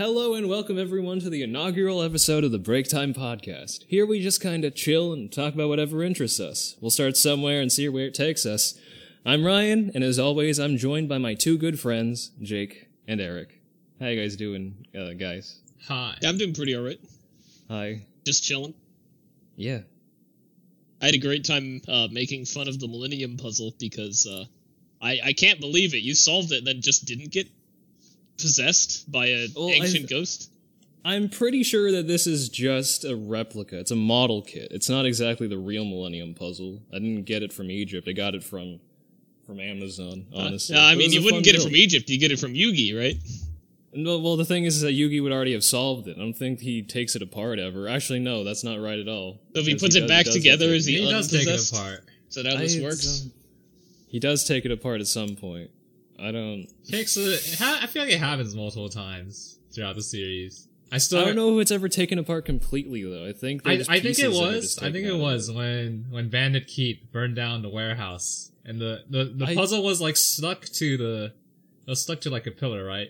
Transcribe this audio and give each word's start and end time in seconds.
Hello 0.00 0.32
and 0.32 0.48
welcome 0.48 0.78
everyone 0.78 1.20
to 1.20 1.28
the 1.28 1.42
inaugural 1.42 2.00
episode 2.00 2.42
of 2.42 2.52
the 2.52 2.58
BreakTime 2.58 3.14
Podcast. 3.14 3.84
Here 3.86 4.06
we 4.06 4.22
just 4.22 4.40
kind 4.40 4.64
of 4.64 4.74
chill 4.74 5.12
and 5.12 5.30
talk 5.30 5.52
about 5.52 5.68
whatever 5.68 6.02
interests 6.02 6.40
us. 6.40 6.74
We'll 6.80 6.90
start 6.90 7.18
somewhere 7.18 7.60
and 7.60 7.70
see 7.70 7.86
where 7.86 8.06
it 8.06 8.14
takes 8.14 8.46
us. 8.46 8.80
I'm 9.26 9.44
Ryan, 9.44 9.90
and 9.94 10.02
as 10.02 10.18
always, 10.18 10.58
I'm 10.58 10.78
joined 10.78 11.10
by 11.10 11.18
my 11.18 11.34
two 11.34 11.58
good 11.58 11.78
friends, 11.78 12.30
Jake 12.40 12.88
and 13.06 13.20
Eric. 13.20 13.60
How 14.00 14.06
you 14.06 14.18
guys 14.22 14.36
doing, 14.36 14.86
uh, 14.98 15.12
guys? 15.12 15.60
Hi. 15.86 16.16
Yeah, 16.22 16.30
I'm 16.30 16.38
doing 16.38 16.54
pretty 16.54 16.74
alright. 16.74 17.00
Hi. 17.68 18.00
Just 18.24 18.42
chilling. 18.42 18.72
Yeah. 19.54 19.80
I 21.02 21.04
had 21.04 21.14
a 21.14 21.18
great 21.18 21.44
time 21.44 21.82
uh, 21.86 22.08
making 22.10 22.46
fun 22.46 22.68
of 22.68 22.80
the 22.80 22.88
Millennium 22.88 23.36
Puzzle 23.36 23.74
because 23.78 24.26
uh, 24.26 24.46
I 25.02 25.20
I 25.22 25.32
can't 25.34 25.60
believe 25.60 25.92
it. 25.92 25.98
You 25.98 26.14
solved 26.14 26.52
it 26.52 26.58
and 26.58 26.66
then 26.66 26.80
just 26.80 27.04
didn't 27.04 27.32
get 27.32 27.50
possessed 28.42 29.10
by 29.10 29.26
an 29.26 29.48
Well, 29.56 29.68
ancient 29.70 30.04
I- 30.06 30.08
ghost. 30.08 30.50
I'm 31.02 31.30
pretty 31.30 31.62
sure 31.62 31.90
that 31.92 32.06
this 32.06 32.26
is 32.26 32.50
just 32.50 33.04
a 33.06 33.16
replica. 33.16 33.78
It's 33.78 33.90
a 33.90 33.96
model 33.96 34.42
kit. 34.42 34.68
It's 34.70 34.90
not 34.90 35.06
exactly 35.06 35.46
the 35.48 35.56
real 35.56 35.84
Millennium 35.86 36.34
Puzzle. 36.34 36.82
I 36.92 36.98
didn't 36.98 37.22
get 37.24 37.42
it 37.42 37.54
from 37.54 37.70
Egypt. 37.70 38.06
I 38.06 38.12
got 38.12 38.34
it 38.34 38.44
from 38.44 38.80
from 39.46 39.58
Amazon, 39.60 40.26
honestly. 40.32 40.76
Uh, 40.76 40.80
I 40.82 40.94
mean, 40.94 41.10
you 41.10 41.20
wouldn't 41.24 41.38
fun 41.38 41.42
get 41.52 41.54
it 41.56 41.62
from 41.62 41.74
Egypt. 41.74 42.08
You 42.08 42.18
get 42.18 42.30
it 42.30 42.38
from 42.38 42.52
Yugi, 42.54 42.96
right? 42.96 43.16
No, 43.92 44.18
well, 44.20 44.36
the 44.36 44.44
thing 44.44 44.64
is 44.64 44.80
that 44.82 44.92
Yugi 44.92 45.20
would 45.20 45.32
already 45.32 45.54
have 45.54 45.64
solved 45.64 46.06
it. 46.06 46.16
I 46.16 46.20
don't 46.20 46.34
think 46.34 46.60
he 46.60 46.82
takes 46.82 47.16
it 47.16 47.22
apart 47.22 47.58
ever. 47.58 47.88
Actually, 47.88 48.20
no, 48.20 48.44
that's 48.44 48.62
not 48.62 48.78
right 48.80 48.98
at 49.00 49.08
all. 49.08 49.40
So 49.54 49.60
if 49.60 49.66
he 49.66 49.72
Because 49.72 49.82
puts 49.82 49.94
it 49.96 50.00
does- 50.02 50.08
back 50.08 50.24
does 50.26 50.34
together, 50.34 50.66
take 50.66 50.76
is 50.76 50.86
he, 50.86 50.98
He 51.00 51.10
does 51.10 51.28
take 51.30 51.48
it 51.48 51.72
apart. 51.72 52.04
Is 52.28 52.34
that 52.36 52.46
how 52.46 52.56
this 52.58 52.74
it's, 52.76 52.84
works? 52.84 53.22
um, 53.24 53.32
he 54.06 54.20
does 54.20 54.44
take 54.44 54.64
it 54.64 54.70
apart 54.70 55.00
at 55.00 55.08
some 55.08 55.34
point. 55.34 55.70
I 56.20 56.30
don't. 56.32 56.66
I 56.92 57.86
feel 57.86 58.02
like 58.04 58.12
it 58.12 58.18
happens 58.18 58.54
multiple 58.54 58.88
times 58.88 59.58
throughout 59.74 59.96
the 59.96 60.02
series. 60.02 60.66
I 60.92 60.98
still 60.98 61.20
I 61.20 61.24
don't 61.26 61.36
know 61.36 61.56
if 61.58 61.62
it's 61.62 61.70
ever 61.70 61.88
taken 61.88 62.18
apart 62.18 62.44
completely 62.44 63.04
though. 63.04 63.26
I 63.26 63.32
think 63.32 63.62
I, 63.64 63.74
I 63.74 63.76
think 63.76 63.88
it 63.88 64.02
pieces 64.02 64.22
that 64.38 64.44
are 64.44 64.46
was. 64.56 64.78
I 64.78 64.90
think 64.92 65.06
it 65.06 65.12
out. 65.12 65.20
was 65.20 65.50
when 65.50 66.06
when 66.10 66.28
Bandit 66.30 66.66
Keith 66.66 66.98
burned 67.12 67.36
down 67.36 67.62
the 67.62 67.68
warehouse, 67.68 68.50
and 68.64 68.80
the 68.80 69.04
the, 69.08 69.24
the 69.24 69.46
I- 69.46 69.54
puzzle 69.54 69.82
was 69.84 70.00
like 70.00 70.16
stuck 70.16 70.64
to 70.66 70.96
the 70.96 71.24
it 71.86 71.90
was 71.90 72.02
stuck 72.02 72.20
to 72.22 72.30
like 72.30 72.46
a 72.46 72.50
pillar, 72.50 72.84
right? 72.84 73.08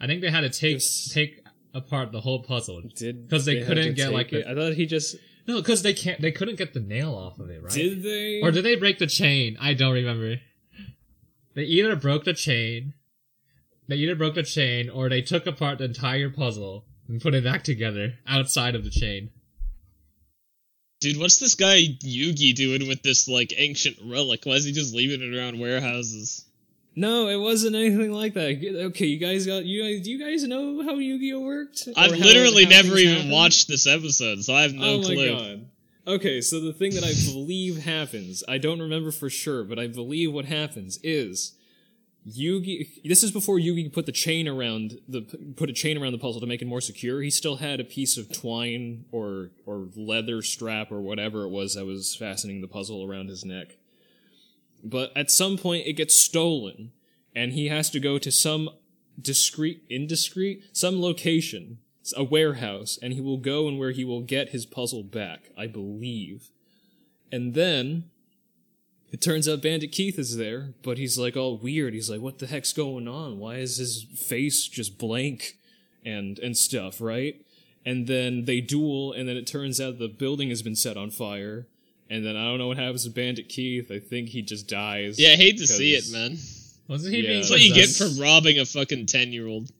I 0.00 0.06
think 0.06 0.22
they 0.22 0.30
had 0.30 0.40
to 0.40 0.50
take 0.50 0.74
Yes. 0.74 1.10
take 1.12 1.44
apart 1.72 2.10
the 2.10 2.20
whole 2.20 2.42
puzzle. 2.42 2.82
Did 2.96 3.30
'Cause 3.30 3.44
they 3.44 3.58
had 3.58 3.66
couldn't 3.68 3.94
get, 3.94 4.12
like, 4.12 4.30
the- 4.30 4.48
I 4.50 4.54
thought 4.54 4.74
he 4.74 4.86
just 4.86 5.14
No, 5.46 5.56
because 5.62 5.82
they 5.82 5.92
can't. 5.94 6.20
They 6.20 6.32
couldn't 6.32 6.56
get 6.56 6.74
the 6.74 6.80
nail 6.80 7.14
off 7.14 7.38
of 7.38 7.48
it, 7.48 7.62
right? 7.62 7.72
did 7.72 8.02
they 8.02 8.40
Or 8.42 8.50
did 8.50 8.64
they 8.64 8.74
break 8.74 8.98
the 8.98 9.06
chain? 9.06 9.56
I 9.60 9.74
don't 9.74 9.92
remember. 9.94 10.40
They 11.54 11.64
either 11.64 11.96
broke 11.96 12.24
the 12.24 12.32
chain, 12.34 12.94
they 13.88 13.96
either 13.96 14.14
broke 14.14 14.34
the 14.34 14.42
chain, 14.42 14.88
or 14.88 15.08
they 15.08 15.22
took 15.22 15.46
apart 15.46 15.78
the 15.78 15.84
entire 15.84 16.30
puzzle 16.30 16.84
and 17.08 17.20
put 17.20 17.34
it 17.34 17.42
back 17.44 17.64
together 17.64 18.14
outside 18.26 18.74
of 18.74 18.84
the 18.84 18.90
chain. 18.90 19.30
Dude, 21.00 21.18
what's 21.18 21.38
this 21.38 21.54
guy 21.54 21.80
Yugi 22.04 22.54
doing 22.54 22.86
with 22.86 23.02
this 23.02 23.26
like 23.26 23.54
ancient 23.56 23.96
relic? 24.04 24.44
Why 24.44 24.52
is 24.54 24.64
he 24.64 24.72
just 24.72 24.94
leaving 24.94 25.22
it 25.22 25.36
around 25.36 25.58
warehouses? 25.58 26.44
No, 26.94 27.28
it 27.28 27.36
wasn't 27.36 27.74
anything 27.76 28.12
like 28.12 28.34
that. 28.34 28.58
Okay, 28.88 29.06
you 29.06 29.18
guys 29.18 29.46
got 29.46 29.64
you 29.64 29.82
guys. 29.82 30.02
Do 30.04 30.10
you 30.10 30.18
guys 30.18 30.42
know 30.46 30.82
how 30.82 30.96
Yu-Gi-Oh 30.96 31.40
worked? 31.40 31.88
I've 31.96 32.10
how- 32.12 32.16
literally 32.18 32.64
how 32.64 32.70
never 32.70 32.96
even 32.98 33.14
happen? 33.16 33.30
watched 33.30 33.68
this 33.68 33.86
episode, 33.86 34.42
so 34.44 34.54
I 34.54 34.62
have 34.62 34.74
no 34.74 34.96
oh 34.96 35.02
clue. 35.02 35.16
my 35.16 35.38
god. 35.38 35.69
Okay, 36.10 36.40
so 36.40 36.58
the 36.58 36.72
thing 36.72 36.94
that 36.94 37.04
I 37.04 37.12
believe 37.32 37.84
happens, 37.84 38.42
I 38.48 38.58
don't 38.58 38.80
remember 38.80 39.12
for 39.12 39.30
sure, 39.30 39.62
but 39.62 39.78
I 39.78 39.86
believe 39.86 40.32
what 40.32 40.46
happens 40.46 40.98
is 41.04 41.52
Yugi. 42.28 43.00
This 43.04 43.22
is 43.22 43.30
before 43.30 43.58
Yugi 43.58 43.92
put 43.92 44.06
the 44.06 44.12
chain 44.12 44.48
around 44.48 44.98
the 45.06 45.22
put 45.56 45.70
a 45.70 45.72
chain 45.72 45.96
around 45.96 46.10
the 46.10 46.18
puzzle 46.18 46.40
to 46.40 46.48
make 46.48 46.62
it 46.62 46.66
more 46.66 46.80
secure. 46.80 47.22
He 47.22 47.30
still 47.30 47.56
had 47.56 47.78
a 47.78 47.84
piece 47.84 48.16
of 48.16 48.32
twine 48.32 49.04
or 49.12 49.50
or 49.66 49.86
leather 49.94 50.42
strap 50.42 50.90
or 50.90 51.00
whatever 51.00 51.44
it 51.44 51.50
was 51.50 51.76
that 51.76 51.86
was 51.86 52.16
fastening 52.16 52.60
the 52.60 52.66
puzzle 52.66 53.08
around 53.08 53.28
his 53.28 53.44
neck. 53.44 53.76
But 54.82 55.16
at 55.16 55.30
some 55.30 55.58
point, 55.58 55.86
it 55.86 55.92
gets 55.92 56.18
stolen, 56.18 56.90
and 57.36 57.52
he 57.52 57.68
has 57.68 57.88
to 57.90 58.00
go 58.00 58.18
to 58.18 58.32
some 58.32 58.68
discreet, 59.20 59.84
indiscreet, 59.88 60.64
some 60.72 61.00
location, 61.00 61.78
a 62.16 62.24
warehouse, 62.24 62.98
and 63.02 63.12
he 63.12 63.20
will 63.20 63.36
go 63.36 63.68
and 63.68 63.78
where 63.78 63.90
he 63.92 64.04
will 64.04 64.22
get 64.22 64.50
his 64.50 64.66
puzzle 64.66 65.02
back, 65.02 65.50
I 65.56 65.66
believe. 65.66 66.50
And 67.32 67.54
then 67.54 68.04
it 69.12 69.20
turns 69.20 69.48
out 69.48 69.62
Bandit 69.62 69.92
Keith 69.92 70.18
is 70.18 70.36
there, 70.36 70.74
but 70.82 70.98
he's 70.98 71.18
like 71.18 71.36
all 71.36 71.56
weird. 71.58 71.94
He's 71.94 72.10
like, 72.10 72.20
"What 72.20 72.38
the 72.38 72.46
heck's 72.46 72.72
going 72.72 73.06
on? 73.08 73.38
Why 73.38 73.56
is 73.56 73.76
his 73.76 74.04
face 74.16 74.66
just 74.66 74.98
blank 74.98 75.56
and 76.04 76.38
and 76.38 76.56
stuff?" 76.56 77.00
Right? 77.00 77.44
And 77.84 78.06
then 78.06 78.44
they 78.44 78.60
duel, 78.60 79.12
and 79.12 79.28
then 79.28 79.36
it 79.36 79.46
turns 79.46 79.80
out 79.80 79.98
the 79.98 80.08
building 80.08 80.48
has 80.50 80.62
been 80.62 80.76
set 80.76 80.96
on 80.96 81.10
fire. 81.10 81.66
And 82.08 82.26
then 82.26 82.36
I 82.36 82.44
don't 82.44 82.58
know 82.58 82.66
what 82.66 82.76
happens 82.76 83.04
to 83.04 83.10
Bandit 83.10 83.48
Keith. 83.48 83.88
I 83.90 84.00
think 84.00 84.30
he 84.30 84.42
just 84.42 84.66
dies. 84.66 85.18
Yeah, 85.18 85.30
I 85.30 85.36
hate 85.36 85.58
to 85.58 85.66
see 85.66 85.94
it, 85.94 86.10
man. 86.10 86.36
Wasn't 86.88 87.14
he 87.14 87.20
Yeah. 87.20 87.28
being 87.28 87.40
That's 87.40 87.50
what 87.50 87.60
you 87.60 87.72
get 87.72 87.88
for 87.88 88.08
robbing 88.20 88.58
a 88.58 88.64
fucking 88.66 89.06
ten 89.06 89.32
year 89.32 89.46
old. 89.46 89.70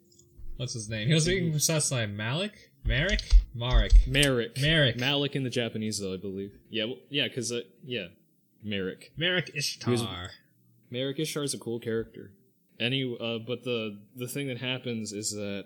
What's 0.61 0.75
his 0.75 0.91
name? 0.91 1.09
He 1.09 1.15
was 1.15 1.25
being 1.25 1.53
possessed 1.55 1.91
by 1.91 2.05
Malik? 2.05 2.71
Marik, 2.85 3.23
Marik. 3.55 3.95
Marik. 4.07 4.61
Marik. 4.61 5.01
Malik 5.01 5.35
in 5.35 5.43
the 5.43 5.49
Japanese, 5.49 5.99
though, 6.01 6.13
I 6.13 6.19
believe. 6.19 6.53
Yeah, 6.69 6.85
well, 6.85 6.99
yeah, 7.09 7.29
because, 7.29 7.51
uh, 7.51 7.63
yeah. 7.83 8.09
Marik. 8.63 9.11
Marik 9.17 9.53
Ishtar. 9.55 10.33
Marik 10.91 11.19
Ishtar 11.19 11.45
is 11.45 11.55
a 11.55 11.59
cool 11.59 11.81
character. 11.81 12.33
Any, 12.79 13.05
uh, 13.05 13.39
but 13.39 13.65
the 13.65 14.01
the 14.15 14.29
thing 14.29 14.49
that 14.49 14.59
happens 14.59 15.15
is 15.15 15.31
that 15.31 15.65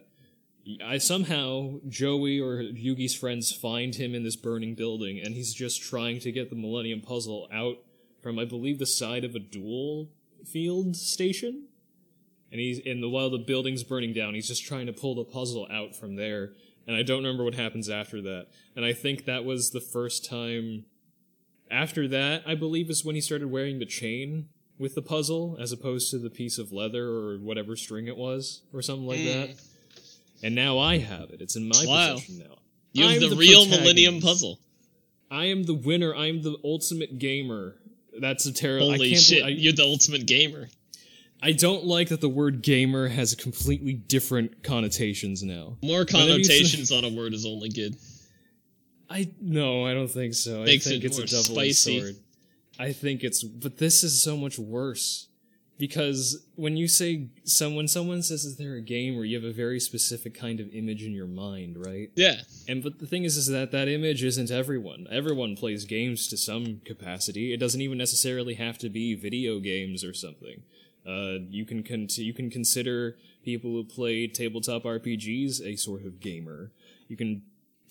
I 0.84 0.98
somehow 0.98 1.80
Joey 1.88 2.38
or 2.38 2.62
Yugi's 2.62 3.16
friends 3.16 3.50
find 3.50 3.96
him 3.96 4.14
in 4.14 4.22
this 4.22 4.36
burning 4.36 4.76
building, 4.76 5.18
and 5.18 5.34
he's 5.34 5.52
just 5.52 5.82
trying 5.82 6.20
to 6.20 6.30
get 6.30 6.50
the 6.50 6.56
Millennium 6.56 7.00
Puzzle 7.00 7.48
out 7.52 7.78
from, 8.22 8.38
I 8.38 8.44
believe, 8.44 8.78
the 8.78 8.86
side 8.86 9.24
of 9.24 9.34
a 9.34 9.40
duel 9.40 10.10
field 10.46 10.94
station. 10.94 11.64
And 12.54 12.60
he's 12.60 12.78
in 12.78 13.00
the 13.00 13.08
while 13.08 13.30
the 13.30 13.38
building's 13.38 13.82
burning 13.82 14.12
down, 14.12 14.34
he's 14.34 14.46
just 14.46 14.64
trying 14.64 14.86
to 14.86 14.92
pull 14.92 15.16
the 15.16 15.24
puzzle 15.24 15.66
out 15.72 15.96
from 15.96 16.14
there. 16.14 16.52
And 16.86 16.94
I 16.94 17.02
don't 17.02 17.16
remember 17.24 17.42
what 17.42 17.56
happens 17.56 17.90
after 17.90 18.22
that. 18.22 18.46
And 18.76 18.84
I 18.84 18.92
think 18.92 19.24
that 19.24 19.44
was 19.44 19.70
the 19.70 19.80
first 19.80 20.24
time. 20.24 20.84
After 21.68 22.06
that, 22.06 22.44
I 22.46 22.54
believe 22.54 22.90
is 22.90 23.04
when 23.04 23.16
he 23.16 23.20
started 23.20 23.50
wearing 23.50 23.80
the 23.80 23.86
chain 23.86 24.50
with 24.78 24.94
the 24.94 25.02
puzzle, 25.02 25.56
as 25.58 25.72
opposed 25.72 26.12
to 26.12 26.18
the 26.18 26.30
piece 26.30 26.56
of 26.56 26.70
leather 26.70 27.08
or 27.08 27.38
whatever 27.38 27.74
string 27.74 28.06
it 28.06 28.16
was, 28.16 28.62
or 28.72 28.82
something 28.82 29.06
like 29.08 29.24
that. 29.24 29.48
Mm. 29.48 29.60
And 30.44 30.54
now 30.54 30.78
I 30.78 30.98
have 30.98 31.30
it. 31.30 31.40
It's 31.40 31.56
in 31.56 31.66
my 31.66 31.84
Wow. 31.84 32.14
possession 32.14 32.38
now. 32.38 32.58
You 32.92 33.02
have 33.08 33.20
I'm 33.20 33.30
the, 33.30 33.36
real. 33.36 33.66
Millennium 33.66 34.20
Puzzle. 34.20 34.60
I 35.28 35.46
am 35.46 35.64
the 35.64 35.74
winner. 35.74 36.14
I 36.14 36.26
am 36.26 36.42
the 36.42 36.56
ultimate 36.62 37.18
gamer. 37.18 37.80
That's 38.20 38.46
a 38.46 38.52
terrible. 38.52 38.90
I 38.90 38.96
Holy 38.96 39.10
can't 39.10 39.22
shit, 39.22 39.42
I- 39.42 39.48
you're 39.48 39.72
the 39.72 39.82
ultimate 39.82 40.26
gamer. 40.26 40.68
I 41.42 41.52
don't 41.52 41.84
like 41.84 42.08
that 42.08 42.20
the 42.20 42.28
word 42.28 42.62
gamer 42.62 43.08
has 43.08 43.34
completely 43.34 43.92
different 43.92 44.62
connotations 44.62 45.42
now. 45.42 45.76
More 45.82 46.04
Whenever 46.04 46.38
you 46.38 46.44
say- 46.44 46.58
connotations 46.58 46.90
on 46.92 47.04
a 47.04 47.10
word 47.10 47.34
is 47.34 47.44
only 47.44 47.68
good. 47.68 47.96
I 49.10 49.30
no, 49.40 49.86
I 49.86 49.92
don't 49.92 50.08
think 50.08 50.34
so. 50.34 50.62
Makes 50.64 50.86
I 50.86 50.90
think 50.90 51.04
it 51.04 51.06
it's 51.08 51.18
more 51.18 51.24
a 51.24 51.28
spicy. 51.28 52.00
sword. 52.00 52.16
I 52.78 52.92
think 52.92 53.22
it's, 53.22 53.42
but 53.44 53.76
this 53.78 54.02
is 54.02 54.20
so 54.20 54.36
much 54.36 54.58
worse 54.58 55.28
because 55.78 56.44
when 56.56 56.76
you 56.76 56.88
say 56.88 57.28
someone, 57.44 57.86
someone 57.86 58.22
says 58.22 58.42
that 58.44 58.60
they're 58.60 58.76
a 58.76 58.80
gamer, 58.80 59.24
you 59.24 59.36
have 59.36 59.44
a 59.48 59.52
very 59.52 59.78
specific 59.78 60.34
kind 60.34 60.58
of 60.58 60.74
image 60.74 61.02
in 61.04 61.12
your 61.12 61.26
mind, 61.28 61.76
right? 61.78 62.10
Yeah. 62.16 62.36
And 62.66 62.82
but 62.82 62.98
the 62.98 63.06
thing 63.06 63.24
is, 63.24 63.36
is 63.36 63.46
that 63.48 63.70
that 63.72 63.86
image 63.88 64.24
isn't 64.24 64.50
everyone. 64.50 65.06
Everyone 65.10 65.54
plays 65.54 65.84
games 65.84 66.26
to 66.28 66.36
some 66.36 66.80
capacity. 66.84 67.52
It 67.52 67.58
doesn't 67.58 67.80
even 67.82 67.98
necessarily 67.98 68.54
have 68.54 68.78
to 68.78 68.88
be 68.88 69.14
video 69.14 69.60
games 69.60 70.02
or 70.02 70.14
something. 70.14 70.62
Uh, 71.06 71.38
you 71.50 71.64
can 71.64 71.82
con- 71.82 72.08
you 72.10 72.32
can 72.32 72.50
consider 72.50 73.16
people 73.44 73.70
who 73.70 73.84
play 73.84 74.26
tabletop 74.26 74.84
RPGs 74.84 75.60
a 75.60 75.76
sort 75.76 76.04
of 76.04 76.20
gamer. 76.20 76.70
You 77.08 77.16
can 77.16 77.42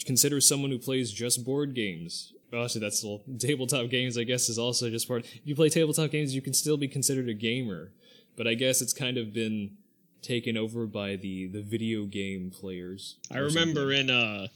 consider 0.06 0.42
someone 0.42 0.72
who 0.72 0.80
plays 0.80 1.12
just 1.12 1.46
board 1.46 1.74
games. 1.76 2.34
Actually, 2.54 2.82
that's 2.82 3.00
still 3.00 3.24
tabletop 3.40 3.90
games. 3.90 4.18
I 4.18 4.24
guess 4.24 4.50
is 4.50 4.60
also 4.60 4.90
just 4.90 5.08
part. 5.08 5.26
If 5.26 5.42
you 5.46 5.56
play 5.56 5.70
tabletop 5.70 6.12
games, 6.12 6.36
you 6.36 6.42
can 6.42 6.54
still 6.54 6.78
be 6.78 6.88
considered 6.88 7.30
a 7.30 7.34
gamer. 7.34 7.92
But 8.36 8.48
I 8.48 8.56
guess 8.56 8.82
it's 8.82 8.94
kind 8.94 9.18
of 9.18 9.34
been 9.34 9.78
taken 10.22 10.58
over 10.58 10.86
by 10.86 11.16
the 11.16 11.48
the 11.48 11.62
video 11.62 12.06
game 12.06 12.52
players. 12.52 13.18
I 13.32 13.38
remember 13.38 13.92
something. 13.94 14.10
in 14.10 14.10
uh 14.10 14.48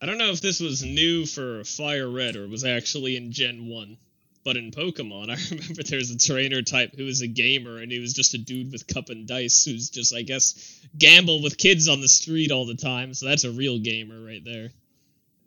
I 0.00 0.06
don't 0.06 0.18
know 0.18 0.30
if 0.30 0.40
this 0.40 0.58
was 0.58 0.82
new 0.82 1.26
for 1.26 1.62
Fire 1.62 2.10
Red 2.10 2.34
or 2.34 2.48
was 2.48 2.64
actually 2.64 3.16
in 3.16 3.30
Gen 3.30 3.66
1. 3.66 3.96
But 4.44 4.56
in 4.56 4.70
Pokemon, 4.72 5.30
I 5.30 5.36
remember 5.54 5.82
there's 5.84 6.10
a 6.10 6.18
trainer 6.18 6.62
type 6.62 6.94
who 6.96 7.04
was 7.04 7.20
a 7.20 7.28
gamer 7.28 7.78
and 7.78 7.92
he 7.92 7.98
was 8.00 8.12
just 8.12 8.34
a 8.34 8.38
dude 8.38 8.72
with 8.72 8.86
cup 8.86 9.08
and 9.08 9.26
dice 9.26 9.64
who's 9.64 9.88
just 9.90 10.14
I 10.14 10.22
guess 10.22 10.80
gamble 10.98 11.42
with 11.42 11.58
kids 11.58 11.88
on 11.88 12.00
the 12.00 12.08
street 12.08 12.50
all 12.50 12.66
the 12.66 12.74
time. 12.74 13.14
So 13.14 13.26
that's 13.26 13.44
a 13.44 13.50
real 13.52 13.78
gamer 13.78 14.20
right 14.20 14.44
there. 14.44 14.70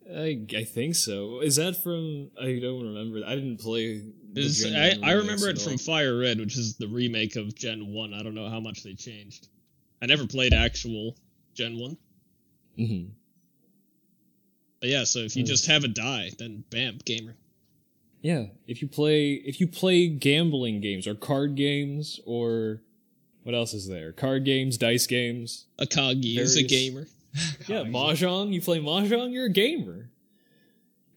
I, 0.07 0.39
I 0.55 0.63
think 0.65 0.93
so. 0.95 1.41
Is 1.41 1.55
that 1.55 1.77
from? 1.81 2.29
I 2.39 2.59
don't 2.61 2.83
remember. 2.83 3.21
I 3.25 3.33
didn't 3.35 3.57
play. 3.59 4.03
Gen 4.35 4.75
I, 4.75 5.09
I 5.09 5.13
remember 5.13 5.49
it 5.49 5.59
from. 5.59 5.77
Fire 5.79 6.17
Red, 6.19 6.39
which 6.39 6.57
is 6.57 6.75
the 6.75 6.87
remake 6.87 7.37
of 7.37 7.55
Gen 7.55 7.87
1. 7.93 8.13
I 8.13 8.21
don't 8.21 8.35
know 8.35 8.49
how 8.49 8.59
much 8.59 8.83
they 8.83 8.93
changed. 8.93 9.47
I 10.01 10.05
never 10.05 10.27
played 10.27 10.53
actual 10.53 11.15
Gen 11.55 11.79
one. 11.79 11.97
Mm-hmm. 12.77 13.09
But 14.81 14.89
yeah, 14.89 15.05
so 15.05 15.19
if 15.19 15.35
you 15.35 15.43
Mm. 15.43 15.47
just 15.47 15.65
have 15.67 15.83
a 15.83 15.87
die, 15.87 16.29
then 16.37 16.63
bam, 16.69 16.99
gamer. 17.03 17.35
Yeah, 18.25 18.45
if 18.65 18.81
you 18.81 18.87
play 18.87 19.33
if 19.33 19.59
you 19.59 19.67
play 19.67 20.07
gambling 20.07 20.81
games 20.81 21.05
or 21.05 21.13
card 21.13 21.53
games 21.53 22.19
or 22.25 22.81
what 23.43 23.53
else 23.53 23.75
is 23.75 23.87
there? 23.87 24.13
Card 24.13 24.45
games, 24.45 24.79
dice 24.79 25.05
games. 25.05 25.67
Akagi 25.79 26.39
is 26.39 26.57
a 26.57 26.63
gamer. 26.63 27.05
Yeah, 27.67 27.83
mahjong. 27.83 28.51
You 28.51 28.61
play 28.61 28.79
mahjong. 28.79 29.31
You're 29.31 29.45
a 29.45 29.51
gamer. 29.51 30.09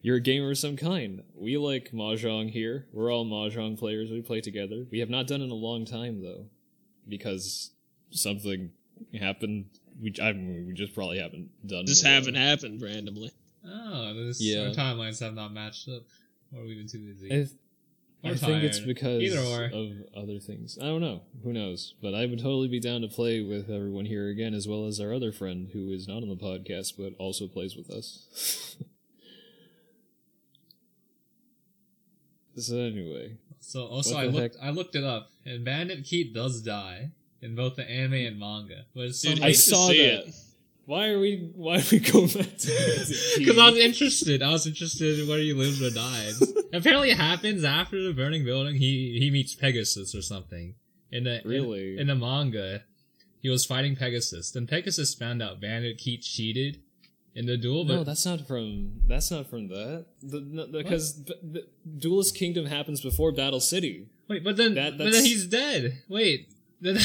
You're 0.03 0.17
a 0.17 0.21
gamer 0.21 0.51
of 0.51 0.57
some 0.59 0.75
kind. 0.75 1.23
We 1.33 1.57
like 1.57 1.89
mahjong 1.93 2.51
here. 2.51 2.85
We're 2.93 3.11
all 3.11 3.25
mahjong 3.25 3.79
players. 3.79 4.11
We 4.11 4.21
play 4.21 4.41
together. 4.41 4.85
We 4.91 4.99
have 4.99 5.09
not 5.09 5.25
done 5.25 5.41
it 5.41 5.45
in 5.45 5.49
a 5.49 5.55
long 5.55 5.85
time 5.85 6.21
though, 6.21 6.45
because 7.07 7.71
something 8.11 8.69
happened. 9.19 9.65
We 9.99 10.13
I 10.21 10.33
mean, 10.33 10.67
we 10.67 10.73
just 10.73 10.93
probably 10.93 11.17
haven't 11.17 11.49
done. 11.65 11.87
Just 11.87 12.05
haven't 12.05 12.35
happened 12.35 12.83
randomly. 12.83 13.31
Oh, 13.65 14.13
this, 14.13 14.39
Yeah. 14.39 14.67
our 14.67 14.75
timelines 14.75 15.19
have 15.21 15.33
not 15.33 15.53
matched 15.53 15.89
up. 15.89 16.03
Or 16.55 16.63
we've 16.63 16.77
been 16.77 16.87
too 16.87 16.99
busy. 16.99 17.29
while. 17.29 17.39
I, 18.23 18.27
Or 18.29 18.33
I 18.33 18.35
think 18.35 18.63
it's 18.63 18.79
because 18.79 19.33
or. 19.35 19.65
of 19.65 19.91
other 20.15 20.39
things. 20.39 20.77
I 20.81 20.85
don't 20.85 20.99
know. 21.01 21.21
Who 21.43 21.53
knows? 21.53 21.93
But 22.01 22.13
I 22.13 22.25
would 22.25 22.39
totally 22.39 22.67
be 22.67 22.79
down 22.81 23.01
to 23.01 23.07
play 23.07 23.41
with 23.41 23.69
everyone 23.69 24.05
here 24.05 24.27
again, 24.27 24.53
as 24.53 24.67
well 24.67 24.85
as 24.87 24.99
our 24.99 25.13
other 25.13 25.31
friend 25.31 25.69
who 25.71 25.89
is 25.91 26.07
not 26.07 26.21
on 26.23 26.27
the 26.29 26.35
podcast 26.35 26.93
but 26.97 27.13
also 27.17 27.47
plays 27.47 27.77
with 27.77 27.89
us. 27.89 28.75
so 32.57 32.77
anyway, 32.77 33.37
So 33.61 33.85
also 33.85 34.17
I 34.17 34.25
the 34.25 34.31
looked 34.33 34.57
I 34.61 34.69
looked 34.71 34.95
it 34.95 35.03
up, 35.03 35.29
and 35.45 35.63
Bandit 35.63 36.03
Keith 36.05 36.33
does 36.33 36.61
die 36.61 37.11
in 37.41 37.55
both 37.55 37.75
the 37.77 37.89
anime 37.89 38.13
and 38.15 38.39
manga. 38.39 38.85
But 38.93 39.05
it's 39.05 39.21
Dude, 39.21 39.41
I 39.41 39.53
saw 39.53 39.87
that. 39.87 39.95
it. 40.27 40.35
Why 40.89 41.09
are 41.09 41.19
we? 41.19 41.51
Why 41.55 41.75
are 41.77 41.83
we 41.91 41.99
going 41.99 42.25
back 42.29 42.57
to? 42.57 43.05
because 43.37 43.59
I 43.59 43.69
was 43.69 43.77
interested. 43.77 44.41
I 44.41 44.49
was 44.49 44.65
interested 44.65 45.19
in 45.19 45.27
whether 45.29 45.43
he 45.43 45.53
lives 45.53 45.79
or 45.83 45.91
dies. 45.91 46.41
Apparently, 46.73 47.11
it 47.11 47.17
happens 47.17 47.63
after 47.63 48.01
the 48.01 48.11
burning 48.11 48.43
building. 48.43 48.73
He 48.73 49.19
he 49.19 49.29
meets 49.29 49.53
Pegasus 49.53 50.15
or 50.15 50.23
something. 50.23 50.73
In 51.11 51.25
the 51.25 51.43
in- 51.43 51.47
Really? 51.47 51.99
in, 51.99 52.07
the 52.07 52.15
manga, 52.15 52.81
he 53.39 53.49
was 53.49 53.65
fighting 53.67 53.95
Pegasus. 53.95 54.49
Then 54.49 54.65
Pegasus 54.65 55.13
found 55.13 55.43
out 55.43 55.61
Bandit 55.61 55.99
Keith 55.99 56.21
cheated 56.23 56.81
in 57.35 57.45
the 57.45 57.55
duel, 57.55 57.85
but 57.85 57.93
no, 57.97 58.03
that's 58.03 58.25
not 58.25 58.47
from. 58.47 59.01
That's 59.05 59.29
not 59.29 59.47
from 59.47 59.67
that. 59.67 60.05
The, 60.23 60.69
because 60.73 61.13
b- 61.13 61.35
the 61.43 61.67
Duelist 61.99 62.35
Kingdom 62.35 62.65
happens 62.65 62.99
before 62.99 63.31
Battle 63.31 63.59
City. 63.59 64.07
wait, 64.27 64.43
but 64.43 64.57
then 64.57 64.73
that- 64.73 64.97
but 64.97 65.11
then 65.11 65.23
he's 65.23 65.45
dead. 65.45 66.01
Wait, 66.09 66.49
then 66.81 66.97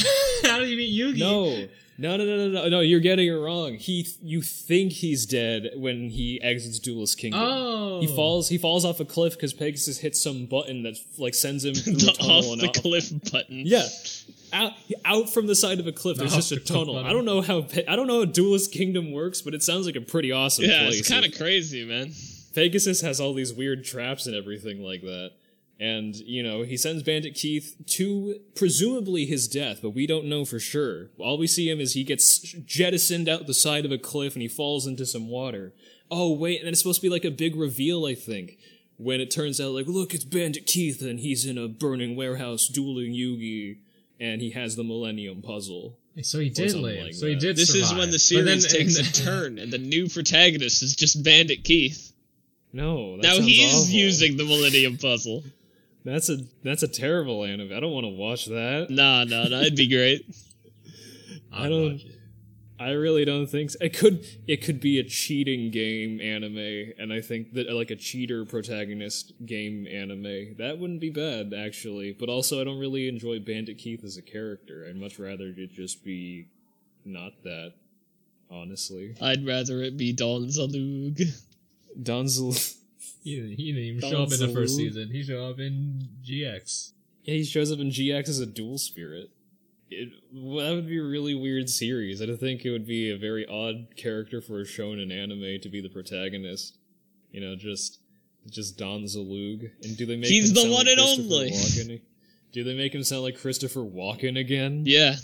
how 0.42 0.58
do 0.58 0.64
you 0.64 0.78
meet 0.78 0.98
Yugi? 0.98 1.18
No. 1.18 1.68
No, 1.96 2.16
no, 2.16 2.24
no, 2.24 2.36
no, 2.48 2.48
no, 2.62 2.68
no! 2.68 2.80
You're 2.80 2.98
getting 3.00 3.28
it 3.28 3.32
wrong. 3.32 3.74
He, 3.74 4.08
you 4.20 4.42
think 4.42 4.92
he's 4.92 5.26
dead 5.26 5.70
when 5.76 6.10
he 6.10 6.40
exits 6.42 6.78
Duelist 6.80 7.18
Kingdom. 7.18 7.40
Oh, 7.42 8.00
He 8.00 8.08
falls. 8.08 8.48
He 8.48 8.58
falls 8.58 8.84
off 8.84 8.98
a 8.98 9.04
cliff 9.04 9.34
because 9.34 9.52
Pegasus 9.52 9.98
hits 9.98 10.20
some 10.20 10.46
button 10.46 10.82
that 10.82 10.96
like 11.18 11.34
sends 11.34 11.64
him 11.64 11.74
through 11.74 11.92
The 11.94 12.12
tunnel 12.18 12.52
off 12.52 12.58
the 12.60 12.66
out. 12.68 12.74
cliff 12.74 13.10
button. 13.32 13.62
Yeah, 13.64 13.86
out 14.52 14.72
out 15.04 15.30
from 15.30 15.46
the 15.46 15.54
side 15.54 15.78
of 15.78 15.86
a 15.86 15.92
cliff. 15.92 16.16
There's 16.16 16.34
just 16.34 16.50
a 16.50 16.58
tunnel. 16.58 16.94
button. 16.94 17.08
I 17.08 17.12
don't 17.12 17.24
know 17.24 17.40
how 17.42 17.66
I 17.88 17.94
don't 17.94 18.06
know 18.08 18.20
how 18.20 18.24
Duelist 18.24 18.72
Kingdom 18.72 19.12
works, 19.12 19.40
but 19.42 19.54
it 19.54 19.62
sounds 19.62 19.86
like 19.86 19.96
a 19.96 20.00
pretty 20.00 20.32
awesome 20.32 20.64
Yeah, 20.64 20.80
place. 20.82 21.00
it's 21.00 21.08
kind 21.08 21.24
of 21.24 21.36
crazy, 21.36 21.84
man. 21.84 22.12
Pegasus 22.54 23.00
has 23.02 23.20
all 23.20 23.34
these 23.34 23.52
weird 23.52 23.84
traps 23.84 24.26
and 24.26 24.34
everything 24.34 24.82
like 24.82 25.02
that. 25.02 25.32
And, 25.80 26.14
you 26.14 26.42
know, 26.42 26.62
he 26.62 26.76
sends 26.76 27.02
Bandit 27.02 27.34
Keith 27.34 27.74
to 27.86 28.40
presumably 28.54 29.26
his 29.26 29.48
death, 29.48 29.80
but 29.82 29.90
we 29.90 30.06
don't 30.06 30.26
know 30.26 30.44
for 30.44 30.60
sure. 30.60 31.10
All 31.18 31.36
we 31.36 31.48
see 31.48 31.68
him 31.68 31.80
is 31.80 31.94
he 31.94 32.04
gets 32.04 32.38
jettisoned 32.38 33.28
out 33.28 33.46
the 33.46 33.54
side 33.54 33.84
of 33.84 33.90
a 33.90 33.98
cliff 33.98 34.34
and 34.34 34.42
he 34.42 34.48
falls 34.48 34.86
into 34.86 35.04
some 35.04 35.28
water. 35.28 35.72
Oh, 36.10 36.32
wait, 36.32 36.60
and 36.60 36.68
it's 36.68 36.78
supposed 36.78 37.00
to 37.00 37.06
be 37.06 37.12
like 37.12 37.24
a 37.24 37.30
big 37.30 37.56
reveal, 37.56 38.06
I 38.06 38.14
think. 38.14 38.58
When 38.96 39.20
it 39.20 39.32
turns 39.32 39.60
out, 39.60 39.72
like, 39.72 39.88
look, 39.88 40.14
it's 40.14 40.24
Bandit 40.24 40.66
Keith 40.66 41.02
and 41.02 41.18
he's 41.18 41.44
in 41.44 41.58
a 41.58 41.66
burning 41.66 42.14
warehouse 42.14 42.68
dueling 42.68 43.12
Yugi 43.12 43.78
and 44.20 44.40
he 44.40 44.50
has 44.50 44.76
the 44.76 44.84
Millennium 44.84 45.42
Puzzle. 45.42 45.98
So 46.22 46.38
he 46.38 46.48
did 46.48 46.70
something 46.70 46.94
live. 46.94 47.04
like 47.06 47.14
so 47.14 47.26
he 47.26 47.34
did. 47.34 47.56
This 47.56 47.74
is 47.74 47.92
when 47.92 48.10
the 48.10 48.22
But 48.36 48.44
then 48.44 48.60
series 48.60 48.94
takes 48.94 48.98
a 48.98 49.24
turn, 49.24 49.58
and 49.58 49.72
the 49.72 49.78
new 49.78 50.08
protagonist 50.08 50.82
is 50.82 50.94
just 50.94 51.24
Bandit 51.24 51.64
Keith. 51.64 52.12
No, 52.72 53.16
that 53.16 53.22
now 53.22 53.40
he's 53.40 53.82
awful. 53.82 53.90
using 53.90 54.36
the 54.36 54.44
Millennium 54.44 54.96
Puzzle. 54.96 55.42
That's 56.04 56.28
a 56.28 56.38
that's 56.62 56.82
a 56.82 56.88
terrible 56.88 57.44
anime. 57.44 57.72
I 57.74 57.80
don't 57.80 57.92
want 57.92 58.04
to 58.04 58.10
watch 58.10 58.46
that. 58.46 58.88
Nah, 58.90 59.24
nah, 59.24 59.48
nah, 59.48 59.60
it'd 59.60 59.76
be 59.76 59.88
great. 59.88 60.26
I'd 61.52 61.68
don't- 61.68 62.00
I 62.78 62.90
really 62.90 63.24
don't 63.24 63.46
think 63.46 63.70
so. 63.70 63.78
It 63.80 63.96
could 63.96 64.26
it 64.48 64.62
could 64.62 64.80
be 64.80 64.98
a 64.98 65.04
cheating 65.04 65.70
game 65.70 66.20
anime, 66.20 66.92
and 66.98 67.12
I 67.12 67.20
think 67.20 67.54
that 67.54 67.70
like 67.72 67.90
a 67.92 67.96
cheater 67.96 68.44
protagonist 68.44 69.32
game 69.46 69.86
anime 69.86 70.56
that 70.58 70.78
wouldn't 70.78 71.00
be 71.00 71.10
bad 71.10 71.54
actually. 71.56 72.12
But 72.12 72.28
also, 72.28 72.60
I 72.60 72.64
don't 72.64 72.80
really 72.80 73.08
enjoy 73.08 73.38
Bandit 73.38 73.78
Keith 73.78 74.04
as 74.04 74.16
a 74.16 74.22
character. 74.22 74.84
I'd 74.88 74.96
much 74.96 75.18
rather 75.20 75.46
it 75.56 75.72
just 75.72 76.04
be 76.04 76.48
not 77.04 77.32
that. 77.44 77.74
Honestly, 78.50 79.14
I'd 79.22 79.46
rather 79.46 79.80
it 79.82 79.96
be 79.96 80.12
Don 80.12 80.46
Zaloog. 80.48 81.22
Donzel. 82.00 82.76
He, 83.24 83.36
didn't- 83.36 83.56
he 83.56 83.72
didn't 83.72 83.84
even 83.84 84.00
show 84.10 84.22
up 84.22 84.32
in 84.32 84.38
the 84.38 84.48
first 84.54 84.74
Donzel. 84.74 84.76
season. 84.76 85.10
He 85.10 85.22
showed 85.24 85.50
up 85.50 85.58
in 85.58 86.08
GX. 86.24 86.92
Yeah, 87.24 87.34
he 87.34 87.44
shows 87.44 87.72
up 87.72 87.78
in 87.80 87.88
GX 87.88 88.28
as 88.28 88.38
a 88.38 88.46
duel 88.46 88.78
spirit. 88.78 89.30
It, 89.90 90.10
well, 90.32 90.66
that 90.66 90.74
would 90.74 90.86
be 90.86 90.98
a 90.98 91.02
really 91.02 91.34
weird 91.34 91.68
series. 91.70 92.20
I 92.20 92.26
don't 92.26 92.38
think 92.38 92.64
it 92.64 92.70
would 92.70 92.86
be 92.86 93.10
a 93.10 93.16
very 93.18 93.46
odd 93.46 93.96
character 93.96 94.40
for 94.40 94.60
a 94.60 94.64
shonen 94.64 95.10
anime 95.12 95.60
to 95.62 95.68
be 95.68 95.80
the 95.80 95.88
protagonist. 95.88 96.76
You 97.32 97.40
know, 97.40 97.56
just 97.56 98.00
just 98.50 98.76
Don 98.76 99.04
Zaloog. 99.04 99.70
And 99.82 99.96
do 99.96 100.04
they 100.06 100.16
make 100.16 100.28
He's 100.28 100.50
him 100.50 100.54
the 100.54 100.60
sound 100.62 100.72
one 100.72 100.86
like 100.86 100.98
and 100.98 101.00
only. 101.00 101.50
Walken? 101.50 102.00
Do 102.52 102.62
they 102.64 102.74
make 102.76 102.94
him 102.94 103.02
sound 103.04 103.22
like 103.22 103.40
Christopher 103.40 103.80
Walken 103.80 104.38
again? 104.38 104.82
Yeah, 104.86 105.16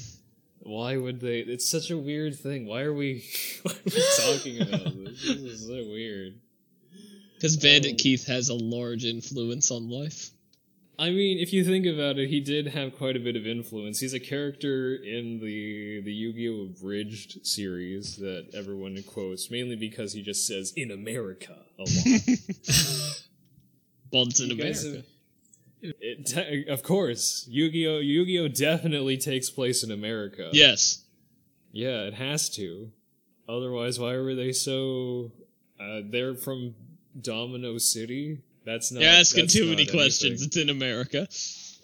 Why 0.61 0.97
would 0.97 1.21
they? 1.21 1.41
It's 1.41 1.69
such 1.69 1.91
a 1.91 1.99
weird 1.99 2.35
thing. 2.39 2.67
Why 2.67 2.83
are 2.83 2.95
we, 2.95 3.25
why 3.63 3.73
are 3.73 3.77
we 3.85 4.03
talking 4.19 4.61
about 4.63 5.05
this? 5.05 5.23
This 5.23 5.37
is 5.39 5.67
so 5.67 5.75
weird. 5.91 6.35
Because 7.41 7.57
Bandit 7.57 7.95
Oh. 7.95 8.03
Keith 8.03 8.27
has 8.27 8.51
a 8.51 8.55
large 8.55 9.07
influence 9.07 9.71
on 9.71 9.89
life. 9.89 10.31
I 10.99 11.09
mean, 11.09 11.39
if 11.39 11.55
you 11.55 11.65
think 11.65 11.87
about 11.87 12.19
it, 12.19 12.29
he 12.29 12.41
did 12.41 12.67
have 12.67 12.95
quite 12.95 13.17
a 13.17 13.21
bit 13.21 13.35
of 13.35 13.47
influence. 13.47 14.01
He's 14.01 14.13
a 14.13 14.21
character 14.21 14.95
in 14.97 15.41
the 15.41 16.03
the 16.05 16.13
Yu-Gi-Oh! 16.13 16.65
Abridged 16.77 17.47
series 17.47 18.17
that 18.17 18.49
everyone 18.55 19.03
quotes, 19.07 19.51
mainly 19.51 19.77
because 19.77 20.13
he 20.13 20.21
just 20.23 20.47
says 20.47 20.75
"in 20.77 20.91
America" 20.91 21.57
a 21.79 21.83
lot. 21.83 23.21
Well, 24.13 24.25
it's 24.25 24.41
in 24.41 24.51
America. 24.51 24.97
have- 24.97 25.05
it, 25.83 26.27
te- 26.27 26.67
of 26.69 26.83
course, 26.83 27.47
Yu-Gi-Oh! 27.49 28.01
Yu-Gi-Oh! 28.01 28.49
definitely 28.49 29.17
takes 29.17 29.49
place 29.49 29.83
in 29.85 29.91
America. 29.91 30.51
Yes. 30.53 31.05
yeah, 31.73 32.03
it 32.03 32.15
has 32.15 32.51
to. 32.57 32.91
Otherwise, 33.49 33.99
why 33.99 34.17
were 34.19 34.35
they 34.35 34.53
so? 34.53 35.33
Uh, 35.81 36.01
they're 36.11 36.35
from 36.35 36.75
Domino 37.19 37.79
City. 37.79 38.41
That's 38.65 38.93
not. 38.93 39.03
You're 39.03 39.11
asking 39.11 39.49
too 39.49 39.65
many 39.65 39.73
anything. 39.83 39.95
questions. 39.95 40.43
It's 40.43 40.57
in 40.57 40.69
America. 40.71 41.27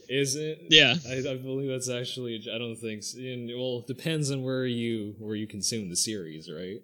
Is 0.08 0.36
it? 0.36 0.66
Yeah. 0.68 0.94
I, 1.08 1.18
I 1.30 1.36
believe 1.36 1.68
that's 1.68 1.88
actually. 1.88 2.46
I 2.52 2.58
don't 2.58 2.76
think. 2.76 3.02
And, 3.16 3.48
well, 3.48 3.80
it 3.80 3.86
depends 3.86 4.30
on 4.30 4.42
where 4.42 4.66
you 4.66 5.14
where 5.18 5.36
you 5.36 5.46
consume 5.46 5.88
the 5.88 5.96
series, 5.96 6.50
right? 6.50 6.82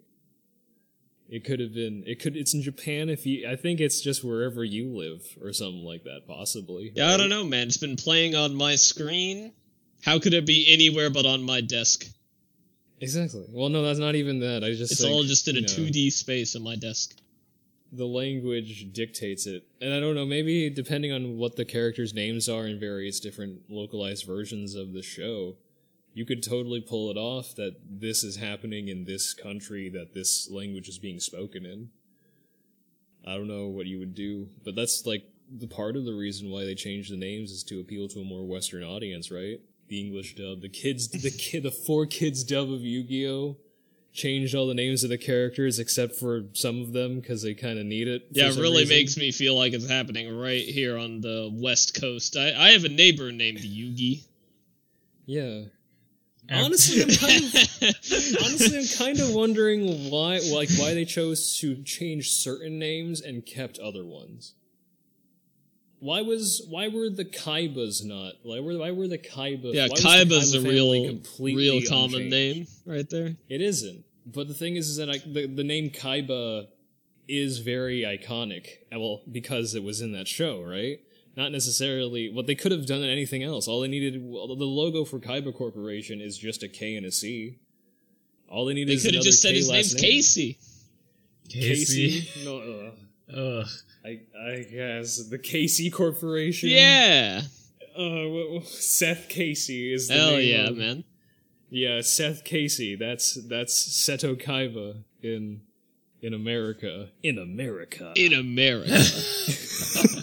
It 1.28 1.44
could 1.44 1.60
have 1.60 1.72
been. 1.72 2.04
It 2.06 2.20
could. 2.20 2.36
It's 2.36 2.52
in 2.52 2.62
Japan. 2.62 3.08
If 3.08 3.24
you, 3.26 3.48
I 3.48 3.56
think 3.56 3.80
it's 3.80 4.00
just 4.00 4.24
wherever 4.24 4.64
you 4.64 4.88
live 4.94 5.22
or 5.40 5.52
something 5.52 5.84
like 5.84 6.04
that, 6.04 6.22
possibly. 6.26 6.92
Yeah, 6.94 7.12
I 7.12 7.16
don't 7.16 7.30
know, 7.30 7.44
man. 7.44 7.68
It's 7.68 7.76
been 7.76 7.96
playing 7.96 8.34
on 8.34 8.54
my 8.54 8.76
screen. 8.76 9.52
How 10.04 10.18
could 10.18 10.34
it 10.34 10.44
be 10.44 10.66
anywhere 10.68 11.10
but 11.10 11.24
on 11.24 11.42
my 11.42 11.60
desk? 11.60 12.04
Exactly. 13.00 13.44
Well, 13.50 13.68
no, 13.68 13.82
that's 13.82 13.98
not 13.98 14.14
even 14.14 14.40
that. 14.40 14.62
I 14.64 14.74
just. 14.74 14.92
It's 14.92 15.02
think, 15.02 15.14
all 15.14 15.22
just 15.22 15.48
in 15.48 15.56
a 15.56 15.60
2D 15.60 16.12
space 16.12 16.54
on 16.54 16.62
my 16.62 16.76
desk. 16.76 17.16
The 17.94 18.06
language 18.06 18.90
dictates 18.92 19.46
it, 19.46 19.64
and 19.80 19.92
I 19.92 20.00
don't 20.00 20.14
know. 20.14 20.24
Maybe 20.24 20.70
depending 20.70 21.12
on 21.12 21.36
what 21.36 21.56
the 21.56 21.66
characters' 21.66 22.14
names 22.14 22.48
are 22.48 22.66
in 22.66 22.80
various 22.80 23.20
different 23.20 23.68
localized 23.68 24.24
versions 24.24 24.74
of 24.74 24.94
the 24.94 25.02
show, 25.02 25.56
you 26.14 26.24
could 26.24 26.42
totally 26.42 26.80
pull 26.80 27.10
it 27.10 27.18
off 27.18 27.54
that 27.56 27.76
this 27.90 28.24
is 28.24 28.36
happening 28.36 28.88
in 28.88 29.04
this 29.04 29.34
country, 29.34 29.90
that 29.90 30.14
this 30.14 30.50
language 30.50 30.88
is 30.88 30.98
being 30.98 31.20
spoken 31.20 31.66
in. 31.66 31.90
I 33.26 33.34
don't 33.34 33.48
know 33.48 33.66
what 33.66 33.86
you 33.86 33.98
would 33.98 34.14
do, 34.14 34.48
but 34.64 34.74
that's 34.74 35.04
like 35.04 35.24
the 35.50 35.68
part 35.68 35.94
of 35.94 36.06
the 36.06 36.14
reason 36.14 36.50
why 36.50 36.64
they 36.64 36.74
changed 36.74 37.12
the 37.12 37.16
names 37.16 37.50
is 37.50 37.62
to 37.64 37.78
appeal 37.78 38.08
to 38.08 38.20
a 38.20 38.24
more 38.24 38.46
Western 38.46 38.82
audience, 38.82 39.30
right? 39.30 39.60
The 39.88 40.00
English 40.00 40.34
dub, 40.36 40.62
the 40.62 40.70
kids, 40.70 41.08
the 41.08 41.30
kid, 41.30 41.62
the 41.64 41.70
4Kids 41.70 42.46
dub 42.46 42.72
of 42.72 42.80
Yu-Gi-Oh! 42.80 43.58
Changed 44.12 44.54
all 44.54 44.66
the 44.66 44.74
names 44.74 45.04
of 45.04 45.10
the 45.10 45.18
characters 45.18 45.78
except 45.78 46.16
for 46.16 46.42
some 46.52 46.82
of 46.82 46.92
them 46.92 47.20
because 47.20 47.42
they 47.42 47.54
kind 47.54 47.78
of 47.78 47.86
need 47.86 48.08
it. 48.08 48.26
Yeah, 48.30 48.48
it 48.48 48.56
really 48.56 48.82
reason. 48.82 48.96
makes 48.96 49.16
me 49.16 49.32
feel 49.32 49.56
like 49.56 49.72
it's 49.72 49.88
happening 49.88 50.36
right 50.36 50.64
here 50.64 50.98
on 50.98 51.20
the 51.20 51.50
West 51.52 52.00
Coast. 52.00 52.36
I, 52.36 52.52
I 52.54 52.70
have 52.72 52.84
a 52.84 52.88
neighbor 52.88 53.32
named 53.32 53.60
Yugi. 53.60 54.24
Yeah. 55.24 55.62
Honestly, 56.50 57.02
I'm 57.02 57.08
kind 57.08 57.44
of 57.44 57.54
honestly 58.44 58.78
I'm 58.78 58.98
kind 58.98 59.20
of 59.20 59.34
wondering 59.34 60.10
why 60.10 60.40
like 60.52 60.68
why 60.76 60.92
they 60.92 61.04
chose 61.04 61.56
to 61.58 61.82
change 61.82 62.30
certain 62.32 62.78
names 62.78 63.20
and 63.20 63.46
kept 63.46 63.78
other 63.78 64.04
ones. 64.04 64.54
Why 66.02 66.20
was 66.22 66.66
why 66.68 66.88
were 66.88 67.08
the 67.10 67.24
Kaibas 67.24 68.04
not? 68.04 68.32
Why 68.42 68.58
were 68.58 68.76
why 68.76 68.90
were 68.90 69.06
the 69.06 69.18
Kaiba? 69.18 69.72
yeah, 69.72 69.82
why 69.86 69.88
was 69.92 70.02
the 70.02 70.08
Kaiba's 70.08 70.54
a 70.54 70.58
Kaiba 70.58 70.62
family 70.64 71.00
real, 71.00 71.08
completely 71.10 71.62
real 71.70 71.88
common 71.88 72.22
unchanged? 72.22 72.32
name 72.32 72.66
right 72.96 73.08
there. 73.08 73.36
It 73.48 73.60
isn't. 73.60 74.04
But 74.26 74.48
the 74.48 74.54
thing 74.54 74.74
is, 74.74 74.88
is 74.88 74.96
that 74.96 75.08
I, 75.08 75.18
the 75.18 75.46
the 75.46 75.62
name 75.62 75.90
Kaiba 75.90 76.66
is 77.28 77.58
very 77.60 78.00
iconic. 78.00 78.66
uh, 78.92 78.98
Well, 78.98 79.22
because 79.30 79.76
it 79.76 79.84
was 79.84 80.00
in 80.00 80.10
that 80.12 80.26
show, 80.26 80.60
right? 80.64 80.98
Not 81.36 81.52
necessarily. 81.52 82.30
What 82.30 82.48
they 82.48 82.56
could 82.56 82.72
have 82.72 82.84
done 82.84 83.04
anything 83.04 83.44
else. 83.44 83.68
All 83.68 83.80
they 83.80 83.88
needed, 83.88 84.20
well, 84.24 84.48
the 84.56 84.64
logo 84.64 85.04
for 85.04 85.20
Kaiba 85.20 85.54
Corporation 85.54 86.20
is 86.20 86.36
just 86.36 86.64
a 86.64 86.68
K 86.68 86.96
and 86.96 87.06
a 87.06 87.12
C. 87.12 87.58
All 88.48 88.64
they 88.66 88.74
needed 88.74 88.88
They 88.90 88.94
is 88.94 89.02
could 89.02 89.14
have 89.14 89.20
another 89.22 89.30
just 89.30 89.40
said 89.42 89.50
K 89.52 89.56
his 89.56 89.68
last 89.68 89.76
name's 89.76 90.02
name. 90.02 90.10
Casey. 90.10 90.58
Casey. 91.48 92.28
No, 92.44 92.58
uh, 92.58 93.34
Ugh. 93.62 93.66
I 94.04 94.20
I 94.38 94.62
guess 94.70 95.28
the 95.28 95.38
Casey 95.38 95.90
Corporation. 95.90 96.68
Yeah. 96.70 97.42
Uh, 97.96 98.60
Seth 98.64 99.28
Casey 99.28 99.92
is 99.92 100.08
the 100.08 100.14
Hell 100.14 100.30
name 100.32 100.48
yeah, 100.48 100.68
of- 100.68 100.76
man. 100.76 101.04
Yeah, 101.70 102.00
Seth 102.02 102.44
Casey. 102.44 102.96
That's 102.96 103.34
that's 103.48 103.74
Seto 103.74 104.34
Kaiba 104.40 105.04
in 105.22 105.62
in 106.20 106.34
America. 106.34 107.08
In 107.22 107.38
America. 107.38 108.12
In 108.14 108.32
America. 108.32 108.90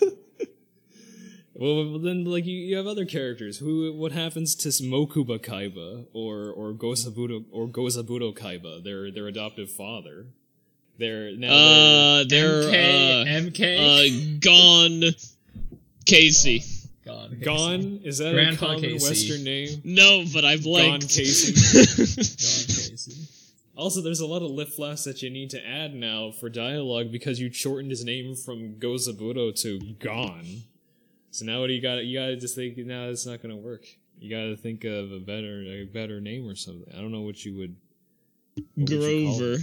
well, 1.54 1.90
well, 1.92 2.00
then 2.00 2.24
like 2.26 2.46
you, 2.46 2.56
you 2.58 2.78
have 2.78 2.88
other 2.88 3.06
characters. 3.06 3.58
Who? 3.58 3.94
What 3.94 4.12
happens 4.12 4.56
to 4.56 4.70
Mokuba 4.70 5.40
Kaiba 5.40 6.06
or 6.14 6.52
or 6.52 6.74
Gozaburo 6.74 7.46
or 7.52 7.68
Gozaburo 7.68 8.34
Kaiba? 8.38 8.84
Their 8.84 9.12
their 9.12 9.28
adoptive 9.28 9.72
father. 9.72 10.28
They're 11.00 11.32
now. 11.38 11.48
uh, 11.48 12.24
they're 12.28 12.64
MK, 12.64 13.22
uh, 13.22 13.26
MK, 13.50 14.36
uh, 14.36 14.40
gone. 14.42 15.16
Casey. 16.06 16.62
gone, 17.06 17.30
they're 17.32 17.40
gone. 17.40 18.02
Is 18.04 18.18
that 18.18 18.34
Grandpa 18.34 18.66
a 18.66 18.70
common 18.76 18.82
Casey. 18.82 19.08
Western 19.08 19.44
name? 19.46 19.82
No, 19.86 20.26
but 20.34 20.44
I 20.44 20.56
Gone 20.56 20.64
blanked. 20.64 21.10
Casey. 21.10 21.54
Gone 22.18 22.90
Casey. 22.90 23.28
Also, 23.78 24.02
there's 24.02 24.20
a 24.20 24.28
lot 24.28 24.42
of 24.42 24.52
lip 24.52 24.68
flaps 24.68 25.06
that 25.06 25.22
you 25.24 25.30
need 25.30 25.50
to 25.52 25.66
add 25.66 25.94
now 25.94 26.32
for 26.32 26.50
dialogue 26.50 27.14
because 27.14 27.40
you 27.40 27.50
shortened 27.50 27.92
his 27.92 28.04
name 28.04 28.36
from 28.36 28.74
Gozaburo 28.76 29.58
to 29.62 29.80
Gone. 30.00 30.64
So 31.32 31.46
now 31.46 31.62
what 31.62 31.68
do 31.68 31.74
you 31.74 31.82
got? 31.82 32.04
You 32.04 32.20
gotta 32.20 32.36
just 32.36 32.56
think 32.56 32.76
now 32.78 33.06
it's 33.06 33.26
not 33.26 33.42
gonna 33.42 33.56
work. 33.56 33.86
You 34.20 34.30
gotta 34.30 34.58
think 34.58 34.84
of 34.84 35.14
a 35.14 35.20
better 35.20 35.62
a 35.64 35.86
better 35.86 36.20
name 36.20 36.46
or 36.50 36.56
something. 36.56 36.92
I 36.94 37.00
don't 37.00 37.14
know 37.14 37.22
what 37.22 37.46
you 37.46 37.56
would. 37.56 37.76
would 38.76 38.90
you 38.90 39.60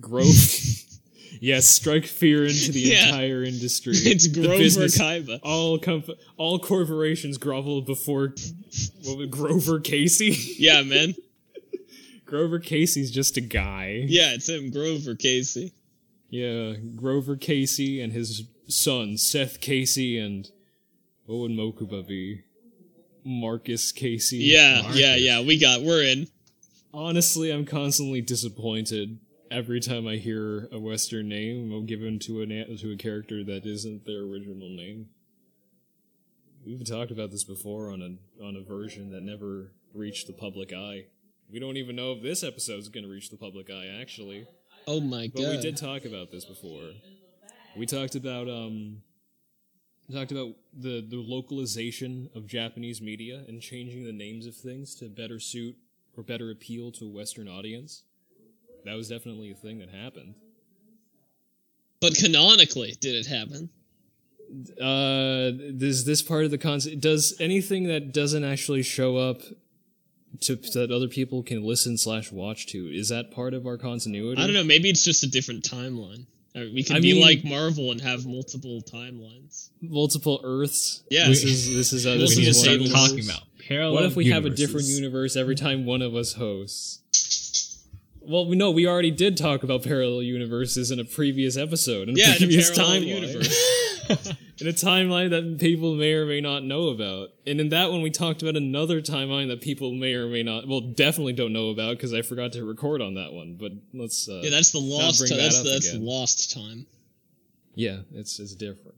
call 0.00 0.10
Grover. 0.10 0.28
it? 0.28 0.32
Grove. 0.32 1.40
yes, 1.40 1.68
strike 1.68 2.06
fear 2.06 2.44
into 2.44 2.72
the 2.72 2.80
Yeah. 2.80 3.06
entire 3.06 3.42
industry. 3.44 3.92
It's 3.96 4.26
Grover 4.26 4.56
business- 4.56 4.98
Kaiba. 4.98 5.40
All 5.42 5.78
comp- 5.78 6.10
all 6.36 6.58
corporations 6.58 7.38
grovel 7.38 7.82
before 7.82 8.34
what 9.04 9.30
Grover 9.30 9.80
Casey. 9.80 10.30
Yeah, 10.58 10.82
man. 10.82 11.14
Grover 12.26 12.58
Casey's 12.58 13.10
just 13.10 13.36
a 13.36 13.40
guy. 13.40 14.04
Yeah, 14.06 14.34
it's 14.34 14.48
him, 14.48 14.70
Grover 14.70 15.14
Casey. 15.14 15.72
Yeah, 16.28 16.74
Grover 16.94 17.36
Casey 17.36 18.02
and 18.02 18.12
his 18.12 18.42
son 18.66 19.16
Seth 19.16 19.62
Casey 19.62 20.18
and 20.18 20.50
what 21.24 21.36
would 21.38 21.52
Mokuba 21.52 22.06
be? 22.06 22.42
Marcus 23.24 23.92
Casey. 23.92 24.38
Yeah, 24.38 24.82
Marcus. 24.82 25.00
yeah, 25.00 25.16
yeah. 25.16 25.40
We 25.40 25.58
got. 25.58 25.80
We're 25.82 26.02
in. 26.02 26.28
Honestly, 26.92 27.50
I'm 27.50 27.64
constantly 27.64 28.20
disappointed 28.20 29.18
every 29.50 29.80
time 29.80 30.06
I 30.06 30.16
hear 30.16 30.68
a 30.72 30.78
Western 30.78 31.28
name 31.28 31.86
given 31.86 32.18
to 32.20 32.42
a 32.42 32.46
to 32.46 32.92
a 32.92 32.96
character 32.96 33.44
that 33.44 33.66
isn't 33.66 34.04
their 34.04 34.20
original 34.20 34.68
name. 34.68 35.08
We've 36.66 36.84
talked 36.84 37.10
about 37.10 37.30
this 37.30 37.44
before 37.44 37.90
on 37.90 38.02
a 38.02 38.44
on 38.44 38.56
a 38.56 38.62
version 38.62 39.10
that 39.10 39.22
never 39.22 39.72
reached 39.94 40.26
the 40.26 40.32
public 40.32 40.72
eye. 40.72 41.06
We 41.50 41.58
don't 41.58 41.76
even 41.78 41.96
know 41.96 42.12
if 42.12 42.22
this 42.22 42.44
episode 42.44 42.78
is 42.78 42.88
going 42.88 43.04
to 43.04 43.10
reach 43.10 43.30
the 43.30 43.36
public 43.38 43.70
eye, 43.70 43.86
actually. 44.00 44.46
Oh 44.86 45.00
my 45.00 45.30
But 45.34 45.42
god. 45.42 45.50
we 45.56 45.60
did 45.62 45.76
talk 45.76 46.04
about 46.04 46.30
this 46.30 46.44
before. 46.44 46.90
We 47.76 47.86
talked 47.86 48.14
about 48.14 48.48
um 48.48 49.02
we 50.08 50.14
talked 50.14 50.32
about 50.32 50.54
the 50.72 51.04
the 51.06 51.16
localization 51.16 52.30
of 52.34 52.46
Japanese 52.46 53.00
media 53.00 53.44
and 53.48 53.60
changing 53.62 54.04
the 54.04 54.12
names 54.12 54.46
of 54.46 54.54
things 54.56 54.94
to 54.96 55.06
better 55.08 55.38
suit 55.40 55.76
or 56.16 56.22
better 56.22 56.50
appeal 56.50 56.90
to 56.92 57.06
a 57.06 57.08
Western 57.08 57.48
audience. 57.48 58.02
That 58.84 58.94
was 58.94 59.08
definitely 59.08 59.50
a 59.50 59.54
thing 59.54 59.78
that 59.78 59.90
happened. 59.90 60.34
But 62.00 62.14
canonically, 62.16 62.94
did 63.00 63.14
it 63.14 63.26
happen? 63.26 63.70
Uh, 64.80 65.50
does 65.76 66.04
this 66.06 66.22
part 66.22 66.44
of 66.44 66.50
the 66.50 66.56
concept 66.58 67.00
does 67.00 67.36
anything 67.38 67.88
that 67.88 68.12
doesn't 68.14 68.44
actually 68.44 68.82
show 68.82 69.16
up 69.18 69.42
to 70.40 70.56
that 70.74 70.90
other 70.90 71.08
people 71.08 71.42
can 71.42 71.62
listen 71.64 71.98
slash 71.98 72.32
watch 72.32 72.66
to? 72.68 72.78
Is 72.78 73.08
that 73.10 73.30
part 73.30 73.52
of 73.52 73.66
our 73.66 73.76
continuity? 73.76 74.40
I 74.40 74.46
don't 74.46 74.54
know. 74.54 74.64
Maybe 74.64 74.88
it's 74.88 75.04
just 75.04 75.22
a 75.22 75.26
different 75.30 75.64
timeline. 75.68 76.26
We 76.54 76.82
can 76.82 76.96
I 76.96 77.00
be 77.00 77.12
mean- 77.12 77.22
like 77.22 77.44
Marvel 77.44 77.92
and 77.92 78.00
have 78.00 78.26
multiple 78.26 78.80
timelines. 78.82 79.68
Multiple 79.82 80.40
Earths. 80.42 81.02
Yeah. 81.10 81.28
this 81.28 81.44
is 81.44 81.74
this 81.74 81.92
is 81.92 82.06
uh, 82.06 82.12
We 82.12 82.18
this 82.18 82.30
We 82.30 82.36
need 82.36 82.42
need 82.44 82.48
is 82.48 82.62
to 82.62 82.68
to 82.70 82.70
one 82.70 82.70
start 82.70 82.70
say 82.70 82.74
of 82.74 82.78
the 82.80 82.88
those- 82.88 83.08
talking 83.10 83.24
about 83.30 83.42
parallel. 83.68 83.92
What 83.94 84.04
if 84.04 84.16
we 84.16 84.30
have 84.30 84.44
a 84.46 84.50
different 84.50 84.86
universe 84.86 85.36
every 85.36 85.54
time 85.56 85.84
one 85.84 86.00
of 86.02 86.14
us 86.16 86.32
hosts? 86.32 87.00
Well, 88.28 88.46
we 88.46 88.56
know 88.56 88.70
we 88.70 88.86
already 88.86 89.10
did 89.10 89.36
talk 89.36 89.62
about 89.62 89.82
parallel 89.84 90.22
universes 90.22 90.90
in 90.90 91.00
a 91.00 91.04
previous 91.04 91.56
episode. 91.56 92.08
In 92.08 92.14
a 92.16 92.18
Yeah, 92.18 92.28
in 92.28 92.34
a 92.34 92.36
previous 92.38 92.70
timeline. 92.70 93.06
universe. 93.06 93.78
in 94.60 94.66
a 94.68 94.72
timeline 94.72 95.30
that 95.30 95.58
people 95.58 95.94
may 95.94 96.12
or 96.12 96.26
may 96.26 96.40
not 96.40 96.62
know 96.62 96.88
about. 96.88 97.30
And 97.46 97.60
in 97.60 97.70
that 97.70 97.90
one, 97.90 98.02
we 98.02 98.10
talked 98.10 98.42
about 98.42 98.56
another 98.56 99.00
timeline 99.00 99.48
that 99.48 99.60
people 99.62 99.92
may 99.94 100.12
or 100.14 100.26
may 100.28 100.42
not, 100.42 100.68
well, 100.68 100.80
definitely 100.80 101.32
don't 101.32 101.52
know 101.54 101.70
about 101.70 101.96
because 101.96 102.12
I 102.12 102.20
forgot 102.22 102.52
to 102.52 102.64
record 102.64 103.00
on 103.00 103.14
that 103.14 103.32
one. 103.32 103.54
But 103.58 103.72
let's, 103.94 104.28
uh, 104.28 104.40
Yeah, 104.44 104.50
that's 104.50 104.72
the 104.72 104.78
lost. 104.80 105.20
that 105.28 105.34
That's 105.34 105.60
up 105.60 105.64
that's 105.64 105.88
again. 105.90 106.04
lost 106.04 106.52
time. 106.52 106.86
yeah, 107.74 108.00
it's 108.14 108.38
it's 108.38 108.54
different. 108.54 108.96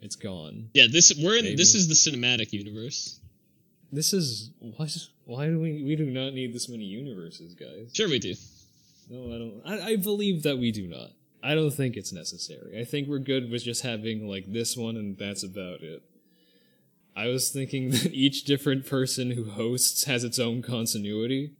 It's 0.00 0.16
gone. 0.16 0.70
Yeah, 0.72 0.86
this 0.90 1.12
we're 1.18 1.36
in. 1.36 1.44
Maybe. 1.44 1.56
This 1.56 1.74
is 1.74 1.88
the 1.88 1.94
cinematic 1.94 2.52
universe. 2.54 3.20
This 3.92 4.14
is 4.14 4.50
why? 4.60 4.88
Why 5.24 5.46
do 5.48 5.60
we? 5.60 5.82
We 5.82 5.96
do 5.96 6.06
not 6.06 6.32
need 6.32 6.54
this 6.54 6.68
many 6.68 6.84
universes, 6.84 7.54
guys. 7.54 7.90
Sure, 7.92 8.08
we 8.08 8.18
do. 8.18 8.34
No, 9.10 9.34
I 9.34 9.38
don't. 9.38 9.62
I, 9.82 9.86
I 9.92 9.96
believe 9.96 10.42
that 10.44 10.58
we 10.58 10.70
do 10.72 10.86
not. 10.86 11.10
I 11.42 11.54
don't 11.54 11.70
think 11.72 11.96
it's 11.96 12.12
necessary. 12.12 12.78
I 12.80 12.84
think 12.84 13.08
we're 13.08 13.18
good 13.18 13.50
with 13.50 13.64
just 13.64 13.82
having 13.82 14.28
like 14.28 14.52
this 14.52 14.76
one, 14.76 14.96
and 14.96 15.18
that's 15.18 15.42
about 15.42 15.80
it. 15.82 16.02
I 17.16 17.26
was 17.26 17.50
thinking 17.50 17.90
that 17.90 18.12
each 18.14 18.44
different 18.44 18.86
person 18.86 19.32
who 19.32 19.50
hosts 19.50 20.04
has 20.04 20.22
its 20.24 20.38
own 20.38 20.62
continuity. 20.62 21.52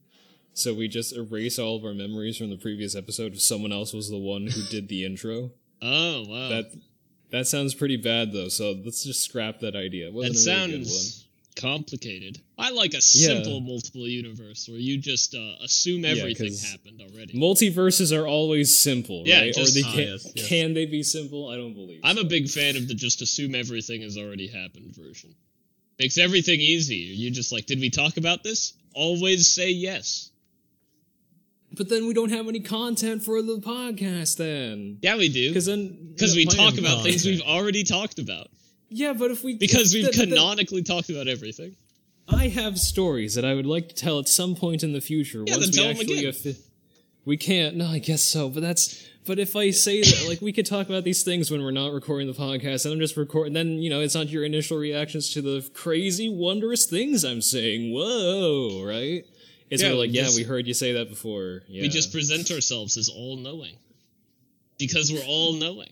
So 0.53 0.75
we 0.75 0.89
just 0.89 1.17
erase 1.17 1.59
all 1.59 1.77
of 1.77 1.85
our 1.85 1.95
memories 1.95 2.37
from 2.37 2.51
the 2.51 2.57
previous 2.57 2.95
episode 2.97 3.33
if 3.35 3.41
someone 3.43 3.73
else 3.73 3.93
was 3.93 4.11
the 4.11 4.19
one 4.19 4.49
who 4.49 4.63
did 4.71 4.89
the 4.89 5.05
intro. 5.05 5.51
Oh 5.83 6.25
wow. 6.29 6.49
That 6.51 6.73
that 7.31 7.47
sounds 7.47 7.73
pretty 7.75 7.97
bad 7.97 8.33
though, 8.35 8.49
so 8.49 8.73
let's 8.85 9.03
just 9.03 9.23
scrap 9.25 9.61
that 9.61 9.75
idea. 9.75 10.09
It 10.09 10.11
That 10.11 10.15
wasn't 10.15 10.47
a 10.47 10.51
really 10.61 10.71
good 10.73 10.79
one. 10.81 10.85
sounds 10.85 11.27
complicated. 11.61 12.41
I 12.59 12.71
like 12.71 12.95
a 12.95 13.01
simple 13.01 13.61
multiple 13.61 14.07
universe 14.09 14.69
where 14.69 14.79
you 14.79 14.99
just 14.99 15.35
uh, 15.35 15.55
assume 15.63 16.05
everything 16.05 16.49
'cause 16.49 16.63
happened 16.65 17.01
already. 17.03 17.35
Multiverses 17.35 18.17
are 18.17 18.27
always 18.27 18.77
simple, 18.77 19.25
Yeah, 19.27 19.41
right? 19.41 19.55
just- 19.55 19.71
or 19.77 19.81
they 19.81 19.87
Ah, 19.87 19.93
can, 19.93 20.01
yes, 20.09 20.33
yes. 20.35 20.49
can 20.49 20.75
they 20.75 20.87
be 20.87 21.03
simple? 21.03 21.49
I 21.49 21.57
don't 21.57 21.75
believe. 21.75 22.01
I'm 22.03 22.19
a 22.19 22.25
big 22.25 22.49
fan 22.49 22.77
of 22.77 22.89
the 22.89 22.95
just 22.95 23.23
assume 23.23 23.55
everything 23.55 24.03
has 24.03 24.17
already 24.17 24.47
happened 24.49 24.95
version. 24.95 25.35
Makes 25.99 26.17
everything 26.19 26.61
easy. 26.61 26.97
You 26.97 27.31
just 27.31 27.53
like, 27.53 27.67
did 27.67 27.79
we 27.81 27.91
talk 27.91 28.17
about 28.17 28.43
this? 28.43 28.73
Always 28.95 29.47
say 29.49 29.71
yes. 29.71 30.31
But 31.73 31.89
then 31.89 32.07
we 32.07 32.15
don't 32.15 32.31
have 32.31 32.49
any 32.49 32.61
content 32.61 33.23
for 33.23 33.43
the 33.43 33.59
podcast 33.59 34.37
then. 34.37 34.99
Yeah, 35.03 35.17
we 35.17 35.29
do. 35.29 35.49
Because 35.51 35.67
then 35.67 36.13
Because 36.15 36.35
we 36.35 36.45
talk 36.47 36.79
about 36.79 37.05
things 37.05 37.25
we've 37.25 37.43
already 37.43 37.85
talked 37.85 38.19
about. 38.19 38.51
Yeah, 38.91 39.13
but 39.13 39.31
if 39.31 39.43
we 39.45 39.55
Because 39.55 39.95
we've 39.95 40.05
th- 40.05 40.15
th- 40.17 40.29
th- 40.29 40.29
canonically 40.39 40.83
talked 40.83 41.11
about 41.11 41.29
everything. 41.29 41.77
I 42.29 42.49
have 42.49 42.79
stories 42.79 43.35
that 43.35 43.45
I 43.45 43.55
would 43.55 43.67
like 43.67 43.89
to 43.89 43.95
tell 43.95 44.19
at 44.19 44.29
some 44.29 44.55
point 44.55 44.83
in 44.83 44.93
the 44.93 45.01
future. 45.01 45.43
Yeah, 45.47 45.57
once 45.57 45.71
then 45.71 45.71
we 45.71 45.77
tell 45.77 45.85
'em 45.87 45.91
actually 46.29 46.51
again. 46.51 46.57
we 47.25 47.37
can't. 47.37 47.77
No, 47.77 47.87
I 47.87 47.99
guess 47.99 48.23
so. 48.23 48.49
But 48.49 48.61
that's. 48.61 49.05
But 49.27 49.39
if 49.39 49.55
I 49.55 49.71
say 49.71 50.01
that, 50.01 50.25
like, 50.29 50.41
we 50.41 50.51
could 50.53 50.65
talk 50.67 50.89
about 50.89 51.05
these 51.05 51.23
things 51.23 51.51
when 51.51 51.63
we're 51.63 51.71
not 51.73 51.93
recording 51.93 52.27
the 52.27 52.33
podcast, 52.35 52.85
and 52.85 52.95
I'm 52.95 53.01
just 53.01 53.17
recording, 53.17 53.53
then 53.53 53.81
you 53.83 53.91
know, 53.91 54.01
it's 54.01 54.15
not 54.15 54.29
your 54.29 54.45
initial 54.45 54.79
reactions 54.79 55.31
to 55.35 55.43
the 55.43 55.69
crazy, 55.75 56.29
wondrous 56.29 56.87
things 56.87 57.23
I'm 57.25 57.43
saying. 57.43 57.93
Whoa, 57.93 58.83
right? 58.85 59.25
It's 59.69 59.83
Yeah, 59.83 59.91
more 59.91 59.99
like, 59.99 60.13
yeah, 60.13 60.23
just- 60.25 60.37
we 60.37 60.43
heard 60.43 60.67
you 60.67 60.75
say 60.75 60.93
that 60.95 61.09
before. 61.09 61.63
Yeah. 61.69 61.83
We 61.83 61.89
just 61.89 62.11
present 62.13 62.51
ourselves 62.51 62.97
as 62.97 63.09
all 63.09 63.37
knowing. 63.37 63.77
Because 64.79 65.13
we're 65.13 65.23
all 65.27 65.53
knowing. 65.53 65.91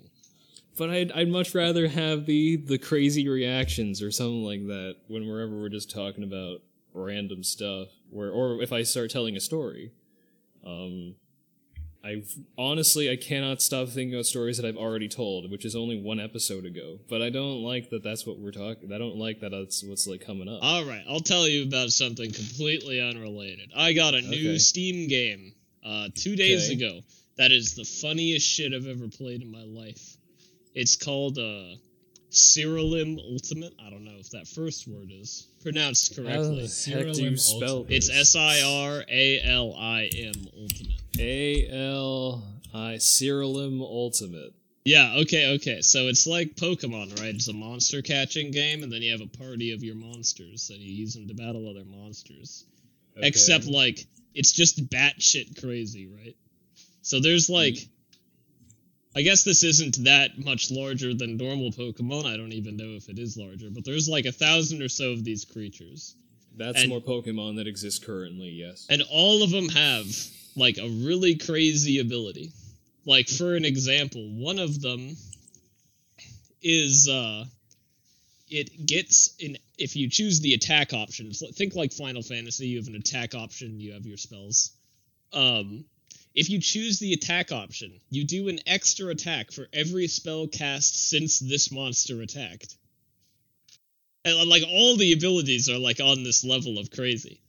But 0.78 0.90
I'd, 0.90 1.12
I'd 1.12 1.28
much 1.28 1.54
rather 1.54 1.88
have 1.88 2.25
the 2.26 2.56
the 2.56 2.78
crazy 2.78 3.28
reactions 3.28 4.00
or 4.02 4.11
something 4.11 4.44
like 4.44 4.66
that 4.68 4.97
when 5.08 5.26
wherever 5.28 5.56
we're 5.58 5.68
just 5.68 5.90
talking 5.90 6.25
about 6.25 6.62
random 6.94 7.42
stuff. 7.44 7.88
where 8.11 8.30
or 8.30 8.62
if 8.62 8.73
I 8.73 8.82
start 8.85 9.11
telling 9.11 9.37
a 9.37 9.40
story. 9.40 9.92
Um, 10.64 11.14
I 12.04 12.23
honestly 12.56 13.11
I 13.11 13.16
cannot 13.16 13.61
stop 13.61 13.88
thinking 13.88 14.14
about 14.14 14.26
stories 14.26 14.56
that 14.56 14.66
I've 14.66 14.76
already 14.76 15.08
told, 15.08 15.50
which 15.50 15.64
is 15.64 15.75
only 15.75 16.00
one 16.00 16.20
episode 16.20 16.64
ago. 16.64 17.00
But 17.08 17.23
I 17.23 17.30
don't 17.30 17.62
like 17.62 17.90
that. 17.90 18.04
That's 18.04 18.25
what 18.25 18.38
we're 18.38 18.52
talking. 18.52 18.92
I 18.92 18.99
don't 18.99 19.16
like 19.16 19.40
that. 19.40 19.50
That's 19.50 19.82
what's 19.82 20.06
like 20.06 20.25
coming 20.25 20.49
up. 20.49 20.61
All 20.62 20.85
right, 20.85 21.02
I'll 21.08 21.20
tell 21.20 21.49
you 21.49 21.64
about 21.64 21.90
something 21.90 22.30
completely 22.30 23.00
unrelated. 23.00 23.73
I 23.76 23.92
got 23.94 24.14
a 24.14 24.20
new 24.20 24.50
Okay. 24.50 24.58
Steam 24.58 25.08
game 25.08 25.52
uh, 25.85 26.08
two 26.14 26.37
days 26.37 26.70
Okay. 26.70 26.75
ago. 26.85 27.00
That 27.37 27.50
is 27.52 27.75
the 27.75 27.85
funniest 27.85 28.47
shit 28.47 28.73
I've 28.73 28.87
ever 28.87 29.08
played 29.08 29.42
in 29.42 29.50
my 29.50 29.62
life. 29.64 30.16
It's 30.75 30.96
called 30.96 31.38
uh, 31.38 31.76
Siralim 32.30 33.18
Ultimate. 33.18 33.75
I 33.84 33.90
don't 33.90 34.04
know 34.04 34.16
if 34.18 34.30
that 34.30 34.46
first 34.46 34.87
word 34.87 35.10
is 35.10 35.48
pronounced 35.62 36.16
How 36.16 36.22
correctly. 36.22 36.66
the 36.66 36.90
heck 36.90 37.14
do 37.14 37.22
you 37.25 37.37
spell 37.37 37.76
Ultimate. 37.78 37.96
It's? 37.96 38.10
S 38.10 38.37
I 38.37 38.60
R 38.62 39.04
A 39.08 39.40
L 39.42 39.75
I 39.78 40.10
M 40.14 40.34
Ultimate. 40.60 41.02
A 41.18 41.68
L 41.70 42.42
I 42.75 42.94
Siralim 42.94 43.80
Ultimate. 43.80 44.52
Yeah, 44.84 45.16
okay, 45.18 45.54
okay. 45.56 45.80
So 45.82 46.06
it's 46.06 46.26
like 46.26 46.54
Pokemon, 46.54 47.18
right? 47.20 47.34
It's 47.34 47.48
a 47.48 47.52
monster 47.52 48.00
catching 48.00 48.50
game, 48.50 48.82
and 48.82 48.90
then 48.90 49.02
you 49.02 49.12
have 49.12 49.20
a 49.20 49.26
party 49.26 49.72
of 49.72 49.82
your 49.82 49.96
monsters, 49.96 50.70
and 50.70 50.80
you 50.80 50.92
use 50.92 51.14
them 51.14 51.28
to 51.28 51.34
battle 51.34 51.68
other 51.68 51.84
monsters. 51.84 52.64
Okay. 53.16 53.26
Except, 53.26 53.66
like, 53.66 54.06
it's 54.34 54.52
just 54.52 54.88
batshit 54.88 55.60
crazy, 55.60 56.06
right? 56.06 56.37
So 57.02 57.20
there's, 57.20 57.50
like. 57.50 57.76
I 59.18 59.22
guess 59.22 59.42
this 59.42 59.64
isn't 59.64 60.04
that 60.04 60.38
much 60.38 60.70
larger 60.70 61.12
than 61.12 61.37
normal 61.37 61.72
Pokemon. 61.72 62.25
I 62.25 62.37
don't 62.37 62.52
even 62.52 62.76
know 62.76 62.90
if 62.96 63.08
it 63.08 63.18
is 63.18 63.37
larger, 63.37 63.68
but 63.68 63.84
there's 63.84 64.08
like 64.08 64.26
a 64.26 64.30
thousand 64.30 64.80
or 64.80 64.88
so 64.88 65.10
of 65.10 65.25
these 65.25 65.44
creatures. 65.44 66.14
that's 66.56 66.80
and- 66.80 66.88
more 66.88 67.00
Pokemon 67.00 67.56
that 67.56 67.66
exist 67.66 68.06
currently. 68.06 68.50
Yes. 68.50 68.87
And 68.88 69.02
all 69.10 69.42
of 69.42 69.50
them 69.50 69.70
have 69.70 70.06
like 70.54 70.78
a 70.78 70.88
really 70.88 71.34
crazy 71.34 71.98
ability. 71.98 72.52
Like 73.06 73.28
for 73.28 73.56
an 73.56 73.64
example, 73.64 74.22
one 74.37 74.60
of 74.60 74.80
them 74.80 75.16
is 76.62 77.08
uh 77.08 77.44
it 78.48 78.87
gets 78.87 79.34
in 79.40 79.58
if 79.78 79.96
you 79.96 80.08
choose 80.08 80.38
the 80.38 80.54
attack 80.54 80.92
options. 80.92 81.42
Think 81.56 81.75
like 81.75 81.92
Final 81.92 82.22
Fantasy, 82.22 82.68
you 82.68 82.78
have 82.78 82.87
an 82.87 82.94
attack 82.94 83.34
option, 83.34 83.80
you 83.80 83.94
have 83.94 84.06
your 84.06 84.16
spells. 84.16 84.70
Um 85.32 85.87
if 86.38 86.49
you 86.49 86.61
choose 86.61 87.00
the 87.00 87.14
attack 87.14 87.50
option, 87.50 87.90
you 88.11 88.25
do 88.25 88.49
an 88.49 88.61
extra 88.64 89.09
attack 89.09 89.50
for 89.50 89.66
every 89.73 90.07
spell 90.07 90.47
cast 90.47 91.09
since 91.11 91.40
this 91.40 91.73
monster 91.73 92.23
attacked. 92.23 92.76
And 94.25 94.38
uh, 94.38 94.47
like 94.47 94.62
all 94.71 94.97
the 94.97 95.12
abilities 95.14 95.68
are 95.68 95.78
like 95.78 95.99
on 95.99 96.23
this 96.23 96.45
level 96.45 96.78
of 96.78 96.92
crazy. 96.92 97.40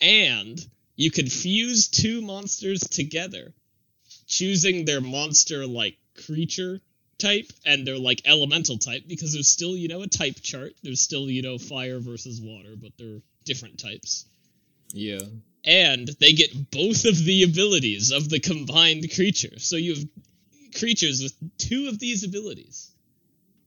And 0.00 0.64
you 0.94 1.10
could 1.10 1.32
fuse 1.32 1.88
two 1.88 2.22
monsters 2.22 2.82
together, 2.82 3.52
choosing 4.28 4.84
their 4.84 5.00
monster 5.00 5.66
like 5.66 5.96
creature 6.24 6.80
type 7.18 7.50
and 7.66 7.84
their 7.84 7.98
like 7.98 8.22
elemental 8.26 8.78
type 8.78 9.02
because 9.08 9.32
there's 9.32 9.48
still, 9.48 9.76
you 9.76 9.88
know, 9.88 10.02
a 10.02 10.06
type 10.06 10.36
chart. 10.40 10.74
There's 10.84 11.00
still, 11.00 11.28
you 11.28 11.42
know, 11.42 11.58
fire 11.58 11.98
versus 11.98 12.40
water, 12.40 12.76
but 12.80 12.92
they're 12.96 13.22
different 13.44 13.80
types. 13.80 14.24
yeah. 14.92 15.18
And 15.64 16.08
they 16.20 16.32
get 16.32 16.70
both 16.70 17.04
of 17.04 17.22
the 17.24 17.42
abilities 17.42 18.12
of 18.12 18.28
the 18.30 18.40
combined 18.40 19.12
creature. 19.14 19.58
So 19.58 19.76
you 19.76 19.94
have 19.94 20.04
creatures 20.78 21.22
with 21.22 21.34
two 21.58 21.88
of 21.88 21.98
these 21.98 22.24
abilities. 22.24 22.90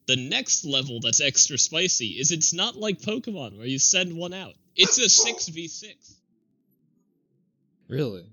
The 0.07 0.15
next 0.15 0.65
level 0.65 1.00
that's 1.00 1.21
extra 1.21 1.57
spicy 1.57 2.07
is 2.19 2.31
it's 2.31 2.53
not 2.53 2.75
like 2.75 3.00
Pokemon 3.00 3.57
where 3.57 3.67
you 3.67 3.79
send 3.79 4.15
one 4.17 4.33
out. 4.33 4.55
It's 4.75 4.97
a 4.97 5.03
6v6. 5.03 6.15
Really? 7.88 8.25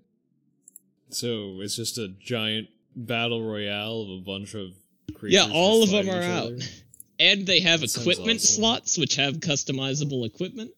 So 1.11 1.59
it's 1.61 1.77
just 1.77 1.99
a 1.99 2.09
giant 2.09 2.69
battle 2.97 3.43
royale 3.43 4.03
of 4.03 4.11
a 4.11 4.21
bunch 4.25 4.55
of 4.55 4.73
creatures. 5.15 5.47
Yeah, 5.47 5.53
all 5.53 5.83
of 5.83 5.91
them 5.91 6.09
are 6.09 6.23
out. 6.23 6.53
And 7.21 7.47
they 7.47 7.61
have 7.61 7.83
That 7.83 7.95
equipment 7.95 8.41
awesome. 8.41 8.63
slots 8.63 8.97
which 8.97 9.17
have 9.17 9.35
customizable 9.41 10.25
equipment. 10.25 10.71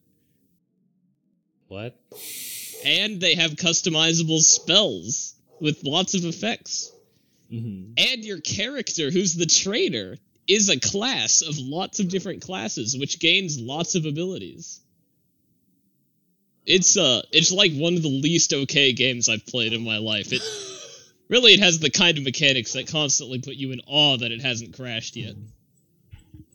What? 1.69 1.97
And 2.85 3.21
they 3.21 3.35
have 3.35 3.53
customizable 3.53 4.41
spells 4.41 5.35
with 5.61 5.85
lots 5.85 6.15
of 6.15 6.25
effects. 6.25 6.91
Mm-hmm. 7.53 7.93
And 7.97 8.25
your 8.25 8.41
character, 8.41 9.11
who's 9.11 9.35
the 9.35 9.47
trainer, 9.47 10.17
is 10.49 10.69
a 10.69 10.81
class 10.81 11.43
of 11.43 11.59
lots 11.59 12.01
of 12.01 12.09
different 12.09 12.43
classes, 12.43 12.97
which 12.99 13.21
gains 13.21 13.59
lots 13.61 13.95
of 13.95 14.07
abilities. 14.07 14.81
It's 16.65 16.97
uh 16.97 17.23
it's 17.33 17.51
like 17.51 17.73
one 17.75 17.95
of 17.95 18.03
the 18.03 18.09
least 18.09 18.55
okay 18.55 18.93
games 18.93 19.29
I've 19.29 19.47
played 19.47 19.73
in 19.73 19.85
my 19.85 19.99
life. 19.99 20.33
It 20.33 20.43
really 21.29 21.55
it 21.55 21.61
has 21.61 21.81
the 21.81 21.91
kind 21.91 22.19
of 22.19 22.25
mechanics 22.25 22.75
that 22.75 22.87
constantly 22.87 23.41
put 23.41 23.55
you 23.55 23.73
in 23.73 23.81
awe 23.87 24.17
that 24.17 24.31
it 24.31 24.41
hasn't 24.41 24.77
crashed 24.77 25.17
yet. 25.17 25.35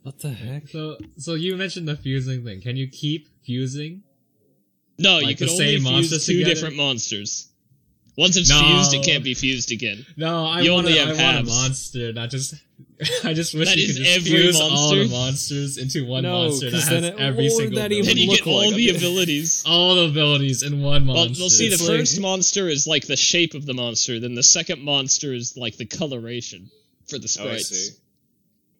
What 0.08 0.20
the 0.20 0.32
heck? 0.32 0.70
So, 0.70 0.98
so 1.18 1.34
you 1.34 1.58
mentioned 1.58 1.86
the 1.86 1.98
fusing 1.98 2.46
thing. 2.46 2.62
Can 2.62 2.78
you 2.78 2.88
keep 2.88 3.28
fusing? 3.44 4.04
No, 5.00 5.20
you 5.20 5.36
can 5.36 5.50
only 5.50 5.78
same 5.80 5.86
fuse 5.86 6.26
two 6.26 6.34
together? 6.34 6.54
different 6.54 6.76
monsters. 6.76 7.48
Once 8.18 8.36
it's 8.36 8.50
No. 8.50 8.60
fused, 8.62 8.94
it 8.96 9.04
can't 9.06 9.24
be 9.24 9.36
fused 9.36 9.72
again. 9.72 10.04
No, 10.18 10.44
I 10.46 10.62
You 10.62 10.72
want, 10.74 10.88
only 10.88 10.98
have 10.98 11.10
I 11.20 11.24
want 11.36 11.38
a 11.38 11.44
monster, 11.52 12.14
not 12.14 12.32
just. 12.32 12.56
I 13.24 13.34
just 13.36 13.54
wish 13.54 13.68
That 13.70 13.78
you 13.78 13.86
could 13.88 13.96
just 13.98 14.18
every 14.18 14.32
fuse 14.32 14.60
all 14.60 14.90
the 14.96 15.08
monsters 15.08 15.78
into 15.78 16.04
one 16.06 16.24
No, 16.24 16.32
monster 16.46 16.72
that 16.72 16.78
'cause 16.78 16.88
has 16.88 17.04
it- 17.04 17.14
every 17.20 17.44
what 17.50 17.54
would 17.56 17.62
single 17.64 17.76
that 17.80 17.86
ability. 17.88 17.96
even 17.96 18.08
Then 18.08 18.18
you 18.18 18.36
get 18.38 18.48
all 18.48 18.66
like? 18.68 18.76
the 18.76 18.90
abilities. 18.90 19.64
all 19.68 19.96
the 19.96 20.06
abilities 20.06 20.64
in 20.64 20.82
one 20.82 21.06
Well, 21.06 21.26
monster. 21.26 21.42
we'll 21.42 21.50
see. 21.52 21.68
The 21.68 21.76
It's 21.76 21.86
first 21.88 22.14
like- 22.16 22.22
monster 22.24 22.68
is 22.70 22.88
like 22.88 23.06
the 23.06 23.16
shape 23.18 23.54
of 23.54 23.68
the 23.68 23.76
monster. 23.76 24.20
Then 24.20 24.34
the 24.34 24.42
second 24.42 24.82
monster 24.82 25.32
is 25.36 25.56
like 25.56 25.78
the 25.78 25.86
coloration 25.86 26.72
for 27.08 27.20
the 27.20 27.28
Oh, 27.40 27.44
I 27.44 27.58
sprites. 27.60 27.70
see. 27.70 27.90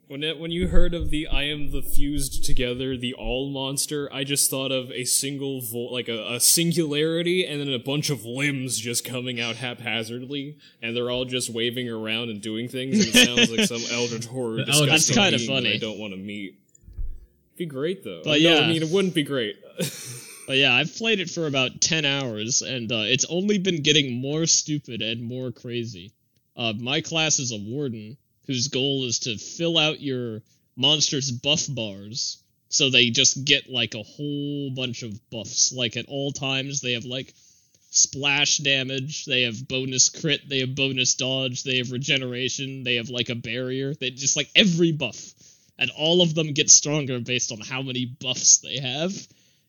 When 0.08 0.24
it, 0.24 0.40
when 0.40 0.52
you 0.52 0.70
heard 0.70 0.94
of 0.94 1.10
the 1.10 1.28
I 1.28 1.44
am 1.44 1.72
the 1.72 1.82
fused 1.82 2.46
together 2.46 2.96
the 2.96 3.14
all 3.14 3.50
monster, 3.50 4.08
I 4.14 4.24
just 4.24 4.50
thought 4.50 4.72
of 4.72 4.90
a 4.92 5.04
single 5.04 5.60
vo- 5.60 5.92
like 5.92 6.08
a, 6.08 6.36
a 6.36 6.40
singularity 6.40 7.46
and 7.46 7.60
then 7.60 7.74
a 7.74 7.80
bunch 7.80 8.10
of 8.10 8.24
limbs 8.24 8.78
just 8.78 9.04
coming 9.04 9.42
out 9.42 9.58
haphazardly, 9.58 10.58
and 10.82 10.96
they're 10.96 11.12
all 11.12 11.26
just 11.26 11.50
waving 11.50 11.90
around 11.90 12.30
and 12.30 12.42
doing 12.42 12.70
things. 12.70 13.06
And 13.06 13.16
it 13.16 13.28
sounds 13.28 13.52
like 13.52 13.68
some 13.68 13.82
eldritch 13.98 14.28
horror. 14.28 14.64
That's 14.64 15.12
kinda 15.14 15.40
funny. 15.40 15.74
I 15.74 15.78
don't 15.78 16.00
want 16.00 16.14
to 16.14 16.20
meet. 16.20 16.58
Be 17.58 17.66
great 17.66 18.06
though. 18.06 18.22
But 18.24 18.40
No, 18.42 18.50
yeah. 18.52 18.60
I 18.60 18.68
mean 18.68 18.82
it 18.84 18.90
wouldn't 18.90 19.14
be 19.14 19.24
great. 19.24 19.58
But 20.48 20.56
yeah, 20.56 20.74
I've 20.74 20.96
played 20.96 21.20
it 21.20 21.30
for 21.30 21.48
about 21.48 21.82
ten 21.82 22.06
hours, 22.06 22.62
and 22.62 22.90
uh, 22.90 23.04
it's 23.06 23.26
only 23.30 23.58
been 23.58 23.82
getting 23.82 24.22
more 24.22 24.46
stupid 24.46 25.02
and 25.02 25.22
more 25.22 25.52
crazy. 25.52 26.14
Uh, 26.56 26.72
my 26.80 27.02
class 27.02 27.40
is 27.40 27.52
a 27.52 27.58
warden 27.58 28.16
whose 28.48 28.70
goal 28.70 29.06
is 29.06 29.20
to 29.20 29.38
fill 29.38 29.78
out 29.78 30.02
your 30.02 30.42
monster's 30.76 31.32
buff 31.32 31.66
bars 31.70 32.42
so 32.70 32.90
they 32.90 33.10
just 33.10 33.46
get 33.46 33.70
like 33.70 33.96
a 33.96 34.04
whole 34.04 34.70
bunch 34.72 35.04
of 35.04 35.30
buffs. 35.30 35.72
Like 35.72 35.98
at 35.98 36.08
all 36.08 36.32
times, 36.32 36.82
they 36.82 36.94
have 36.94 37.06
like 37.06 37.34
splash 37.90 38.58
damage, 38.58 39.26
they 39.26 39.44
have 39.44 39.68
bonus 39.68 40.10
crit, 40.10 40.48
they 40.48 40.60
have 40.60 40.76
bonus 40.76 41.16
dodge, 41.16 41.64
they 41.64 41.78
have 41.78 41.92
regeneration, 41.92 42.84
they 42.84 42.96
have 42.96 43.10
like 43.10 43.30
a 43.30 43.36
barrier. 43.36 43.94
They 43.94 44.10
just 44.10 44.36
like 44.36 44.50
every 44.56 44.92
buff. 44.92 45.34
And 45.80 45.92
all 45.92 46.22
of 46.22 46.34
them 46.34 46.54
get 46.54 46.70
stronger 46.70 47.20
based 47.20 47.52
on 47.52 47.60
how 47.60 47.82
many 47.82 48.06
buffs 48.06 48.58
they 48.58 48.80
have. 48.80 49.14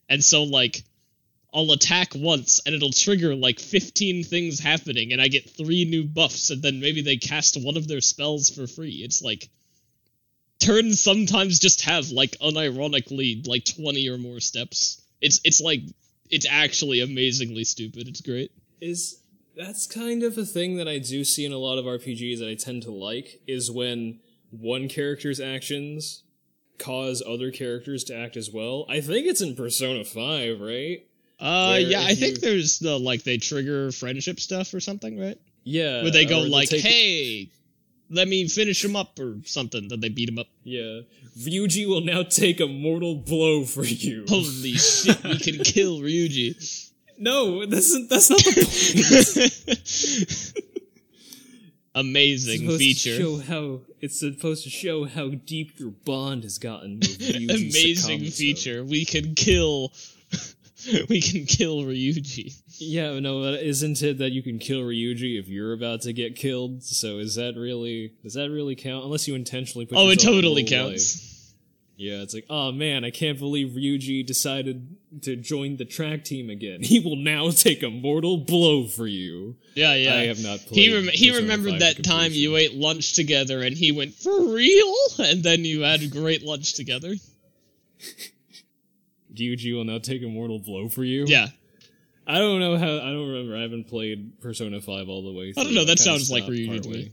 And 0.09 0.25
so 0.25 0.45
like 0.45 0.83
I'll 1.53 1.73
attack 1.73 2.13
once 2.15 2.61
and 2.67 2.75
it'll 2.75 2.93
trigger 2.93 3.35
like 3.35 3.59
15 3.59 4.25
things 4.25 4.61
happening 4.61 5.13
and 5.13 5.21
I 5.21 5.29
get 5.29 5.49
3 5.51 5.87
new 5.87 6.05
buffs 6.05 6.51
and 6.51 6.63
then 6.63 6.81
maybe 6.81 7.01
they 7.01 7.17
cast 7.17 7.57
one 7.63 7.77
of 7.77 7.89
their 7.89 8.01
spells 8.01 8.51
for 8.51 8.67
free. 8.67 9.01
It's 9.03 9.23
like 9.23 9.49
turns 10.61 11.01
sometimes 11.01 11.59
just 11.59 11.83
have 11.83 12.11
like 12.11 12.33
unironically 12.43 13.47
like 13.47 13.65
20 13.65 14.09
or 14.09 14.19
more 14.19 14.41
steps. 14.41 15.03
It's 15.21 15.41
it's 15.45 15.61
like 15.61 15.81
it's 16.31 16.47
actually 16.49 17.01
amazingly 17.01 17.65
stupid. 17.65 18.09
It's 18.09 18.21
great. 18.21 18.51
is 18.81 19.21
that's 19.57 19.87
kind 19.87 20.23
of 20.23 20.39
a 20.39 20.45
thing 20.45 20.77
that 20.77 20.87
I 20.87 20.99
do 20.99 21.25
see 21.25 21.45
in 21.45 21.53
a 21.53 21.59
lot 21.59 21.79
of 21.79 21.85
RPGs 21.85 22.39
that 22.39 22.49
I 22.49 22.55
tend 22.55 22.83
to 22.83 22.93
like 22.93 23.41
is 23.49 23.71
when 23.71 24.21
one 24.51 24.89
character's 24.89 25.41
actions 25.41 26.23
cause 26.79 27.23
other 27.27 27.51
characters 27.51 28.05
to 28.05 28.17
act 28.17 28.37
as 28.37 28.53
well. 28.53 28.87
I 28.89 29.01
think 29.01 29.27
it's 29.27 29.41
in 29.41 29.57
Persona 29.57 30.05
5, 30.05 30.61
right? 30.61 31.08
Uh 31.41 31.71
Where 31.73 31.81
yeah, 31.81 32.03
I 32.03 32.15
think 32.15 32.37
you- 32.37 32.41
there's 32.41 32.79
the 32.81 32.99
like 32.99 33.23
they 33.23 33.39
trigger 33.39 33.93
friendship 33.93 34.41
stuff 34.41 34.75
or 34.75 34.81
something, 34.81 35.19
right? 35.19 35.39
Yeah. 35.65 36.03
Where 36.03 36.11
they 36.11 36.25
go 36.25 36.41
like, 36.41 36.69
take- 36.71 36.83
"Hey, 36.83 37.51
let 38.11 38.27
me 38.27 38.49
finish 38.49 38.85
him 38.85 38.97
up" 38.97 39.19
or 39.21 39.37
something. 39.45 39.87
Then 39.89 40.01
they 40.01 40.09
beat 40.09 40.29
him 40.29 40.39
up. 40.39 40.49
Yeah. 40.65 41.01
Ryuji 41.39 41.87
will 41.87 42.01
now 42.01 42.25
take 42.25 42.59
a 42.59 42.67
mortal 42.67 43.15
blow 43.15 43.65
for 43.65 43.85
you. 43.85 44.25
Holy 44.29 44.73
shit, 44.75 45.23
we 45.23 45.39
can 45.39 45.59
kill 45.65 46.01
Ryuji. 46.01 46.91
No, 47.19 47.65
that's 47.67 47.93
that's 48.09 48.31
not 48.31 48.43
the 48.45 50.55
point. 50.55 50.75
Amazing 51.95 52.69
feature. 52.79 53.17
Show 53.17 53.39
how 53.39 53.81
it's 54.01 54.21
supposed 54.21 54.63
to 54.65 54.71
show 54.71 55.05
how 55.05 55.31
deep 55.31 55.79
your 55.81 55.91
bond 55.91 56.45
has 56.45 56.59
gotten. 56.59 57.01
with 57.01 57.21
Amazing 57.37 58.25
feature. 58.31 58.85
We 58.85 59.05
can 59.05 59.35
kill 59.35 59.93
we 61.09 61.21
can 61.21 61.45
kill 61.45 61.83
Ryuji. 61.83 62.55
Yeah, 62.79 63.19
no, 63.19 63.41
but 63.43 63.63
isn't 63.63 64.01
it 64.03 64.19
that 64.19 64.31
you 64.33 64.43
can 64.43 64.59
kill 64.59 64.81
Ryuji 64.83 65.39
if 65.39 65.49
you're 65.49 65.73
about 65.73 66.03
to 66.03 66.13
get 66.13 66.37
killed? 66.37 66.83
So 66.85 67.19
is 67.19 67.35
that 67.35 67.55
really 67.57 68.13
does 68.23 68.35
that 68.35 68.51
really 68.51 68.77
count? 68.77 69.05
Unless 69.05 69.27
you 69.27 69.35
intentionally 69.35 69.87
put 69.87 69.99
Oh, 69.99 70.09
it 70.11 70.21
totally 70.21 70.65
counts. 70.65 71.17
light. 71.17 71.35
Yeah, 72.01 72.23
it's 72.23 72.33
like, 72.33 72.47
oh 72.49 72.71
man, 72.71 73.05
I 73.05 73.11
can't 73.11 73.41
believe 73.41 73.71
Ryuji 73.71 74.25
decided 74.25 74.97
to 75.23 75.35
join 75.35 75.79
the 75.79 75.85
track 75.85 76.23
team 76.23 76.49
again. 76.49 76.81
He 76.85 77.01
will 77.01 77.17
now 77.17 77.51
take 77.51 77.83
a 77.83 77.91
mortal 77.91 78.37
blow 78.37 78.87
for 78.87 79.09
you. 79.09 79.57
Yeah, 79.75 79.95
yeah. 79.95 80.15
I 80.15 80.27
have 80.27 80.41
not 80.41 80.61
played. 80.61 80.79
He 80.79 80.95
rem- 80.95 81.09
he 81.13 81.35
remembered 81.35 81.81
that 81.81 82.05
time 82.05 82.31
you 82.31 82.55
ate 82.55 82.75
lunch 82.75 83.15
together, 83.15 83.63
and 83.63 83.77
he 83.77 83.91
went 83.91 84.15
for 84.15 84.55
real, 84.55 84.95
and 85.19 85.43
then 85.43 85.65
you 85.65 85.81
had 85.81 86.03
a 86.03 86.07
great 86.07 86.45
lunch 86.45 86.75
together. 86.75 87.15
Ryuji 89.39 89.75
will 89.75 89.85
now 89.85 89.99
take 89.99 90.23
a 90.23 90.27
mortal 90.29 90.59
blow 90.59 90.89
for 90.89 91.05
you. 91.05 91.25
Yeah, 91.27 91.49
I 92.27 92.39
don't 92.39 92.61
know 92.61 92.77
how. 92.77 92.87
I 92.87 93.11
don't 93.13 93.29
remember. 93.29 93.57
I 93.57 93.63
haven't 93.63 93.85
played 93.89 94.41
Persona 94.41 94.81
Five 94.81 95.09
all 95.09 95.23
the 95.23 95.33
way. 95.33 95.53
Through. 95.53 95.63
I 95.63 95.65
don't 95.65 95.75
know, 95.75 95.85
that 95.85 95.99
sounds 95.99 96.31
like 96.31 96.45
Ryuji 96.45 96.83
to 96.83 96.89
me. 96.89 97.13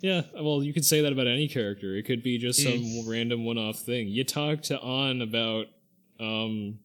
Yeah, 0.00 0.22
well, 0.40 0.62
you 0.62 0.72
could 0.72 0.84
say 0.84 1.00
that 1.02 1.12
about 1.12 1.26
any 1.26 1.48
character. 1.48 1.96
It 1.96 2.04
could 2.04 2.22
be 2.22 2.38
just 2.38 2.62
some 2.62 2.72
Mm. 2.72 3.08
random 3.08 3.44
one-off 3.44 3.80
thing. 3.80 4.06
You 4.08 4.22
talk 4.22 4.62
to 4.64 4.80
Ann 4.80 5.22
about, 5.22 5.66
um, 6.20 6.78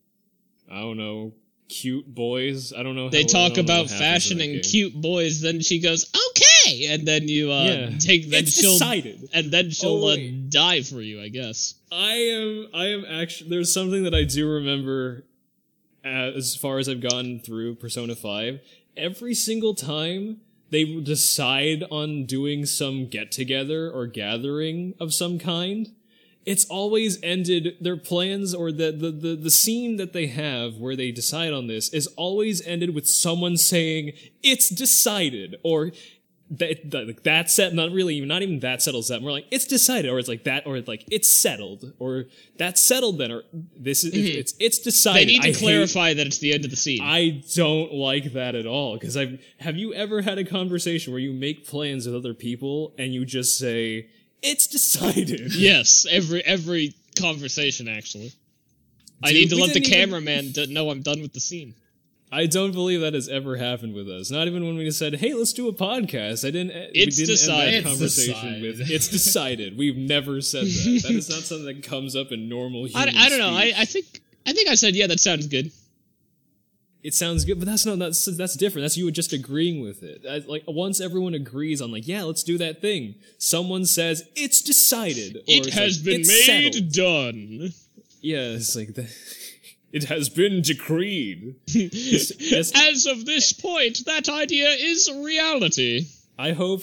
I 0.72 0.80
don't 0.82 0.98
know, 0.98 1.34
cute 1.70 2.08
boys. 2.08 2.74
I 2.74 2.82
don't 2.82 2.96
know. 2.96 3.10
they 3.10 3.24
talk 3.24 3.58
about 3.58 3.84
what 3.84 3.92
happens 3.92 3.92
in 3.92 3.98
that 4.00 4.04
fashioning 4.50 4.60
cute 4.62 5.00
boys. 5.00 5.42
Then 5.42 5.62
she 5.62 5.78
goes, 5.80 6.10
"Okay," 6.66 6.86
and 6.94 7.08
then 7.08 7.28
you 7.28 7.52
uh, 7.52 7.64
Yeah, 7.66 7.98
take. 7.98 8.30
Then 8.30 8.44
it's 8.44 8.54
she'll 8.60 8.74
decided. 8.74 9.30
and 9.34 9.52
then 9.52 9.70
she'll 9.72 10.04
Oh, 10.06 10.10
uh, 10.10 10.18
die 10.50 10.82
for 10.82 11.02
you, 11.02 11.22
I 11.22 11.30
guess. 11.30 11.76
I 11.92 12.14
am. 12.16 12.68
I 12.74 12.86
am 12.88 13.06
actually. 13.06 13.50
There's 13.50 13.72
something 13.74 14.04
that 14.04 14.14
I 14.14 14.24
do 14.24 14.48
remember, 14.50 15.26
uh, 16.06 16.32
as 16.36 16.56
far 16.56 16.80
as 16.80 16.88
I've 16.90 17.02
gone 17.02 17.40
through 17.40 17.76
Persona 17.76 18.16
Five. 18.16 18.60
Every 18.96 19.34
single 19.34 19.74
time 19.76 20.42
they 20.70 20.86
decide 21.02 21.84
on 21.92 22.26
doing 22.26 22.66
some 22.66 23.08
get 23.08 23.32
together 23.32 23.90
or 23.92 24.08
gathering 24.08 24.94
of 25.00 25.14
some 25.14 25.38
kind, 25.40 25.92
it's 26.46 26.66
always 26.66 27.20
ended. 27.24 27.78
Their 27.80 27.98
plans 27.98 28.54
or 28.54 28.72
the, 28.72 28.92
the 28.92 29.12
the 29.12 29.36
the 29.36 29.50
scene 29.52 29.98
that 29.98 30.14
they 30.14 30.28
have 30.28 30.78
where 30.78 30.96
they 30.96 31.12
decide 31.12 31.54
on 31.54 31.68
this 31.68 31.90
is 31.94 32.08
always 32.18 32.62
ended 32.68 32.94
with 32.96 33.08
someone 33.08 33.56
saying 33.58 34.14
it's 34.42 34.70
decided 34.70 35.56
or 35.64 35.92
that, 36.58 36.92
that 36.92 37.08
like 37.08 37.24
that 37.24 37.50
set 37.50 37.74
not 37.74 37.92
really 37.92 38.22
not 38.22 38.42
even 38.44 38.60
that 38.60 38.82
settles 38.82 39.08
that 39.08 39.22
more 39.22 39.32
like 39.32 39.46
it's 39.50 39.66
decided 39.66 40.12
or 40.12 40.20
it's 40.20 40.28
like 40.28 40.44
that 40.44 40.68
or 40.68 40.78
it's 40.78 40.88
like 40.88 41.04
it's 41.10 41.32
settled 41.32 41.94
or 42.00 42.26
that's 42.58 42.82
settled 42.82 43.18
then 43.18 43.32
or 43.32 43.44
this 43.76 44.04
is 44.04 44.14
mm-hmm. 44.14 44.40
it's 44.40 44.54
it's 44.60 44.80
decided 44.80 45.28
They 45.28 45.32
need 45.34 45.42
to 45.42 45.50
I 45.50 45.52
hate- 45.52 45.58
clarify 45.58 46.14
that 46.14 46.28
it's 46.28 46.38
the 46.38 46.54
end 46.54 46.64
of 46.66 46.70
the 46.72 46.78
scene. 46.78 47.00
I 47.02 47.44
don't 47.56 47.94
like 47.94 48.34
that 48.34 48.56
at 48.56 48.68
all 48.68 48.94
because 48.94 49.18
I've 49.18 49.44
have 49.60 49.78
you 49.78 49.94
ever 49.94 50.22
had 50.22 50.38
a 50.38 50.46
conversation 50.46 51.12
where 51.12 51.20
you 51.20 51.34
make 51.34 51.68
plans 51.68 52.06
with 52.06 52.16
other 52.16 52.34
people 52.34 52.94
and 52.98 53.14
you 53.14 53.26
just 53.26 53.58
say 53.58 54.10
it's 54.42 54.68
decided 54.68 55.56
yes, 55.56 56.06
every 56.10 56.44
every 56.46 56.94
conversation 57.20 57.88
actually. 57.88 58.34
I 59.24 59.32
need 59.32 59.50
to 59.50 59.56
let 59.56 59.74
the 59.74 59.80
didn't 59.80 59.88
even- 59.94 60.10
cameraman 60.10 60.74
know 60.74 60.90
I'm 60.90 61.02
done 61.02 61.22
with 61.22 61.34
the 61.34 61.40
scene. 61.40 61.76
I 62.34 62.48
don't 62.48 62.72
believe 62.72 63.02
that 63.02 63.14
has 63.14 63.30
ever 63.30 63.58
happened 63.58 63.94
with 63.94 64.10
us. 64.10 64.32
Not 64.32 64.48
even 64.48 64.66
when 64.66 64.76
we 64.78 64.90
said, 64.92 65.16
"Hey, 65.16 65.34
let's 65.34 65.54
do 65.54 65.68
a 65.68 65.74
podcast." 65.74 66.46
I 66.48 66.52
didn't. 66.52 66.72
It's 66.94 67.18
we 67.18 67.26
didn't 67.26 67.36
decided. 67.36 67.74
End 67.76 67.86
that 67.86 67.90
It's 67.92 68.00
conversation 68.00 68.34
decided. 68.54 68.80
with 68.80 68.92
"It's 68.92 69.08
decided." 69.08 69.78
We've 69.78 69.98
never 69.98 70.42
said 70.42 70.66
that. 70.66 71.00
That 71.04 71.12
is 71.12 71.30
not 71.30 71.40
something 71.40 71.66
that 71.68 71.84
comes 71.84 72.16
up 72.16 72.32
in 72.32 72.50
normal 72.50 72.86
I, 72.86 72.88
human 73.06 73.18
I 73.18 73.30
don't 73.30 73.40
know. 73.40 73.50
I. 73.54 73.74
I 73.78 73.86
think 73.86 74.22
I 74.46 74.54
think 74.54 74.68
I 74.70 74.76
said 74.76 74.96
yeah. 74.96 75.08
That 75.08 75.20
sounds 75.20 75.48
good. 75.48 75.72
it 77.04 77.14
sounds 77.14 77.44
good, 77.46 77.60
but 77.60 77.66
that's 77.68 77.86
not 77.86 78.00
that's 78.00 78.26
that's 78.38 78.56
different. 78.56 78.84
That's 78.86 78.98
you 78.98 79.12
just 79.12 79.34
agreeing 79.34 79.82
with 79.82 80.04
it. 80.04 80.24
I, 80.30 80.38
like 80.50 80.64
once 80.68 81.00
everyone 81.02 81.34
agrees 81.34 81.82
on 81.82 81.92
like, 81.92 82.08
yeah, 82.08 82.24
let's 82.24 82.44
do 82.44 82.58
that 82.60 82.82
thing. 82.82 83.16
Someone 83.38 83.86
says 83.86 84.24
it's 84.36 84.62
decided. 84.62 85.36
or 85.36 85.40
It 85.48 85.68
it's 85.68 85.76
has 85.76 85.98
like, 86.00 86.06
been 86.06 86.22
"It's 86.22 86.48
made 86.48 86.74
settled." 86.74 86.92
done. 86.94 87.74
Yeah, 88.22 88.56
it's 88.56 88.74
like 88.76 88.94
the, 88.96 89.04
it 89.94 90.06
has 90.06 90.28
been 90.28 90.62
decreed. 90.62 91.56
As 91.76 93.06
of 93.06 93.26
this 93.26 93.54
point, 93.54 94.06
that 94.06 94.28
idea 94.28 94.70
is 94.72 95.10
reality. 95.10 96.08
I 96.38 96.52
hope. 96.52 96.82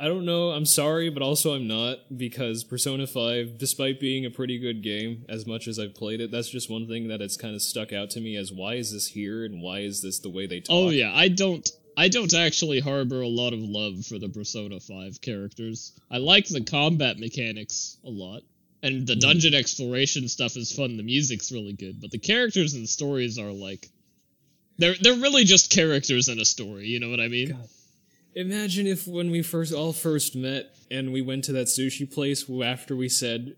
I 0.00 0.06
don't 0.06 0.24
know. 0.24 0.50
I'm 0.50 0.64
sorry, 0.64 1.10
but 1.10 1.22
also 1.22 1.54
I'm 1.54 1.66
not 1.66 2.16
because 2.16 2.62
Persona 2.62 3.08
5, 3.08 3.58
despite 3.58 3.98
being 3.98 4.24
a 4.24 4.30
pretty 4.30 4.56
good 4.56 4.80
game, 4.80 5.24
as 5.28 5.44
much 5.44 5.66
as 5.66 5.80
I've 5.80 5.96
played 5.96 6.20
it, 6.20 6.30
that's 6.30 6.48
just 6.48 6.70
one 6.70 6.86
thing 6.86 7.08
that 7.08 7.20
it's 7.20 7.36
kind 7.36 7.56
of 7.56 7.60
stuck 7.60 7.92
out 7.92 8.08
to 8.10 8.20
me 8.20 8.36
as 8.36 8.52
why 8.52 8.74
is 8.74 8.92
this 8.92 9.08
here 9.08 9.44
and 9.44 9.60
why 9.60 9.80
is 9.80 10.00
this 10.00 10.20
the 10.20 10.30
way 10.30 10.46
they 10.46 10.60
talk? 10.60 10.70
Oh 10.70 10.90
yeah, 10.90 11.12
I 11.12 11.26
don't. 11.26 11.68
I 11.96 12.06
don't 12.06 12.32
actually 12.32 12.78
harbor 12.78 13.22
a 13.22 13.26
lot 13.26 13.52
of 13.52 13.58
love 13.58 14.06
for 14.06 14.20
the 14.20 14.28
Persona 14.28 14.78
5 14.78 15.20
characters. 15.20 15.98
I 16.08 16.18
like 16.18 16.46
the 16.46 16.62
combat 16.62 17.18
mechanics 17.18 17.98
a 18.04 18.08
lot. 18.08 18.42
And 18.82 19.06
the 19.06 19.14
hmm. 19.14 19.20
dungeon 19.20 19.54
exploration 19.54 20.28
stuff 20.28 20.56
is 20.56 20.72
fun, 20.72 20.96
the 20.96 21.02
music's 21.02 21.50
really 21.50 21.72
good, 21.72 22.00
but 22.00 22.10
the 22.10 22.18
characters 22.18 22.74
and 22.74 22.88
stories 22.88 23.38
are 23.38 23.52
like 23.52 23.88
they're 24.78 24.94
they're 25.00 25.14
really 25.14 25.44
just 25.44 25.70
characters 25.70 26.28
in 26.28 26.38
a 26.38 26.44
story, 26.44 26.86
you 26.86 27.00
know 27.00 27.10
what 27.10 27.20
I 27.20 27.28
mean? 27.28 27.56
Imagine 28.34 28.86
if 28.86 29.06
when 29.06 29.30
we 29.30 29.42
first 29.42 29.74
all 29.74 29.92
first 29.92 30.36
met 30.36 30.76
and 30.90 31.12
we 31.12 31.20
went 31.20 31.44
to 31.44 31.52
that 31.52 31.66
sushi 31.66 32.10
place 32.12 32.48
after 32.64 32.94
we 32.94 33.08
said 33.08 33.56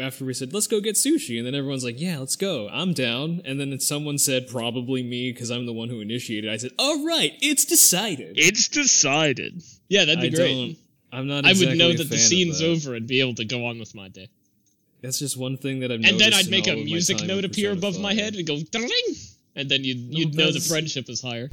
after 0.00 0.24
we 0.24 0.32
said 0.32 0.54
let's 0.54 0.68
go 0.68 0.80
get 0.80 0.94
sushi 0.94 1.36
and 1.36 1.46
then 1.46 1.54
everyone's 1.54 1.84
like 1.84 2.00
yeah 2.00 2.18
let's 2.18 2.36
go 2.36 2.68
I'm 2.70 2.92
down 2.92 3.42
and 3.44 3.58
then 3.58 3.78
someone 3.80 4.18
said 4.18 4.46
probably 4.46 5.02
me 5.02 5.32
because 5.32 5.50
I'm 5.50 5.66
the 5.66 5.72
one 5.72 5.88
who 5.88 6.00
initiated 6.00 6.48
I 6.48 6.58
said 6.58 6.70
all 6.78 7.04
right 7.04 7.32
it's 7.42 7.64
decided 7.64 8.38
It's 8.38 8.68
decided. 8.68 9.62
Yeah, 9.88 10.04
that'd 10.04 10.20
be 10.20 10.28
I 10.28 10.30
great. 10.30 10.54
don't 10.54 10.76
I'm 11.12 11.26
not 11.26 11.44
I 11.44 11.52
would 11.52 11.76
know 11.76 11.90
a 11.90 11.94
that 11.94 12.08
the 12.08 12.18
scene's 12.18 12.60
that. 12.60 12.68
over 12.68 12.94
and 12.94 13.06
be 13.06 13.20
able 13.20 13.34
to 13.34 13.44
go 13.44 13.66
on 13.66 13.80
with 13.80 13.94
my 13.94 14.08
day. 14.08 14.28
That's 15.02 15.18
just 15.18 15.36
one 15.36 15.56
thing 15.56 15.80
that 15.80 15.90
I've 15.90 16.00
And 16.04 16.18
then 16.20 16.34
I'd 16.34 16.50
make 16.50 16.66
a 16.66 16.74
music 16.76 17.22
note 17.24 17.44
appear 17.44 17.72
above 17.72 17.98
my 18.00 18.14
head 18.14 18.34
and 18.34 18.46
go 18.46 18.58
ding, 18.60 18.90
and 19.56 19.68
then 19.70 19.84
you'd 19.84 20.14
you'd 20.14 20.34
know 20.34 20.50
the 20.52 20.60
friendship 20.60 21.08
is 21.08 21.22
higher. 21.22 21.50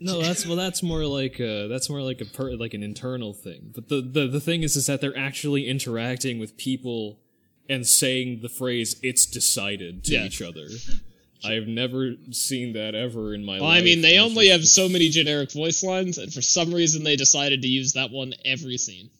No, 0.00 0.22
that's 0.22 0.46
well, 0.46 0.56
that's 0.56 0.82
more 0.82 1.04
like 1.06 1.40
uh 1.40 1.66
that's 1.68 1.88
more 1.90 2.00
like 2.02 2.20
a 2.20 2.24
per, 2.24 2.52
like 2.52 2.74
an 2.74 2.82
internal 2.82 3.32
thing. 3.34 3.70
But 3.74 3.88
the, 3.88 4.00
the 4.00 4.26
the 4.26 4.40
thing 4.40 4.62
is, 4.62 4.76
is 4.76 4.86
that 4.86 5.00
they're 5.00 5.16
actually 5.16 5.66
interacting 5.68 6.38
with 6.38 6.56
people 6.56 7.18
and 7.68 7.86
saying 7.86 8.40
the 8.42 8.48
phrase 8.48 8.96
"it's 9.02 9.26
decided" 9.26 10.04
to 10.04 10.12
Yeah. 10.12 10.24
each 10.26 10.40
other. 10.42 10.68
I've 11.44 11.66
never 11.68 12.14
seen 12.30 12.72
that 12.72 12.94
ever 12.94 13.34
in 13.34 13.44
my 13.44 13.58
Well, 13.60 13.68
life. 13.68 13.82
I 13.82 13.84
mean, 13.84 14.00
they 14.00 14.18
only 14.18 14.48
have 14.48 14.66
so 14.66 14.88
many 14.88 15.10
generic 15.10 15.52
voice 15.52 15.82
lines, 15.82 16.16
and 16.16 16.32
for 16.32 16.40
some 16.40 16.72
reason 16.72 17.04
they 17.04 17.16
decided 17.16 17.60
to 17.62 17.68
use 17.68 17.92
that 17.92 18.10
one 18.10 18.32
every 18.46 18.78
scene. 18.78 19.10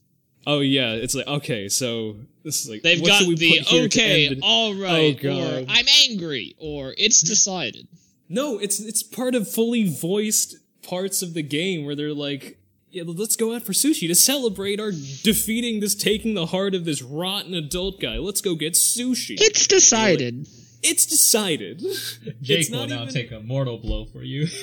Oh 0.46 0.60
yeah, 0.60 0.92
it's 0.92 1.14
like 1.14 1.26
okay, 1.26 1.68
so 1.68 2.16
this 2.44 2.62
is 2.62 2.68
like 2.70 2.82
They've 2.82 3.00
what 3.00 3.08
got 3.08 3.18
should 3.20 3.28
we 3.28 3.34
the 3.36 3.58
put 3.58 3.68
here 3.68 3.88
to 3.88 4.00
okay, 4.00 4.26
end 4.26 4.36
it? 4.38 4.40
all 4.42 4.70
oh, 4.76 4.80
right, 4.82 5.18
Oh, 5.24 5.60
or 5.60 5.64
I'm 5.68 5.86
angry, 6.08 6.54
or 6.58 6.94
it's 6.98 7.20
decided. 7.22 7.88
No, 8.28 8.58
it's 8.58 8.80
it's 8.80 9.02
part 9.02 9.34
of 9.34 9.48
fully 9.50 9.88
voiced 9.88 10.56
parts 10.82 11.22
of 11.22 11.34
the 11.34 11.42
game 11.42 11.84
where 11.86 11.94
they're 11.94 12.12
like, 12.12 12.58
yeah, 12.90 13.02
let's 13.06 13.36
go 13.36 13.54
out 13.54 13.62
for 13.62 13.72
sushi 13.72 14.06
to 14.08 14.14
celebrate 14.14 14.78
our 14.80 14.90
defeating 14.92 15.80
this, 15.80 15.94
taking 15.94 16.34
the 16.34 16.46
heart 16.46 16.74
of 16.74 16.84
this 16.84 17.00
rotten 17.02 17.54
adult 17.54 18.00
guy. 18.00 18.18
Let's 18.18 18.40
go 18.40 18.54
get 18.54 18.74
sushi. 18.74 19.36
It's 19.40 19.66
decided. 19.66 20.46
it's 20.82 21.06
decided. 21.06 21.80
Jake 22.42 22.60
It's 22.60 22.70
will 22.70 22.86
now 22.86 23.02
even- 23.02 23.14
take 23.14 23.32
a 23.32 23.40
mortal 23.40 23.78
blow 23.78 24.04
for 24.04 24.22
you. 24.22 24.46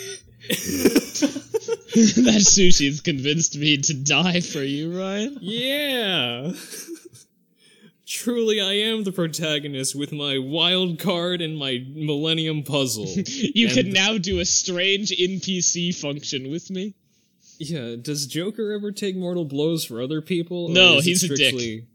that 0.50 2.42
sushi's 2.44 3.02
convinced 3.02 3.58
me 3.58 3.78
to 3.78 3.94
die 3.94 4.42
for 4.42 4.62
you, 4.64 4.98
Ryan. 4.98 5.38
Yeah. 5.42 6.52
Truly, 8.06 8.60
I 8.60 8.74
am 8.74 9.04
the 9.04 9.12
protagonist 9.12 9.96
with 9.96 10.12
my 10.12 10.38
wild 10.38 11.00
card 11.00 11.42
and 11.42 11.58
my 11.58 11.86
Millennium 11.94 12.64
Puzzle. 12.64 13.06
You 13.26 13.68
And- 13.68 13.76
can 13.76 13.94
now 13.94 14.18
do 14.18 14.40
a 14.40 14.46
strange 14.46 15.12
NPC 15.12 15.94
function 15.96 16.50
with 16.52 16.70
me. 16.70 16.94
Yeah, 17.60 17.96
does 18.02 18.26
Joker 18.26 18.72
ever 18.72 18.92
take 18.92 19.16
mortal 19.16 19.46
blows 19.46 19.86
for 19.86 20.02
other 20.02 20.20
people? 20.22 20.70
No, 20.70 21.00
he's 21.00 21.24
a 21.24 21.28
dick. 21.28 21.38
strictly, 21.38 21.86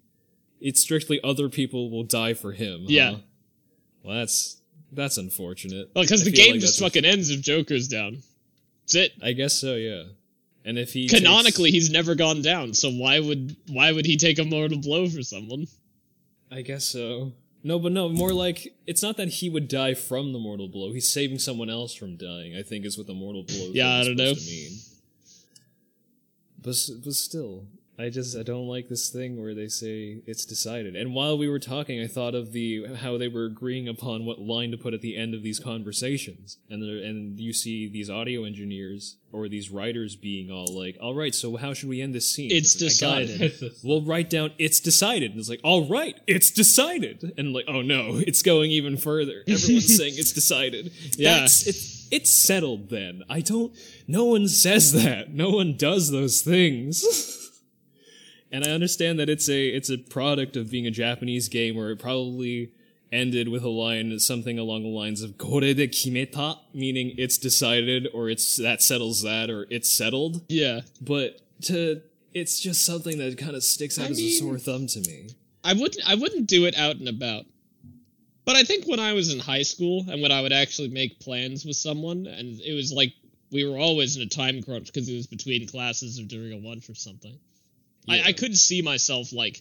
It's 0.61 0.81
strictly 0.81 1.21
other 1.25 1.49
people 1.49 1.91
will 1.91 2.05
die 2.05 2.35
for 2.35 2.53
him. 2.53 2.83
huh? 2.83 2.87
Yeah. 2.89 3.17
Well, 4.05 4.17
that's 4.19 4.61
that's 4.93 5.17
unfortunate. 5.19 5.91
Well, 5.95 6.05
because 6.05 6.23
the 6.25 6.31
game 6.31 6.53
like 6.53 6.61
just 6.61 6.79
fucking 6.79 7.05
ends 7.05 7.31
if 7.31 7.41
Joker's 7.41 7.89
down. 7.89 8.23
That's 8.87 8.95
it. 8.95 9.13
I 9.23 9.33
guess 9.33 9.55
so. 9.55 9.75
Yeah. 9.75 10.05
And 10.65 10.79
if 10.79 10.93
he 10.93 11.09
Canonically, 11.09 11.71
takes- 11.71 11.85
he's 11.85 11.91
never 11.91 12.15
gone 12.15 12.43
down. 12.43 12.75
So 12.75 12.91
why 12.91 13.21
would 13.21 13.57
why 13.69 13.93
would 13.93 14.07
he 14.07 14.17
take 14.17 14.39
a 14.39 14.45
mortal 14.45 14.79
blow 14.79 15.09
for 15.09 15.23
someone? 15.23 15.67
I 16.51 16.63
guess 16.63 16.85
so. 16.85 17.33
No, 17.65 17.79
but 17.81 17.91
no, 17.93 18.09
more 18.09 18.33
like 18.33 18.75
it's 18.87 19.03
not 19.03 19.17
that 19.17 19.29
he 19.29 19.49
would 19.51 19.67
die 19.69 19.95
from 19.95 20.33
the 20.33 20.39
mortal 20.39 20.69
blow. 20.69 20.93
He's 20.93 21.09
saving 21.09 21.39
someone 21.41 21.69
else 21.71 21.95
from 21.95 22.17
dying. 22.17 22.57
I 22.57 22.63
think 22.63 22.85
is 22.85 22.97
what 22.97 23.07
the 23.09 23.15
mortal 23.15 23.43
blow. 23.43 23.71
Yeah, 23.73 23.89
I 23.91 24.05
don't 24.05 24.17
know. 24.17 24.35
supposed 24.35 24.49
To 24.49 24.55
mean. 24.55 24.73
But 26.63 27.05
but 27.05 27.15
still, 27.15 27.67
I 27.99 28.11
just 28.11 28.37
I 28.37 28.43
don't 28.43 28.67
like 28.67 28.89
this 28.89 29.09
thing 29.09 29.41
where 29.41 29.55
they 29.55 29.69
say 29.69 30.19
it's 30.27 30.45
decided. 30.45 30.95
And 30.97 31.15
while 31.15 31.39
we 31.39 31.49
were 31.49 31.59
talking, 31.59 32.01
I 32.03 32.07
thought 32.07 32.35
of 32.35 32.53
the 32.53 32.95
how 32.97 33.17
they 33.17 33.29
were 33.29 33.47
agreeing 33.47 33.89
upon 33.89 34.27
what 34.27 34.39
line 34.39 34.71
to 34.73 34.77
put 34.77 34.93
at 34.93 35.01
the 35.01 35.17
end 35.17 35.35
of 35.35 35.43
these 35.43 35.59
conversations, 35.59 36.59
and 36.69 36.83
there, 36.83 36.99
and 36.99 37.41
you 37.41 37.53
see 37.53 37.89
these 37.89 38.11
audio 38.11 38.45
engineers 38.45 39.17
or 39.33 39.49
these 39.49 39.71
writers 39.71 40.15
being 40.15 40.51
all 40.51 40.67
like, 40.79 40.99
"All 41.01 41.15
right, 41.15 41.35
so 41.35 41.57
how 41.57 41.73
should 41.73 41.89
we 41.89 42.03
end 42.03 42.15
this 42.15 42.29
scene?" 42.29 42.51
It's 42.53 42.81
It's 42.81 43.01
like, 43.01 43.11
"I 43.11 43.15
got 43.15 43.23
it." 43.23 43.39
decided. 43.39 43.73
We'll 43.83 44.03
write 44.03 44.29
down 44.29 44.53
"It's 44.59 44.81
decided," 44.81 45.31
and 45.31 45.41
it's 45.41 45.49
like, 45.49 45.61
"All 45.65 45.89
right, 45.89 46.19
it's 46.27 46.51
decided," 46.51 47.33
and 47.39 47.55
like, 47.55 47.65
"Oh 47.67 47.81
no, 47.81 48.17
it's 48.17 48.43
going 48.43 48.71
even 48.73 48.99
further." 48.99 49.43
Everyone's 49.49 49.97
saying 49.97 50.15
it's 50.17 50.33
decided. 50.33 50.93
Yeah. 51.17 51.41
That's, 51.41 51.67
it's 51.67 52.09
it's 52.11 52.31
settled. 52.31 52.91
Then 52.91 53.23
I 53.29 53.41
don't. 53.41 53.73
No 54.07 54.27
one 54.27 54.49
says 54.49 54.93
that. 54.93 55.33
No 55.33 55.51
one 55.51 55.77
does 55.77 56.11
those 56.11 56.43
things. 56.43 57.43
And 58.57 58.65
I 58.65 58.71
understand 58.71 59.19
that 59.19 59.29
it's 59.29 59.51
a 59.51 59.67
it's 59.67 59.91
a 59.91 59.99
product 59.99 60.57
of 60.57 60.71
being 60.71 60.87
a 60.87 60.91
Japanese 60.91 61.51
game 61.51 61.77
where 61.77 61.91
it 61.91 61.99
probably 61.99 62.71
ended 63.13 63.49
with 63.49 63.63
a 63.63 63.69
line 63.69 64.19
something 64.19 64.59
along 64.59 64.83
the 64.83 64.89
lines 64.89 65.21
of 65.21 65.37
"kore 65.37 65.61
de 65.61 65.87
kimeta," 65.87 66.59
meaning 66.73 67.13
it's 67.19 67.37
decided 67.37 68.09
or 68.15 68.31
it's 68.31 68.57
that 68.57 68.81
settles 68.81 69.21
that 69.21 69.51
or 69.51 69.67
it's 69.69 69.91
settled. 69.91 70.41
Yeah. 70.49 70.81
But 71.03 71.43
to 71.65 72.01
it's 72.33 72.59
just 72.59 72.87
something 72.87 73.19
that 73.19 73.37
kind 73.37 73.55
of 73.55 73.63
sticks 73.63 73.99
out 73.99 74.07
I 74.07 74.13
as 74.13 74.19
a 74.19 74.31
sore 74.31 74.57
thumb 74.57 74.87
to 74.87 75.01
me. 75.01 75.29
I 75.63 75.75
wouldn't 75.75 76.09
I 76.09 76.15
wouldn't 76.15 76.47
do 76.47 76.65
it 76.65 76.79
out 76.79 76.97
and 76.97 77.11
about. 77.11 77.45
But 78.47 78.57
I 78.57 78.63
think 78.63 78.87
when 78.87 79.01
I 79.01 79.13
was 79.13 79.35
in 79.35 79.39
high 79.39 79.65
school 79.65 80.07
and 80.09 80.23
when 80.23 80.33
I 80.33 80.41
would 80.41 80.55
actually 80.55 80.89
make 80.89 81.21
plans 81.21 81.67
with 81.67 81.77
someone 81.77 82.27
and 82.27 82.59
it 82.61 82.73
was 82.73 82.91
like 82.91 83.13
we 83.53 83.69
were 83.69 83.77
always 83.77 84.17
in 84.17 84.23
a 84.23 84.27
time 84.27 84.63
crunch 84.63 84.87
because 84.87 85.11
it 85.11 85.15
was 85.15 85.27
between 85.27 85.69
classes 85.69 86.19
or 86.19 86.23
during 86.23 86.55
a 86.55 86.67
lunch 86.67 86.89
or 86.89 86.95
something. 86.95 87.39
I, 88.09 88.23
I 88.29 88.33
could 88.33 88.57
see 88.57 88.83
myself 88.83 89.33
like 89.33 89.61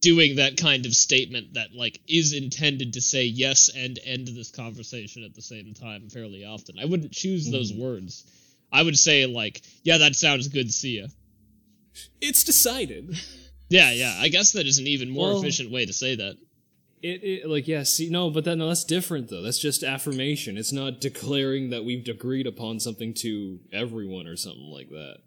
doing 0.00 0.36
that 0.36 0.56
kind 0.56 0.86
of 0.86 0.94
statement 0.94 1.54
that 1.54 1.74
like 1.74 2.00
is 2.08 2.32
intended 2.32 2.92
to 2.92 3.00
say 3.00 3.24
yes 3.24 3.70
and 3.74 3.98
end 4.04 4.28
this 4.28 4.50
conversation 4.50 5.24
at 5.24 5.34
the 5.34 5.42
same 5.42 5.74
time 5.74 6.08
fairly 6.08 6.44
often. 6.44 6.78
I 6.78 6.84
wouldn't 6.84 7.12
choose 7.12 7.46
hmm. 7.46 7.52
those 7.52 7.72
words. 7.72 8.24
I 8.72 8.82
would 8.82 8.98
say 8.98 9.26
like, 9.26 9.62
yeah, 9.82 9.98
that 9.98 10.14
sounds 10.14 10.48
good, 10.48 10.72
see 10.72 11.00
ya. 11.00 11.06
It's 12.20 12.44
decided. 12.44 13.18
Yeah, 13.68 13.90
yeah. 13.90 14.16
I 14.20 14.28
guess 14.28 14.52
that 14.52 14.64
is 14.64 14.78
an 14.78 14.86
even 14.86 15.10
more 15.10 15.30
Well- 15.30 15.40
efficient 15.40 15.72
way 15.72 15.86
to 15.86 15.92
say 15.92 16.14
that. 16.14 16.36
It, 17.02 17.22
it 17.24 17.48
like 17.48 17.68
yeah, 17.68 17.82
see 17.82 18.08
no, 18.08 18.30
but 18.30 18.44
then 18.44 18.58
no, 18.58 18.68
that's 18.68 18.84
different 18.84 19.28
though. 19.28 19.42
That's 19.42 19.58
just 19.58 19.82
affirmation. 19.82 20.56
It's 20.56 20.72
not 20.72 21.00
declaring 21.00 21.70
that 21.70 21.84
we've 21.84 22.06
agreed 22.08 22.46
upon 22.46 22.78
something 22.80 23.12
to 23.14 23.58
everyone 23.72 24.26
or 24.26 24.36
something 24.36 24.70
like 24.70 24.88
that. 24.90 25.18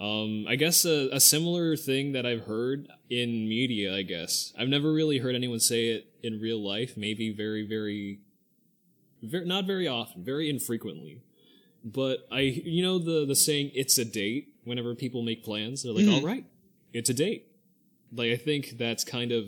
Um, 0.00 0.46
I 0.48 0.56
guess 0.56 0.84
a, 0.84 1.08
a 1.12 1.20
similar 1.20 1.76
thing 1.76 2.12
that 2.12 2.26
I've 2.26 2.46
heard 2.46 2.88
in 3.08 3.48
media. 3.48 3.94
I 3.94 4.02
guess 4.02 4.52
I've 4.58 4.68
never 4.68 4.92
really 4.92 5.18
heard 5.18 5.34
anyone 5.34 5.60
say 5.60 5.88
it 5.88 6.06
in 6.22 6.40
real 6.40 6.62
life. 6.62 6.96
Maybe 6.96 7.32
very, 7.32 7.66
very, 7.66 8.20
very 9.22 9.46
not 9.46 9.66
very 9.66 9.86
often, 9.86 10.24
very 10.24 10.50
infrequently. 10.50 11.22
But 11.84 12.26
I, 12.32 12.40
you 12.40 12.82
know, 12.82 12.98
the 12.98 13.24
the 13.26 13.36
saying 13.36 13.70
"it's 13.74 13.98
a 13.98 14.04
date." 14.04 14.48
Whenever 14.64 14.94
people 14.94 15.22
make 15.22 15.44
plans, 15.44 15.82
they're 15.82 15.92
like, 15.92 16.08
"All 16.08 16.26
right, 16.26 16.44
it's 16.92 17.10
a 17.10 17.14
date." 17.14 17.46
Like 18.12 18.32
I 18.32 18.36
think 18.36 18.76
that's 18.78 19.04
kind 19.04 19.32
of 19.32 19.46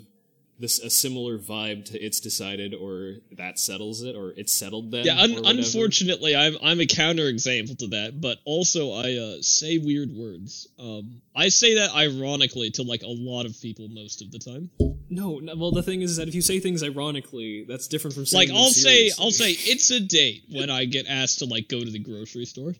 this 0.58 0.78
a 0.80 0.90
similar 0.90 1.38
vibe 1.38 1.84
to 1.86 1.98
it's 1.98 2.20
decided 2.20 2.74
or 2.74 3.16
that 3.32 3.58
settles 3.58 4.02
it 4.02 4.16
or 4.16 4.32
it's 4.36 4.54
settled 4.54 4.90
then. 4.90 5.04
Yeah, 5.04 5.20
un- 5.20 5.44
unfortunately, 5.44 6.34
I'm 6.34 6.56
I'm 6.62 6.80
a 6.80 6.86
counterexample 6.86 7.78
to 7.78 7.86
that, 7.88 8.20
but 8.20 8.38
also 8.44 8.92
I 8.92 9.14
uh, 9.14 9.42
say 9.42 9.78
weird 9.78 10.10
words. 10.10 10.68
Um, 10.78 11.20
I 11.34 11.48
say 11.48 11.74
that 11.74 11.94
ironically 11.94 12.70
to 12.72 12.82
like 12.82 13.02
a 13.02 13.08
lot 13.08 13.46
of 13.46 13.60
people 13.60 13.88
most 13.88 14.22
of 14.22 14.30
the 14.32 14.38
time. 14.38 14.70
No, 15.08 15.38
no, 15.38 15.54
well 15.56 15.72
the 15.72 15.82
thing 15.82 16.02
is 16.02 16.16
that 16.16 16.28
if 16.28 16.34
you 16.34 16.42
say 16.42 16.60
things 16.60 16.82
ironically, 16.82 17.64
that's 17.68 17.86
different 17.86 18.14
from 18.14 18.26
saying 18.26 18.48
Like 18.48 18.56
I'll 18.56 18.66
say. 18.68 19.10
I'll 19.18 19.30
say 19.30 19.50
it's 19.50 19.90
a 19.90 20.00
date 20.00 20.44
when 20.50 20.70
I 20.70 20.84
get 20.84 21.06
asked 21.06 21.40
to 21.40 21.44
like 21.44 21.68
go 21.68 21.80
to 21.80 21.90
the 21.90 21.98
grocery 21.98 22.44
store. 22.44 22.74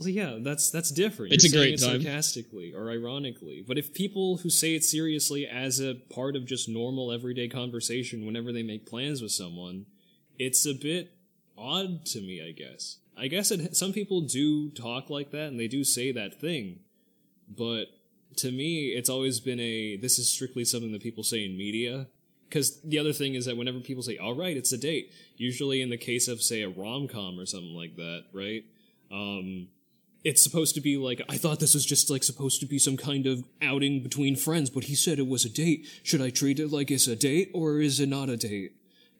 Well, 0.00 0.08
yeah, 0.08 0.38
that's 0.40 0.70
that's 0.70 0.90
different. 0.90 1.34
It's 1.34 1.44
You're 1.44 1.62
a 1.62 1.64
great 1.64 1.74
it 1.74 1.82
time. 1.84 2.02
sarcastically 2.02 2.72
or 2.74 2.90
ironically. 2.90 3.62
But 3.66 3.76
if 3.76 3.92
people 3.92 4.38
who 4.38 4.48
say 4.48 4.74
it 4.74 4.82
seriously 4.82 5.46
as 5.46 5.78
a 5.78 5.94
part 5.94 6.36
of 6.36 6.46
just 6.46 6.68
normal 6.68 7.12
everyday 7.12 7.48
conversation 7.48 8.24
whenever 8.24 8.50
they 8.50 8.62
make 8.62 8.86
plans 8.86 9.20
with 9.20 9.32
someone, 9.32 9.84
it's 10.38 10.66
a 10.66 10.72
bit 10.72 11.12
odd 11.56 12.06
to 12.06 12.20
me. 12.20 12.42
I 12.46 12.52
guess. 12.52 12.96
I 13.16 13.28
guess 13.28 13.50
it, 13.50 13.76
some 13.76 13.92
people 13.92 14.22
do 14.22 14.70
talk 14.70 15.10
like 15.10 15.30
that 15.32 15.48
and 15.48 15.60
they 15.60 15.68
do 15.68 15.84
say 15.84 16.10
that 16.12 16.40
thing, 16.40 16.80
but 17.54 17.88
to 18.36 18.50
me, 18.50 18.94
it's 18.96 19.10
always 19.10 19.40
been 19.40 19.60
a 19.60 19.96
this 19.96 20.18
is 20.18 20.30
strictly 20.30 20.64
something 20.64 20.92
that 20.92 21.02
people 21.02 21.22
say 21.22 21.44
in 21.44 21.56
media. 21.56 22.06
Because 22.48 22.80
the 22.82 22.98
other 22.98 23.12
thing 23.12 23.34
is 23.34 23.44
that 23.44 23.56
whenever 23.56 23.78
people 23.78 24.02
say, 24.02 24.18
all 24.18 24.34
right, 24.34 24.56
it's 24.56 24.72
a 24.72 24.78
date, 24.78 25.12
usually 25.36 25.82
in 25.82 25.88
the 25.88 25.96
case 25.96 26.26
of, 26.26 26.42
say, 26.42 26.62
a 26.62 26.68
rom 26.68 27.06
com 27.06 27.38
or 27.38 27.46
something 27.46 27.76
like 27.76 27.94
that, 27.94 28.24
right? 28.32 28.64
Um, 29.12 29.68
it's 30.24 30.42
supposed 30.42 30.74
to 30.74 30.80
be 30.80 30.96
like, 30.96 31.22
I 31.28 31.36
thought 31.38 31.60
this 31.60 31.74
was 31.74 31.86
just 31.86 32.10
like 32.10 32.22
supposed 32.22 32.60
to 32.60 32.66
be 32.66 32.78
some 32.78 32.96
kind 32.96 33.26
of 33.26 33.42
outing 33.62 34.02
between 34.02 34.36
friends, 34.36 34.68
but 34.70 34.84
he 34.84 34.94
said 34.94 35.18
it 35.18 35.26
was 35.26 35.44
a 35.44 35.48
date. 35.48 35.86
Should 36.02 36.20
I 36.20 36.30
treat 36.30 36.60
it 36.60 36.70
like 36.70 36.90
it's 36.90 37.06
a 37.06 37.16
date 37.16 37.50
or 37.54 37.80
is 37.80 38.00
it 38.00 38.08
not 38.08 38.28
a 38.28 38.36
date? 38.36 38.72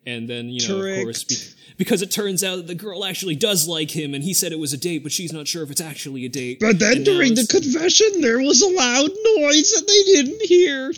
And 0.07 0.29
then, 0.29 0.49
you 0.49 0.67
know, 0.67 0.79
of 0.83 1.03
course, 1.03 1.25
be- 1.25 1.75
because 1.77 2.01
it 2.03 2.11
turns 2.11 2.43
out 2.43 2.57
that 2.57 2.67
the 2.67 2.75
girl 2.75 3.05
actually 3.05 3.35
does 3.37 3.69
like 3.69 3.91
him 3.91 4.15
and 4.15 4.25
he 4.25 4.33
said 4.35 4.51
it 4.53 4.59
was 4.59 4.73
a 4.73 4.79
date, 4.79 5.03
but 5.03 5.13
she's 5.13 5.33
not 5.33 5.47
sure 5.47 5.63
if 5.63 5.71
it's 5.71 5.81
actually 5.81 6.25
a 6.25 6.29
date. 6.29 6.59
But 6.61 6.79
then 6.79 6.97
And 6.99 7.05
during 7.05 7.35
the 7.35 7.47
confession, 7.47 8.21
there 8.23 8.39
was 8.41 8.63
a 8.63 8.69
loud 8.69 9.11
noise 9.11 9.73
that 9.73 9.85
they 9.87 10.13
didn't 10.15 10.43
hear. 10.43 10.93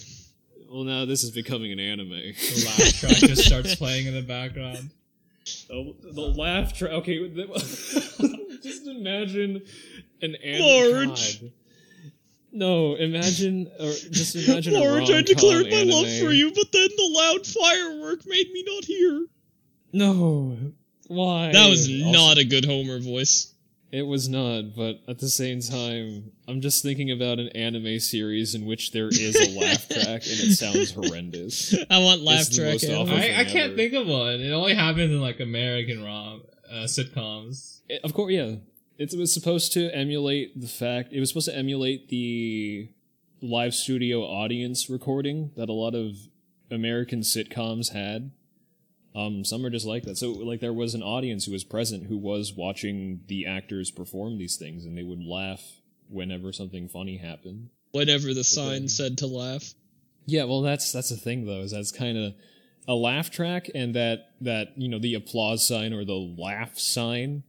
Well, 0.70 0.84
now 0.84 1.04
this 1.04 1.22
is 1.24 1.30
becoming 1.32 1.70
an 1.72 1.80
anime. 1.80 2.10
The 2.10 2.64
laugh 2.66 3.00
track 3.00 3.16
just 3.16 3.44
starts 3.44 3.74
playing 3.74 4.06
in 4.06 4.14
the 4.14 4.22
background. 4.22 4.90
the, 5.68 5.94
the 6.12 6.20
laugh 6.20 6.72
track. 6.72 6.92
Okay, 6.92 7.28
the- 7.28 8.42
just 8.62 8.86
imagine 8.86 9.62
an 10.20 10.34
anime. 10.36 10.62
Large. 11.06 11.40
God. 11.40 11.52
No, 12.54 12.94
imagine 12.96 13.70
or 13.80 13.92
just 14.10 14.36
imagine. 14.48 14.74
Large, 14.74 15.10
a 15.10 15.16
I 15.18 15.22
declared 15.22 15.64
rom-com 15.66 15.88
my 15.88 15.94
love 15.94 16.06
for 16.20 16.32
you, 16.32 16.52
but 16.54 16.70
then 16.72 16.88
the 16.96 17.10
loud 17.14 17.46
firework 17.46 18.20
made 18.26 18.50
me 18.52 18.64
not 18.66 18.84
hear. 18.84 19.26
No, 19.94 20.56
why? 21.08 21.50
That 21.52 21.68
was 21.70 21.88
Also- 21.88 22.10
not 22.12 22.38
a 22.38 22.44
good 22.44 22.64
Homer 22.64 22.98
voice. 23.00 23.48
It 23.90 24.06
was 24.06 24.26
not, 24.26 24.74
but 24.74 25.00
at 25.06 25.18
the 25.18 25.28
same 25.28 25.60
time, 25.60 26.32
I'm 26.48 26.62
just 26.62 26.82
thinking 26.82 27.10
about 27.10 27.38
an 27.38 27.48
anime 27.48 28.00
series 28.00 28.54
in 28.54 28.64
which 28.64 28.90
there 28.92 29.08
is 29.08 29.36
a 29.36 29.60
laugh 29.60 29.86
track 29.90 30.06
and 30.06 30.40
it 30.40 30.54
sounds 30.56 30.92
horrendous. 30.92 31.74
I 31.90 31.98
want 31.98 32.22
laugh 32.22 32.38
This 32.38 32.48
is 32.52 32.56
the 32.56 32.62
track. 32.62 32.72
most 32.72 32.84
anime. 32.84 33.00
awful- 33.02 33.16
I, 33.16 33.40
I 33.40 33.44
can't 33.44 33.76
think 33.76 33.92
of 33.92 34.06
one. 34.06 34.40
It 34.40 34.50
only 34.52 34.74
happens 34.74 35.10
in 35.12 35.20
like 35.20 35.40
American 35.40 36.02
rom 36.02 36.40
uh, 36.72 36.84
sitcoms. 36.84 37.80
It- 37.88 38.00
of 38.04 38.14
course, 38.14 38.32
yeah. 38.32 38.56
It 38.98 39.14
was 39.16 39.32
supposed 39.32 39.72
to 39.72 39.90
emulate 39.94 40.60
the 40.60 40.68
fact. 40.68 41.12
It 41.12 41.20
was 41.20 41.30
supposed 41.30 41.48
to 41.48 41.56
emulate 41.56 42.08
the 42.08 42.88
live 43.40 43.74
studio 43.74 44.20
audience 44.22 44.88
recording 44.88 45.50
that 45.56 45.68
a 45.68 45.72
lot 45.72 45.94
of 45.94 46.14
American 46.70 47.20
sitcoms 47.20 47.92
had. 47.92 48.30
Um, 49.14 49.44
some 49.44 49.64
are 49.66 49.70
just 49.70 49.86
like 49.86 50.04
that. 50.04 50.16
So, 50.18 50.30
like, 50.30 50.60
there 50.60 50.72
was 50.72 50.94
an 50.94 51.02
audience 51.02 51.44
who 51.46 51.52
was 51.52 51.64
present 51.64 52.06
who 52.06 52.16
was 52.16 52.54
watching 52.54 53.22
the 53.26 53.46
actors 53.46 53.90
perform 53.90 54.38
these 54.38 54.56
things, 54.56 54.84
and 54.84 54.96
they 54.96 55.02
would 55.02 55.22
laugh 55.24 55.62
whenever 56.08 56.52
something 56.52 56.88
funny 56.88 57.18
happened. 57.18 57.70
Whenever 57.90 58.32
the 58.32 58.44
sign 58.44 58.88
said 58.88 59.18
to 59.18 59.26
laugh. 59.26 59.74
Yeah, 60.26 60.44
well, 60.44 60.62
that's 60.62 60.92
that's 60.92 61.08
the 61.10 61.16
thing 61.16 61.44
though, 61.46 61.60
is 61.60 61.72
that's 61.72 61.90
kind 61.92 62.16
of 62.16 62.34
a 62.88 62.94
laugh 62.94 63.30
track, 63.30 63.70
and 63.74 63.94
that 63.94 64.30
that 64.40 64.72
you 64.76 64.88
know 64.88 64.98
the 64.98 65.14
applause 65.14 65.66
sign 65.66 65.92
or 65.92 66.04
the 66.04 66.14
laugh 66.14 66.78
sign 66.78 67.44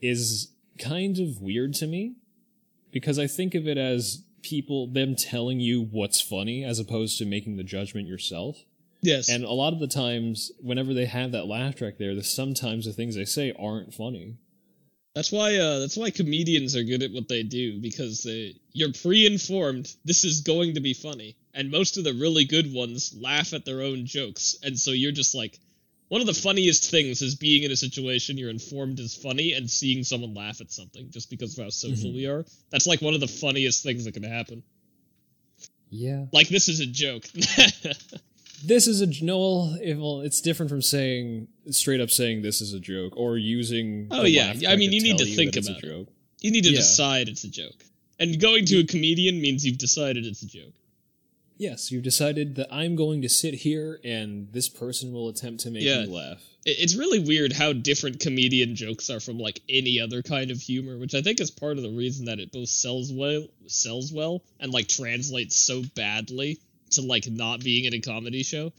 is 0.00 0.52
kind 0.78 1.18
of 1.18 1.40
weird 1.40 1.74
to 1.74 1.86
me 1.86 2.14
because 2.90 3.18
I 3.18 3.26
think 3.26 3.54
of 3.54 3.68
it 3.68 3.78
as 3.78 4.22
people 4.42 4.86
them 4.86 5.14
telling 5.14 5.60
you 5.60 5.82
what's 5.82 6.20
funny 6.20 6.64
as 6.64 6.78
opposed 6.78 7.18
to 7.18 7.26
making 7.26 7.56
the 7.56 7.64
judgment 7.64 8.08
yourself. 8.08 8.64
Yes. 9.02 9.28
And 9.28 9.44
a 9.44 9.50
lot 9.50 9.72
of 9.72 9.80
the 9.80 9.86
times, 9.86 10.52
whenever 10.60 10.92
they 10.92 11.06
have 11.06 11.32
that 11.32 11.46
laugh 11.46 11.74
track 11.76 11.98
there, 11.98 12.14
the 12.14 12.22
sometimes 12.22 12.84
the 12.84 12.92
things 12.92 13.14
they 13.14 13.24
say 13.24 13.54
aren't 13.58 13.94
funny. 13.94 14.36
That's 15.20 15.32
why 15.32 15.56
uh 15.56 15.80
that's 15.80 15.98
why 15.98 16.08
comedians 16.08 16.74
are 16.76 16.82
good 16.82 17.02
at 17.02 17.12
what 17.12 17.28
they 17.28 17.42
do 17.42 17.78
because 17.78 18.22
they 18.22 18.54
you're 18.72 18.94
pre-informed 19.02 19.94
this 20.02 20.24
is 20.24 20.40
going 20.40 20.76
to 20.76 20.80
be 20.80 20.94
funny 20.94 21.36
and 21.52 21.70
most 21.70 21.98
of 21.98 22.04
the 22.04 22.14
really 22.14 22.46
good 22.46 22.72
ones 22.72 23.14
laugh 23.14 23.52
at 23.52 23.66
their 23.66 23.82
own 23.82 24.06
jokes 24.06 24.56
and 24.62 24.78
so 24.78 24.92
you're 24.92 25.12
just 25.12 25.34
like 25.34 25.58
one 26.08 26.22
of 26.22 26.26
the 26.26 26.32
funniest 26.32 26.90
things 26.90 27.20
is 27.20 27.34
being 27.34 27.64
in 27.64 27.70
a 27.70 27.76
situation 27.76 28.38
you're 28.38 28.48
informed 28.48 28.98
is 28.98 29.14
funny 29.14 29.52
and 29.52 29.70
seeing 29.70 30.04
someone 30.04 30.32
laugh 30.32 30.62
at 30.62 30.72
something 30.72 31.10
just 31.10 31.28
because 31.28 31.58
of 31.58 31.64
how 31.64 31.70
social 31.70 32.14
we 32.14 32.26
are. 32.26 32.46
That's 32.70 32.86
like 32.86 33.02
one 33.02 33.12
of 33.12 33.20
the 33.20 33.28
funniest 33.28 33.84
things 33.84 34.06
that 34.06 34.14
can 34.14 34.22
happen. 34.22 34.62
Yeah. 35.90 36.24
Like 36.32 36.48
this 36.48 36.68
is 36.70 36.80
a 36.80 36.86
joke. 36.86 37.24
This 38.64 38.86
is 38.86 39.00
a 39.00 39.24
no. 39.24 39.74
It, 39.82 39.96
well, 39.98 40.20
it's 40.20 40.40
different 40.40 40.70
from 40.70 40.82
saying 40.82 41.48
straight 41.70 42.00
up 42.00 42.10
saying 42.10 42.42
this 42.42 42.60
is 42.60 42.74
a 42.74 42.80
joke 42.80 43.16
or 43.16 43.38
using. 43.38 44.08
Oh, 44.10 44.24
yeah. 44.24 44.54
I 44.68 44.76
mean, 44.76 44.92
you 44.92 45.02
need 45.02 45.18
to 45.18 45.24
think 45.24 45.56
it's 45.56 45.68
a 45.68 45.72
about 45.72 45.84
it. 45.84 45.86
joke. 45.88 46.08
you 46.40 46.50
need 46.50 46.64
to 46.64 46.70
Yeah. 46.70 46.76
decide 46.78 47.28
it's 47.28 47.44
a 47.44 47.48
joke. 47.50 47.84
And 48.18 48.38
going 48.40 48.64
to 48.66 48.78
a 48.80 48.84
comedian 48.84 49.40
means 49.40 49.64
you've 49.64 49.78
decided 49.78 50.26
it's 50.26 50.42
a 50.42 50.46
joke. 50.46 50.74
Yes, 51.58 51.90
you've 51.92 52.02
decided 52.02 52.54
that 52.56 52.72
I'm 52.72 52.96
going 52.96 53.20
to 53.22 53.28
sit 53.28 53.52
here 53.54 54.00
and 54.02 54.48
this 54.52 54.68
person 54.68 55.12
will 55.12 55.28
attempt 55.28 55.60
to 55.64 55.70
make 55.70 55.82
Yeah. 55.82 56.02
me 56.04 56.06
laugh. 56.08 56.42
It's 56.64 56.94
really 56.94 57.18
weird 57.18 57.52
how 57.52 57.72
different 57.74 58.20
comedian 58.20 58.76
jokes 58.76 59.08
are 59.10 59.20
from 59.20 59.38
like 59.38 59.60
any 59.68 60.00
other 60.00 60.22
kind 60.22 60.50
of 60.50 60.60
humor, 60.60 60.96
which 60.98 61.14
I 61.14 61.20
think 61.22 61.40
is 61.40 61.50
part 61.50 61.76
of 61.76 61.82
the 61.82 61.90
reason 61.90 62.24
that 62.26 62.38
it 62.40 62.52
both 62.52 62.68
sells 62.70 63.12
well, 63.12 63.46
sells 63.66 64.10
well, 64.12 64.42
and 64.58 64.72
like 64.72 64.88
translates 64.88 65.56
so 65.56 65.82
badly 65.94 66.58
to 66.92 67.02
like 67.02 67.26
not 67.28 67.60
being 67.60 67.84
in 67.84 67.94
a 67.94 68.00
comedy 68.00 68.42
show. 68.42 68.72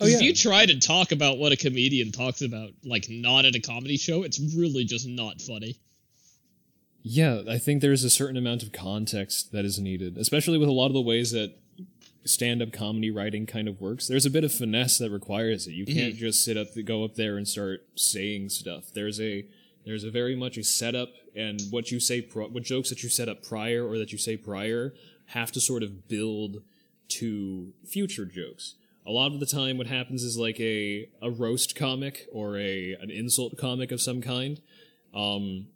Oh, 0.00 0.06
yeah. 0.06 0.16
If 0.16 0.22
you 0.22 0.34
try 0.34 0.66
to 0.66 0.78
talk 0.80 1.12
about 1.12 1.38
what 1.38 1.52
a 1.52 1.56
comedian 1.56 2.10
talks 2.10 2.42
about, 2.42 2.70
like 2.84 3.06
not 3.08 3.44
at 3.44 3.54
a 3.54 3.60
comedy 3.60 3.96
show, 3.96 4.22
it's 4.22 4.40
really 4.56 4.84
just 4.84 5.06
not 5.06 5.40
funny. 5.40 5.76
Yeah, 7.02 7.42
I 7.48 7.58
think 7.58 7.82
there's 7.82 8.04
a 8.04 8.10
certain 8.10 8.36
amount 8.36 8.62
of 8.62 8.72
context 8.72 9.52
that 9.52 9.64
is 9.64 9.78
needed, 9.78 10.16
especially 10.16 10.58
with 10.58 10.68
a 10.68 10.72
lot 10.72 10.86
of 10.86 10.92
the 10.92 11.00
ways 11.00 11.32
that 11.32 11.56
stand-up 12.24 12.72
comedy 12.72 13.10
writing 13.10 13.46
kind 13.46 13.66
of 13.66 13.80
works. 13.80 14.06
There's 14.06 14.26
a 14.26 14.30
bit 14.30 14.44
of 14.44 14.52
finesse 14.52 14.98
that 14.98 15.10
requires 15.10 15.66
it. 15.66 15.72
You 15.72 15.84
mm-hmm. 15.84 15.98
can't 15.98 16.14
just 16.14 16.44
sit 16.44 16.56
up, 16.56 16.68
go 16.84 17.04
up 17.04 17.16
there 17.16 17.36
and 17.36 17.46
start 17.46 17.84
saying 17.96 18.50
stuff. 18.50 18.92
There's 18.94 19.20
a 19.20 19.44
there's 19.84 20.04
a 20.04 20.12
very 20.12 20.36
much 20.36 20.56
a 20.56 20.62
setup, 20.62 21.08
and 21.34 21.60
what 21.70 21.90
you 21.90 21.98
say, 21.98 22.20
pro- 22.20 22.46
what 22.46 22.62
jokes 22.62 22.88
that 22.90 23.02
you 23.02 23.08
set 23.08 23.28
up 23.28 23.42
prior 23.42 23.84
or 23.84 23.98
that 23.98 24.12
you 24.12 24.18
say 24.18 24.36
prior 24.36 24.94
have 25.26 25.50
to 25.52 25.60
sort 25.60 25.82
of 25.82 26.06
build 26.06 26.62
to 27.18 27.72
future 27.86 28.24
jokes. 28.24 28.74
A 29.06 29.10
lot 29.10 29.32
of 29.32 29.40
the 29.40 29.46
time, 29.46 29.78
what 29.78 29.88
happens 29.88 30.22
is 30.22 30.38
like 30.38 30.60
a 30.60 31.08
a 31.20 31.30
roast 31.30 31.74
comic 31.74 32.26
or 32.32 32.56
a 32.58 32.94
an 33.00 33.10
insult 33.10 33.56
comic 33.58 33.90
of 33.90 34.00
some 34.00 34.20
kind. 34.22 34.60
Um, 35.14 35.66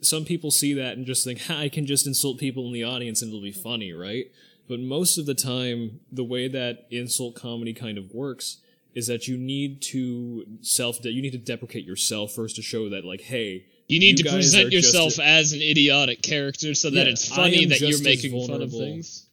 some 0.00 0.24
people 0.24 0.50
see 0.50 0.72
that 0.74 0.96
and 0.96 1.06
just 1.06 1.24
think, 1.24 1.50
I 1.50 1.68
can 1.68 1.86
just 1.86 2.06
insult 2.06 2.38
people 2.38 2.66
in 2.66 2.72
the 2.72 2.84
audience 2.84 3.22
and 3.22 3.30
it'll 3.30 3.42
be 3.42 3.52
funny, 3.52 3.92
right? 3.92 4.26
But 4.68 4.80
most 4.80 5.16
of 5.18 5.26
the 5.26 5.34
time, 5.34 6.00
the 6.10 6.24
way 6.24 6.48
that 6.48 6.86
insult 6.90 7.34
comedy 7.34 7.72
kind 7.72 7.98
of 7.98 8.12
works 8.12 8.58
is 8.94 9.06
that 9.06 9.28
you 9.28 9.36
need 9.36 9.80
to 9.82 10.44
self, 10.62 11.04
you 11.04 11.22
need 11.22 11.32
to 11.32 11.38
deprecate 11.38 11.84
yourself 11.84 12.32
first 12.32 12.56
to 12.56 12.62
show 12.62 12.88
that, 12.88 13.04
like, 13.04 13.20
hey, 13.20 13.66
You 13.88 14.00
need 14.00 14.18
You 14.18 14.24
to 14.24 14.32
present 14.32 14.72
yourself 14.72 15.18
a- 15.18 15.24
as 15.24 15.52
an 15.52 15.60
idiotic 15.62 16.20
character 16.22 16.74
so 16.74 16.90
that 16.90 17.06
Yeah, 17.06 17.12
it's 17.12 17.28
funny 17.28 17.66
that 17.66 17.80
you're 17.80 18.02
making 18.02 18.46
fun 18.46 18.62
of 18.62 18.72
things. 18.72 19.25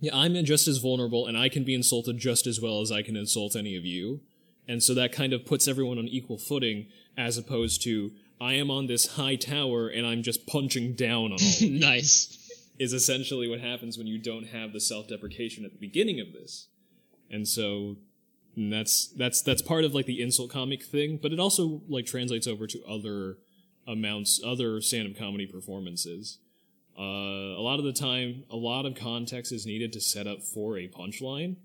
Yeah, 0.00 0.14
I'm 0.14 0.34
just 0.44 0.68
as 0.68 0.78
vulnerable 0.78 1.26
and 1.26 1.36
I 1.36 1.48
can 1.48 1.64
be 1.64 1.74
insulted 1.74 2.18
just 2.18 2.46
as 2.46 2.60
well 2.60 2.80
as 2.80 2.92
I 2.92 3.02
can 3.02 3.16
insult 3.16 3.56
any 3.56 3.76
of 3.76 3.84
you. 3.84 4.20
And 4.66 4.82
so 4.82 4.94
that 4.94 5.12
kind 5.12 5.32
of 5.32 5.44
puts 5.44 5.68
everyone 5.68 5.98
on 5.98 6.08
equal 6.08 6.38
footing 6.38 6.86
as 7.16 7.36
opposed 7.36 7.82
to, 7.84 8.12
I 8.40 8.54
am 8.54 8.70
on 8.70 8.86
this 8.86 9.14
high 9.14 9.36
tower 9.36 9.88
and 9.88 10.06
I'm 10.06 10.22
just 10.22 10.46
punching 10.46 10.94
down 10.94 11.26
on 11.26 11.32
all 11.32 11.36
of 11.36 11.60
you. 11.60 11.78
nice. 11.80 12.38
is 12.78 12.92
essentially 12.92 13.48
what 13.48 13.60
happens 13.60 13.96
when 13.96 14.06
you 14.06 14.18
don't 14.18 14.48
have 14.48 14.72
the 14.72 14.80
self-deprecation 14.80 15.64
at 15.64 15.72
the 15.72 15.78
beginning 15.78 16.20
of 16.20 16.32
this. 16.32 16.68
And 17.30 17.46
so 17.46 17.96
and 18.56 18.72
that's 18.72 19.08
that's 19.08 19.42
that's 19.42 19.62
part 19.62 19.84
of 19.84 19.94
like 19.94 20.06
the 20.06 20.22
insult 20.22 20.50
comic 20.50 20.82
thing, 20.84 21.18
but 21.20 21.32
it 21.32 21.40
also 21.40 21.82
like 21.88 22.06
translates 22.06 22.46
over 22.46 22.66
to 22.66 22.84
other 22.84 23.38
amounts 23.86 24.40
other 24.44 24.80
stand-up 24.80 25.18
comedy 25.18 25.46
performances. 25.46 26.38
Uh, 26.98 27.58
a 27.58 27.62
lot 27.62 27.78
of 27.78 27.84
the 27.84 27.92
time, 27.92 28.44
a 28.50 28.56
lot 28.56 28.86
of 28.86 28.94
context 28.94 29.52
is 29.52 29.66
needed 29.66 29.92
to 29.92 30.00
set 30.00 30.26
up 30.26 30.42
for 30.42 30.78
a 30.78 30.88
punchline. 30.88 31.56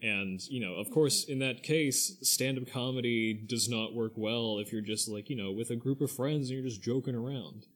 And, 0.00 0.40
you 0.48 0.60
know, 0.60 0.74
of 0.74 0.90
course, 0.90 1.24
in 1.24 1.40
that 1.40 1.64
case, 1.64 2.16
stand 2.22 2.56
up 2.58 2.70
comedy 2.72 3.34
does 3.34 3.68
not 3.68 3.94
work 3.94 4.12
well 4.14 4.58
if 4.58 4.72
you're 4.72 4.80
just 4.80 5.08
like, 5.08 5.28
you 5.28 5.34
know, 5.36 5.50
with 5.50 5.70
a 5.70 5.76
group 5.76 6.00
of 6.00 6.10
friends 6.12 6.48
and 6.48 6.58
you're 6.58 6.68
just 6.68 6.80
joking 6.82 7.16
around. 7.16 7.66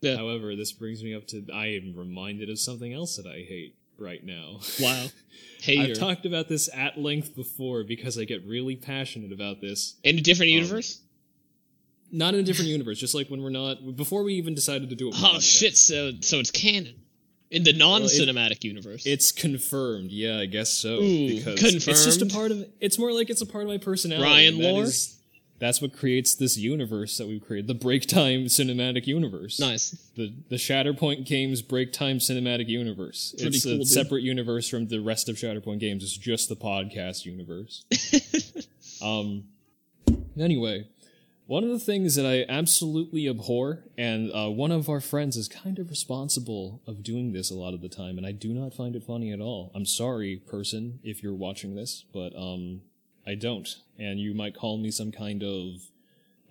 Yeah. 0.00 0.16
However, 0.16 0.56
this 0.56 0.72
brings 0.72 1.04
me 1.04 1.14
up 1.14 1.26
to 1.28 1.46
I 1.54 1.66
am 1.66 1.94
reminded 1.96 2.50
of 2.50 2.58
something 2.58 2.92
else 2.92 3.16
that 3.16 3.26
I 3.26 3.44
hate 3.48 3.76
right 3.98 4.24
now. 4.24 4.58
Wow. 4.80 5.06
Hater. 5.60 5.92
I've 5.92 5.98
talked 5.98 6.26
about 6.26 6.48
this 6.48 6.68
at 6.74 6.98
length 6.98 7.36
before 7.36 7.84
because 7.84 8.18
I 8.18 8.24
get 8.24 8.44
really 8.46 8.74
passionate 8.74 9.30
about 9.30 9.60
this. 9.60 9.96
In 10.02 10.16
a 10.16 10.18
Um, 10.18 10.22
different 10.24 10.50
universe? 10.50 11.02
Not 12.12 12.34
in 12.34 12.40
a 12.40 12.42
different 12.42 12.70
universe, 12.70 12.98
just 12.98 13.14
like 13.14 13.28
when 13.28 13.42
we're 13.42 13.50
not 13.50 13.96
before 13.96 14.22
we 14.22 14.34
even 14.34 14.54
decided 14.54 14.90
to 14.90 14.96
do 14.96 15.08
it. 15.08 15.14
Oh 15.22 15.38
shit! 15.38 15.76
So 15.76 16.12
so 16.20 16.38
it's 16.38 16.50
canon 16.50 16.94
in 17.50 17.62
the 17.64 17.72
non-cinematic 17.72 18.64
universe. 18.64 19.06
It's 19.06 19.32
confirmed, 19.32 20.10
yeah, 20.10 20.38
I 20.38 20.46
guess 20.46 20.72
so. 20.72 21.00
Ooh, 21.00 21.36
because 21.44 21.74
it's 21.74 22.04
just 22.04 22.22
a 22.22 22.26
part 22.26 22.50
of. 22.50 22.64
It's 22.80 22.98
more 22.98 23.12
like 23.12 23.30
it's 23.30 23.42
a 23.42 23.46
part 23.46 23.64
of 23.64 23.68
my 23.70 23.78
personality. 23.78 24.28
Ryan 24.28 24.58
that 24.58 24.72
lore? 24.72 24.84
is- 24.84 25.16
that's 25.60 25.82
what 25.82 25.92
creates 25.92 26.34
this 26.34 26.56
universe 26.56 27.18
that 27.18 27.28
we've 27.28 27.44
created, 27.46 27.66
the 27.68 27.74
BreakTime 27.74 28.46
cinematic 28.46 29.06
universe. 29.06 29.60
nice. 29.60 29.90
The 30.16 30.32
the 30.48 30.56
Shatterpoint 30.56 31.26
Games 31.26 31.60
BreakTime 31.62 32.16
cinematic 32.16 32.66
universe. 32.66 33.34
Pretty 33.38 33.56
it's 33.56 33.64
cool, 33.64 33.74
a 33.74 33.78
dude. 33.78 33.88
separate 33.88 34.22
universe 34.22 34.68
from 34.68 34.88
the 34.88 35.00
rest 35.00 35.28
of 35.28 35.36
Shatterpoint 35.36 35.78
Games. 35.80 36.02
It's 36.02 36.16
just 36.16 36.48
the 36.48 36.56
podcast 36.56 37.26
universe. 37.26 37.84
um. 39.02 39.44
Anyway, 40.38 40.86
one 41.50 41.64
of 41.64 41.70
the 41.70 41.80
things 41.80 42.14
that 42.14 42.24
I 42.24 42.44
absolutely 42.48 43.28
abhor, 43.28 43.82
and 43.98 44.30
uh, 44.30 44.48
one 44.48 44.70
of 44.70 44.88
our 44.88 45.00
friends 45.00 45.36
is 45.36 45.48
kind 45.48 45.80
of 45.80 45.90
responsible 45.90 46.80
of 46.86 47.02
doing 47.02 47.32
this 47.32 47.50
a 47.50 47.56
lot 47.56 47.74
of 47.74 47.80
the 47.80 47.88
time, 47.88 48.18
and 48.18 48.24
I 48.24 48.30
do 48.30 48.54
not 48.54 48.72
find 48.72 48.94
it 48.94 49.02
funny 49.02 49.32
at 49.32 49.40
all. 49.40 49.72
I'm 49.74 49.84
sorry, 49.84 50.36
person, 50.36 51.00
if 51.02 51.24
you're 51.24 51.34
watching 51.34 51.74
this, 51.74 52.04
but 52.14 52.36
um, 52.36 52.82
I 53.26 53.34
don't, 53.34 53.68
and 53.98 54.20
you 54.20 54.32
might 54.32 54.54
call 54.54 54.78
me 54.78 54.92
some 54.92 55.10
kind 55.10 55.42
of 55.42 55.90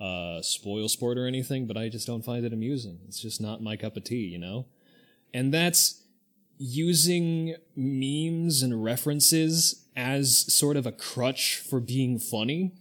uh, 0.02 0.42
spoil 0.42 0.90
sport 0.90 1.18
or 1.18 1.28
anything, 1.28 1.66
but 1.66 1.78
I 1.78 1.88
just 1.88 2.06
don't 2.06 2.26
find 2.26 2.44
it 2.44 2.52
amusing. 2.52 3.00
It's 3.08 3.22
just 3.22 3.40
not 3.40 3.64
my 3.64 3.78
cup 3.78 3.96
of 3.96 4.04
tea, 4.04 4.28
you 4.28 4.38
know? 4.38 4.66
And 5.34 5.54
that's 5.54 6.04
using 6.58 7.56
memes 7.74 8.62
and 8.62 8.84
references 8.84 9.86
as 9.96 10.54
sort 10.54 10.76
of 10.76 10.86
a 10.86 10.92
crutch 10.92 11.56
for 11.56 11.80
being 11.80 12.20
funny. 12.20 12.74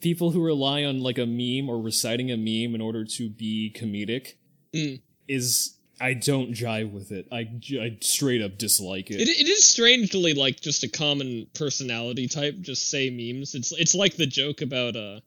People 0.00 0.30
who 0.30 0.42
rely 0.42 0.84
on 0.84 1.00
like 1.00 1.18
a 1.18 1.26
meme 1.26 1.68
or 1.68 1.80
reciting 1.80 2.30
a 2.30 2.36
meme 2.36 2.74
in 2.74 2.80
order 2.80 3.04
to 3.04 3.28
be 3.28 3.74
comedic 3.76 4.34
Mm. 4.74 5.00
is 5.28 5.76
I 6.00 6.14
don't 6.14 6.52
jive 6.54 6.92
with 6.92 7.10
it. 7.12 7.26
I, 7.32 7.48
I 7.78 7.98
straight 8.00 8.40
up 8.40 8.56
dislike 8.56 9.10
it. 9.10 9.20
It, 9.20 9.28
it 9.28 9.48
is 9.48 9.64
strangely 9.64 10.32
like 10.32 10.60
just 10.60 10.82
a 10.84 10.88
common 10.88 11.46
personality 11.54 12.26
type. 12.28 12.60
Just 12.60 12.88
say 12.88 13.10
memes. 13.10 13.54
It's 13.54 13.72
it's 13.72 13.94
like 13.94 14.16
the 14.16 14.26
joke 14.26 14.62
about 14.62 14.96
uh, 14.96 15.20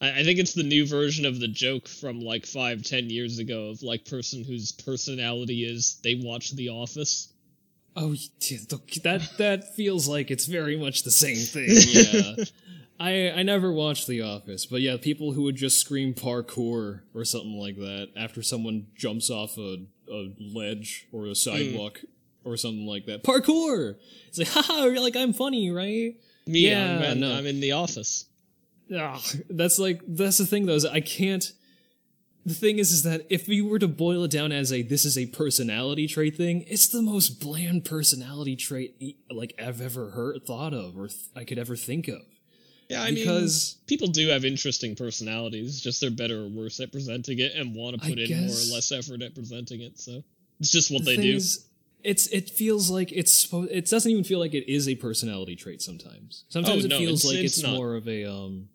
I, 0.00 0.20
I 0.20 0.24
think 0.24 0.38
it's 0.38 0.54
the 0.54 0.62
new 0.62 0.86
version 0.86 1.26
of 1.26 1.40
the 1.40 1.48
joke 1.48 1.88
from 1.88 2.20
like 2.20 2.46
five 2.46 2.82
ten 2.84 3.10
years 3.10 3.38
ago 3.38 3.68
of 3.70 3.82
like 3.82 4.06
person 4.06 4.44
whose 4.44 4.72
personality 4.72 5.64
is 5.64 5.98
they 6.02 6.14
watch 6.14 6.52
The 6.52 6.70
Office. 6.70 7.32
Oh, 7.94 8.14
that 9.02 9.28
that 9.38 9.74
feels 9.74 10.08
like 10.08 10.30
it's 10.30 10.46
very 10.46 10.78
much 10.78 11.02
the 11.02 11.10
same 11.10 11.36
thing. 11.36 11.68
Yeah, 12.38 12.44
I 13.02 13.30
I 13.30 13.42
never 13.42 13.72
watched 13.72 14.06
The 14.06 14.22
Office, 14.22 14.66
but 14.66 14.80
yeah, 14.80 14.96
people 15.00 15.32
who 15.32 15.42
would 15.42 15.56
just 15.56 15.80
scream 15.80 16.14
parkour 16.14 17.00
or 17.14 17.24
something 17.24 17.58
like 17.58 17.76
that 17.76 18.10
after 18.16 18.42
someone 18.42 18.86
jumps 18.94 19.28
off 19.30 19.58
a, 19.58 19.78
a 20.10 20.32
ledge 20.38 21.08
or 21.12 21.26
a 21.26 21.34
sidewalk 21.34 22.00
or 22.44 22.56
something 22.56 22.86
like 22.86 23.06
that. 23.06 23.24
Parkour. 23.24 23.96
It's 24.28 24.38
like, 24.38 24.48
haha, 24.50 24.84
you're 24.84 25.00
like 25.00 25.16
I'm 25.16 25.32
funny, 25.32 25.70
right? 25.70 26.14
Me, 26.46 26.60
Yeah, 26.70 26.96
I'm, 26.96 27.02
in- 27.02 27.20
no. 27.20 27.32
I'm 27.34 27.46
in 27.46 27.60
The 27.60 27.72
Office. 27.72 28.26
Ugh, 28.96 29.20
that's 29.48 29.78
like 29.78 30.00
that's 30.06 30.38
the 30.38 30.46
thing 30.46 30.66
though 30.66 30.74
is 30.74 30.84
I 30.84 31.00
can't. 31.00 31.50
The 32.44 32.54
thing 32.54 32.80
is, 32.80 32.90
is 32.90 33.04
that 33.04 33.24
if 33.30 33.48
you 33.48 33.66
were 33.68 33.78
to 33.78 33.86
boil 33.86 34.24
it 34.24 34.30
down 34.32 34.50
as 34.50 34.72
a 34.72 34.82
this 34.82 35.04
is 35.04 35.16
a 35.16 35.26
personality 35.26 36.08
trait 36.08 36.36
thing, 36.36 36.64
it's 36.66 36.88
the 36.88 37.00
most 37.02 37.40
bland 37.40 37.84
personality 37.84 38.56
trait 38.56 39.16
like 39.30 39.54
I've 39.64 39.80
ever 39.80 40.10
heard 40.10 40.44
thought 40.44 40.74
of 40.74 40.98
or 40.98 41.06
th- 41.08 41.20
I 41.36 41.44
could 41.44 41.58
ever 41.58 41.76
think 41.76 42.08
of. 42.08 42.20
Yeah, 42.88 43.02
I 43.02 43.10
Because- 43.12 43.76
mean, 43.76 43.86
people 43.86 44.08
do 44.08 44.28
have 44.28 44.44
interesting 44.44 44.94
personalities. 44.94 45.80
Just 45.80 46.00
they're 46.00 46.10
better 46.10 46.42
or 46.44 46.48
worse 46.48 46.78
at 46.80 46.92
presenting 46.92 47.38
it, 47.38 47.52
and 47.54 47.74
want 47.74 47.98
to 47.98 48.04
I 48.06 48.10
put 48.10 48.18
in 48.18 48.30
more 48.46 48.54
or 48.56 48.64
less 48.74 48.92
effort 48.92 49.22
at 49.22 49.34
presenting 49.34 49.80
it. 49.80 49.98
So 49.98 50.22
it's 50.60 50.70
just 50.70 50.90
what 50.90 51.04
The 51.04 51.16
they 51.16 51.22
do. 51.22 51.36
is, 51.36 51.66
it's 52.04 52.26
it 52.28 52.50
feels 52.50 52.90
like 52.90 53.10
it's. 53.12 53.48
It 53.52 53.86
doesn't 53.88 54.10
even 54.10 54.24
feel 54.24 54.38
like 54.40 54.52
it 54.54 54.70
is 54.70 54.88
a 54.88 54.94
personality 54.96 55.56
trait. 55.56 55.80
Sometimes, 55.80 56.44
sometimes 56.48 56.82
Oh, 56.82 56.86
it 56.86 56.88
no, 56.88 56.98
feels 56.98 57.24
it's- 57.24 57.34
like 57.36 57.44
it's 57.44 57.58
it's, 57.58 57.66
more 57.66 57.94
of 57.94 58.08
a 58.08 58.24
um. 58.24 58.68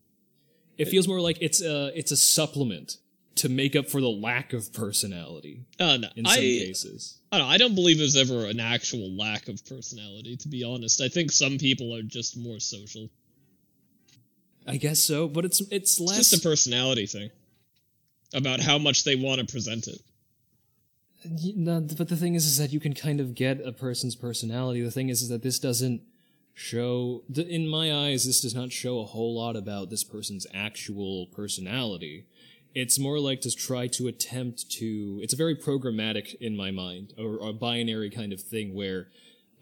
It 0.78 0.88
feels 0.89 1.08
more 1.08 1.20
like 1.22 1.38
it's 1.41 1.62
a 1.62 1.91
it's 1.97 2.12
a 2.12 2.18
supplement 2.18 2.97
to 3.36 3.49
make 3.49 3.76
up 3.76 3.88
for 3.88 4.01
the 4.01 4.10
lack 4.10 4.51
of 4.53 4.74
personality 4.74 5.62
Uh, 5.80 5.97
no, 5.97 6.10
in 6.16 6.26
some 6.26 6.34
I, 6.34 6.38
cases. 6.38 7.20
I 7.32 7.38
don't. 7.38 7.47
I 7.47 7.58
don't 7.58 7.76
believe 7.76 7.97
there's 7.99 8.16
ever 8.16 8.45
an 8.45 8.60
actual 8.60 9.12
lack 9.16 9.47
of 9.47 9.64
personality. 9.66 10.38
To 10.38 10.47
be 10.47 10.64
honest, 10.64 11.01
I 11.01 11.10
think 11.10 11.32
some 11.32 11.58
people 11.60 11.93
are 11.93 12.01
just 12.01 12.36
more 12.38 12.60
social. 12.60 13.10
I 14.68 14.78
guess 14.78 14.99
so, 14.99 15.28
but 15.28 15.45
it's 15.45 15.61
it's 15.61 15.72
It's 15.72 15.99
less. 15.99 16.18
just 16.30 16.45
a 16.45 16.47
personality 16.47 17.05
thing 17.05 17.30
about 18.34 18.59
how 18.59 18.78
much 18.78 19.03
they 19.05 19.15
want 19.15 19.39
to 19.39 19.45
present 19.45 19.88
it. 19.88 20.01
No, 21.55 21.82
but 21.82 22.07
the 22.09 22.15
thing 22.15 22.36
is, 22.36 22.45
is 22.45 22.57
that 22.57 22.72
you 22.72 22.80
can 22.80 22.93
kind 22.93 23.20
of 23.20 23.34
get 23.36 23.59
a 23.65 23.72
person's 23.72 24.15
personality. 24.15 24.82
The 24.82 24.91
thing 24.91 25.09
is, 25.09 25.22
is 25.22 25.30
that 25.30 25.41
this 25.41 25.59
doesn't 25.59 26.01
show. 26.53 27.24
In 27.34 27.68
my 27.68 27.93
eyes, 27.93 28.26
this 28.26 28.41
does 28.41 28.53
not 28.55 28.72
show 28.72 28.99
a 28.99 29.05
whole 29.05 29.36
lot 29.36 29.55
about 29.55 29.89
this 29.89 30.03
person's 30.03 30.45
actual 30.53 31.28
personality. 31.28 32.26
It's 32.76 32.99
more 32.99 33.20
like 33.20 33.41
to 33.41 33.51
try 33.51 33.88
to 33.88 34.07
attempt 34.07 34.70
to. 34.74 35.20
It's 35.24 35.34
a 35.34 35.38
very 35.38 35.55
programmatic 35.55 36.36
in 36.39 36.55
my 36.55 36.72
mind, 36.72 37.13
or 37.18 37.39
a 37.49 37.51
binary 37.53 38.09
kind 38.09 38.32
of 38.32 38.39
thing 38.41 38.74
where 38.76 39.07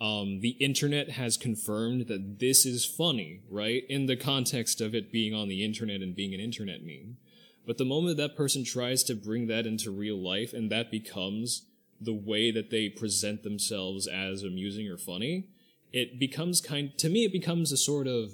um, 0.02 0.42
the 0.42 0.58
internet 0.60 1.12
has 1.12 1.38
confirmed 1.38 2.08
that 2.08 2.40
this 2.40 2.66
is 2.66 2.86
funny, 2.86 3.42
right? 3.50 3.84
In 3.90 4.08
the 4.08 4.18
context 4.18 4.82
of 4.82 4.94
it 4.94 5.12
being 5.12 5.34
on 5.34 5.48
the 5.48 5.64
internet 5.64 6.02
and 6.02 6.16
being 6.16 6.34
an 6.34 6.40
internet 6.40 6.84
meme. 6.84 7.18
But 7.66 7.78
the 7.78 7.86
moment 7.86 8.18
that 8.18 8.36
person 8.36 8.64
tries 8.64 9.04
to 9.04 9.16
bring 9.16 9.48
that 9.48 9.66
into 9.66 9.92
real 9.92 10.18
life 10.18 10.54
and 10.54 10.72
that 10.72 10.92
becomes 10.92 11.66
the 12.00 12.14
way 12.14 12.52
that 12.52 12.70
they 12.70 12.90
present 12.90 13.44
themselves 13.44 14.06
as 14.06 14.44
amusing 14.44 14.88
or 14.90 14.98
funny, 14.98 15.48
it 15.94 16.20
becomes 16.20 16.60
kind, 16.60 16.96
to 16.98 17.10
me, 17.10 17.24
it 17.24 17.32
becomes 17.32 17.72
a 17.72 17.78
sort 17.78 18.06
of 18.06 18.34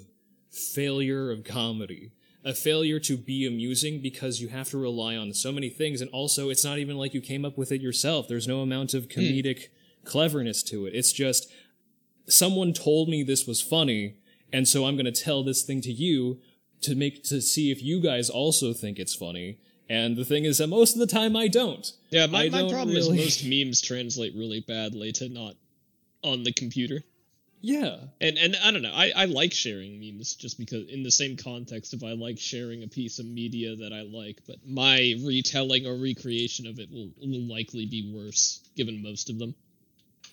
failure 0.50 1.30
of 1.30 1.44
comedy. 1.44 2.10
A 2.44 2.54
failure 2.54 2.98
to 2.98 3.16
be 3.16 3.46
amusing 3.46 4.02
because 4.02 4.40
you 4.40 4.48
have 4.48 4.68
to 4.70 4.78
rely 4.78 5.16
on 5.16 5.32
so 5.32 5.52
many 5.52 5.68
things, 5.70 6.00
and 6.00 6.10
also 6.10 6.50
it's 6.50 6.64
not 6.64 6.78
even 6.80 6.98
like 6.98 7.14
you 7.14 7.20
came 7.20 7.44
up 7.44 7.56
with 7.56 7.70
it 7.70 7.80
yourself. 7.80 8.26
There's 8.26 8.48
no 8.48 8.62
amount 8.62 8.94
of 8.94 9.06
comedic 9.06 9.68
cleverness 10.04 10.62
to 10.64 10.86
it. 10.86 10.94
It's 10.94 11.12
just 11.12 11.50
someone 12.26 12.72
told 12.72 13.08
me 13.08 13.22
this 13.22 13.46
was 13.46 13.60
funny, 13.60 14.16
and 14.52 14.66
so 14.66 14.84
I'm 14.84 14.96
going 14.96 15.12
to 15.12 15.22
tell 15.22 15.42
this 15.42 15.62
thing 15.62 15.80
to 15.82 15.92
you 15.92 16.40
to 16.82 16.94
make 16.94 17.22
to 17.24 17.40
see 17.40 17.70
if 17.70 17.82
you 17.82 18.00
guys 18.00 18.28
also 18.28 18.72
think 18.72 18.98
it's 18.98 19.14
funny. 19.14 19.58
And 19.88 20.16
the 20.16 20.24
thing 20.24 20.44
is 20.44 20.58
that 20.58 20.68
most 20.68 20.94
of 20.94 21.00
the 21.00 21.06
time 21.06 21.36
I 21.36 21.48
don't. 21.48 21.90
Yeah, 22.10 22.26
my, 22.26 22.48
my 22.48 22.60
don't 22.60 22.70
problem 22.70 22.96
really- 22.96 23.20
is 23.20 23.42
most 23.42 23.44
memes 23.48 23.80
translate 23.82 24.34
really 24.34 24.60
badly 24.60 25.12
to 25.12 25.28
not 25.28 25.54
on 26.22 26.44
the 26.44 26.52
computer. 26.52 27.02
Yeah. 27.60 27.96
And 28.20 28.38
and 28.38 28.56
I 28.64 28.72
don't 28.72 28.82
know. 28.82 28.92
I, 28.92 29.12
I 29.14 29.24
like 29.26 29.52
sharing 29.52 30.00
memes 30.00 30.34
just 30.34 30.58
because 30.58 30.88
in 30.88 31.04
the 31.04 31.12
same 31.12 31.36
context 31.36 31.94
if 31.94 32.02
I 32.02 32.12
like 32.12 32.38
sharing 32.38 32.82
a 32.82 32.88
piece 32.88 33.20
of 33.20 33.26
media 33.26 33.76
that 33.76 33.92
I 33.92 34.02
like, 34.02 34.40
but 34.48 34.56
my 34.66 35.14
retelling 35.24 35.86
or 35.86 35.96
recreation 35.96 36.66
of 36.66 36.80
it 36.80 36.90
will, 36.90 37.10
will 37.20 37.48
likely 37.48 37.86
be 37.86 38.12
worse 38.12 38.60
given 38.76 39.00
most 39.00 39.30
of 39.30 39.38
them. 39.38 39.54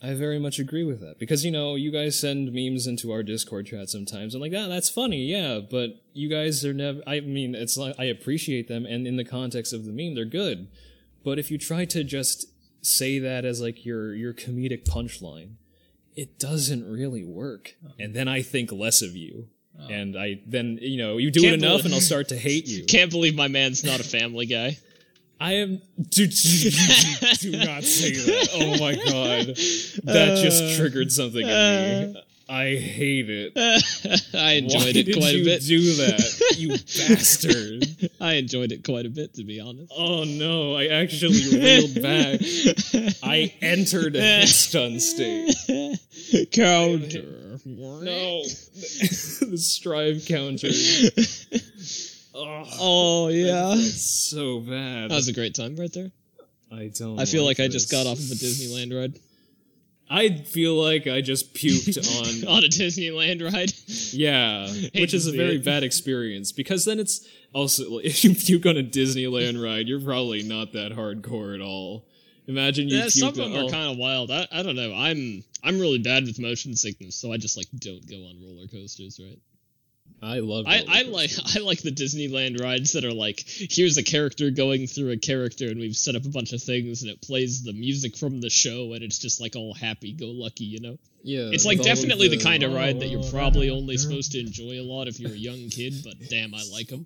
I 0.01 0.13
very 0.13 0.39
much 0.39 0.59
agree 0.59 0.83
with 0.85 1.01
that 1.01 1.19
because 1.19 1.43
you 1.43 1.51
know 1.51 1.75
you 1.75 1.91
guys 1.91 2.17
send 2.19 2.53
memes 2.53 2.87
into 2.87 3.11
our 3.11 3.21
Discord 3.23 3.65
chat 3.67 3.89
sometimes. 3.89 4.33
I'm 4.33 4.41
like, 4.41 4.53
ah, 4.55 4.67
that's 4.67 4.89
funny, 4.89 5.25
yeah, 5.25 5.59
but 5.59 6.01
you 6.13 6.29
guys 6.29 6.63
are 6.63 6.73
never. 6.73 7.01
I 7.05 7.19
mean, 7.19 7.53
it's 7.55 7.77
like 7.77 7.95
I 7.99 8.05
appreciate 8.05 8.67
them, 8.67 8.85
and 8.85 9.05
in 9.05 9.17
the 9.17 9.25
context 9.25 9.73
of 9.73 9.85
the 9.85 9.91
meme, 9.91 10.15
they're 10.15 10.25
good. 10.25 10.67
But 11.23 11.37
if 11.37 11.51
you 11.51 11.57
try 11.57 11.85
to 11.85 12.03
just 12.03 12.47
say 12.81 13.19
that 13.19 13.43
as 13.43 13.61
like 13.61 13.85
your 13.85 14.13
your 14.15 14.33
comedic 14.33 14.85
punchline, 14.85 15.55
it 16.15 16.39
doesn't 16.39 16.89
really 16.89 17.25
work. 17.25 17.75
And 17.99 18.13
then 18.13 18.27
I 18.29 18.41
think 18.41 18.71
less 18.71 19.01
of 19.01 19.17
you, 19.17 19.47
and 19.89 20.17
I 20.17 20.39
then 20.47 20.79
you 20.81 20.97
know 20.97 21.17
you 21.17 21.29
do 21.29 21.41
Can't 21.41 21.55
it 21.55 21.59
enough, 21.63 21.71
believe- 21.81 21.85
and 21.85 21.93
I'll 21.95 22.01
start 22.01 22.29
to 22.29 22.37
hate 22.37 22.67
you. 22.67 22.85
Can't 22.87 23.11
believe 23.11 23.35
my 23.35 23.49
man's 23.49 23.83
not 23.83 23.99
a 23.99 24.03
family 24.03 24.45
guy. 24.45 24.77
I 25.39 25.53
am. 25.53 25.81
Do, 26.09 26.27
do, 26.27 26.69
do 27.39 27.51
not 27.51 27.83
say 27.83 28.11
that. 28.13 28.49
Oh 28.53 28.77
my 28.79 28.95
god. 28.95 29.55
That 30.05 30.37
Uh, 30.37 30.41
just 30.43 30.77
triggered 30.77 31.11
something 31.11 31.47
in 31.47 32.13
me. 32.13 32.23
I 32.51 32.75
hate 32.75 33.29
it. 33.29 33.53
I 34.33 34.53
enjoyed 34.53 34.81
Why 34.81 34.91
it 34.95 35.13
quite 35.15 35.35
a 35.35 35.43
bit. 35.43 35.61
do 35.61 35.79
that? 35.97 36.55
You 36.57 36.69
bastard. 37.07 38.09
I 38.19 38.33
enjoyed 38.33 38.71
it 38.71 38.83
quite 38.83 39.05
a 39.05 39.09
bit, 39.09 39.35
to 39.35 39.43
be 39.43 39.59
honest. 39.59 39.93
Oh 39.95 40.23
no, 40.23 40.75
I 40.75 40.87
actually 40.87 41.41
reeled 41.57 42.01
back. 42.01 42.41
I 43.23 43.53
entered 43.61 44.15
a 44.15 44.47
stun 44.47 44.99
state. 44.99 45.55
Counter. 46.51 47.59
No. 47.65 48.41
the 48.43 49.57
strive 49.57 50.25
counter. 50.27 50.69
Oh, 52.39 52.63
Oh 52.79 53.27
yeah. 53.27 53.75
so 53.75 54.59
bad. 54.59 55.09
That 55.11 55.15
was 55.15 55.27
a 55.27 55.33
great 55.33 55.55
time 55.55 55.75
right 55.75 55.91
there. 55.91 56.11
I 56.71 56.91
don't. 56.95 57.19
I 57.19 57.25
feel 57.25 57.43
like 57.45 57.59
I 57.59 57.67
just 57.67 57.91
got 57.91 58.05
off 58.07 58.17
of 58.19 58.31
a 58.31 58.35
Disneyland 58.45 58.97
ride. 58.97 59.19
I 60.11 60.29
feel 60.37 60.73
like 60.73 61.05
I 61.05 61.21
just 61.21 61.53
puked 61.53 61.97
on 62.47 62.47
On 62.57 62.63
a 62.63 62.67
Disneyland 62.67 63.43
ride. 63.51 63.71
Yeah, 64.11 64.67
which 64.99 65.13
is 65.13 65.27
a 65.27 65.31
very 65.31 65.57
it. 65.57 65.65
bad 65.65 65.83
experience 65.83 66.51
because 66.51 66.85
then 66.85 66.99
it's 66.99 67.27
also 67.53 67.99
if 67.99 68.23
you 68.23 68.33
puke 68.35 68.65
on 68.65 68.77
a 68.77 68.83
Disneyland 68.83 69.61
ride, 69.63 69.87
you're 69.87 70.01
probably 70.01 70.41
not 70.43 70.73
that 70.73 70.91
hardcore 70.93 71.53
at 71.53 71.61
all. 71.61 72.05
Imagine 72.47 72.89
you 72.89 72.97
Yeah, 72.97 73.03
puke 73.03 73.11
some 73.13 73.29
of 73.29 73.35
them 73.35 73.53
are 73.55 73.65
oh, 73.65 73.69
kind 73.69 73.91
of 73.91 73.97
wild. 73.97 74.31
I, 74.31 74.47
I 74.51 74.63
don't 74.63 74.75
know. 74.75 74.93
I'm 74.95 75.43
I'm 75.63 75.79
really 75.79 75.99
bad 75.99 76.23
with 76.25 76.39
motion 76.39 76.75
sickness, 76.75 77.15
so 77.15 77.31
I 77.31 77.37
just 77.37 77.55
like 77.57 77.67
don't 77.77 78.07
go 78.09 78.15
on 78.15 78.41
roller 78.41 78.67
coasters, 78.67 79.19
right? 79.23 79.37
I 80.21 80.39
love. 80.39 80.65
I, 80.67 80.83
I 80.87 81.01
like. 81.03 81.31
I 81.55 81.59
like 81.59 81.81
the 81.81 81.91
Disneyland 81.91 82.61
rides 82.61 82.91
that 82.93 83.05
are 83.05 83.13
like 83.13 83.43
here's 83.47 83.97
a 83.97 84.03
character 84.03 84.51
going 84.51 84.85
through 84.87 85.11
a 85.11 85.17
character 85.17 85.67
and 85.67 85.79
we've 85.79 85.95
set 85.95 86.15
up 86.15 86.25
a 86.25 86.29
bunch 86.29 86.51
of 86.51 86.61
things 86.61 87.01
and 87.03 87.09
it 87.11 87.21
plays 87.21 87.63
the 87.63 87.71
music 87.73 88.17
from 88.17 88.41
the 88.41 88.49
show 88.49 88.93
and 88.93 89.03
it's 89.03 89.17
just 89.19 89.39
like 89.39 89.55
all 89.55 89.73
happy 89.73 90.11
go 90.11 90.27
lucky, 90.27 90.65
you 90.65 90.81
know? 90.81 90.97
Yeah, 91.23 91.49
It's 91.51 91.65
like 91.65 91.77
with 91.79 91.87
all 91.87 91.91
of 91.93 91.97
definitely 91.99 92.27
the, 92.29 92.37
kind 92.37 92.63
of 92.63 92.73
ride 92.73 92.99
that 93.01 93.07
you're 93.09 93.23
Oh, 93.23 93.31
probably 93.31 93.69
only 93.69 93.97
supposed 94.05 94.31
to 94.33 94.39
enjoy 94.39 94.79
a 94.79 94.83
lot 94.83 95.07
if 95.07 95.19
you're 95.19 95.31
a 95.31 95.35
young 95.35 95.69
kid, 95.69 95.93
but 96.03 96.13
damn, 96.29 96.53
I 96.53 96.63
like 96.71 96.87
them. 96.87 97.05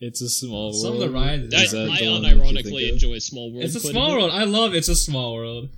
It's 0.00 0.20
a 0.20 0.28
small 0.28 0.72
Some 0.72 0.94
of 0.94 1.00
the 1.00 1.10
rides 1.10 1.52
Is 1.54 1.72
I, 1.74 1.76
that 1.76 1.90
I 1.90 2.00
the 2.00 2.10
one 2.10 2.22
that 2.22 2.36
you 2.36 2.40
unironically 2.40 2.90
enjoy 2.92 3.18
Small 3.18 3.52
World. 3.52 3.64
It's 3.64 3.76
a 3.76 3.80
small 3.80 4.08
bit. 4.10 4.16
world. 4.18 4.30
I 4.32 4.44
love 4.44 4.74
It's 4.74 4.88
a 4.88 4.96
Small 4.96 5.34
World. 5.36 5.68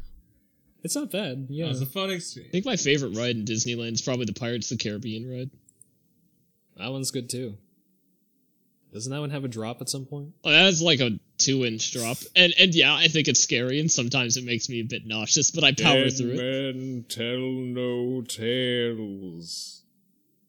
It's 0.83 0.95
not 0.97 1.11
bad. 1.11 1.47
Yeah, 1.51 1.67
It's 1.67 1.81
uh-huh. 1.81 1.87
a 1.89 1.93
fun 1.93 2.11
experience. 2.11 2.51
I 2.51 2.53
think 2.53 2.67
my 2.67 2.77
favorite 2.77 3.17
ride 3.17 3.37
in 3.37 3.45
Disneyland 3.45 3.93
is 3.93 4.03
probably 4.03 4.25
the 4.27 4.33
Pirates 4.33 4.71
of 4.71 4.79
the 4.79 4.85
Caribbean 4.85 5.31
ride. 5.31 5.51
That 6.77 6.91
one's 6.93 7.11
good 7.11 7.29
too. 7.31 7.57
Doesn't 8.93 9.11
that 9.13 9.19
one 9.21 9.31
have 9.31 9.45
a 9.45 9.49
drop 9.49 9.81
at 9.81 9.89
some 9.89 10.07
point? 10.07 10.35
Oh, 10.45 10.51
that's 10.53 10.81
like 10.81 11.01
a 11.01 11.19
two 11.37 11.65
inch 11.65 11.93
drop. 11.93 12.17
And 12.37 12.55
and 12.59 12.73
yeah, 12.75 12.95
I 12.95 13.09
think 13.09 13.27
it's 13.27 13.41
scary 13.41 13.81
and 13.81 13.91
sometimes 13.91 14.37
it 14.37 14.45
makes 14.45 14.69
me 14.69 14.81
a 14.81 14.85
bit 14.85 15.05
nauseous, 15.05 15.51
but 15.51 15.65
I 15.65 15.73
power 15.73 16.05
Dead 16.05 16.17
through 16.17 16.31
it. 16.35 16.77
men 16.77 17.05
tell 17.09 17.39
no 17.39 18.23
tales. 18.23 19.83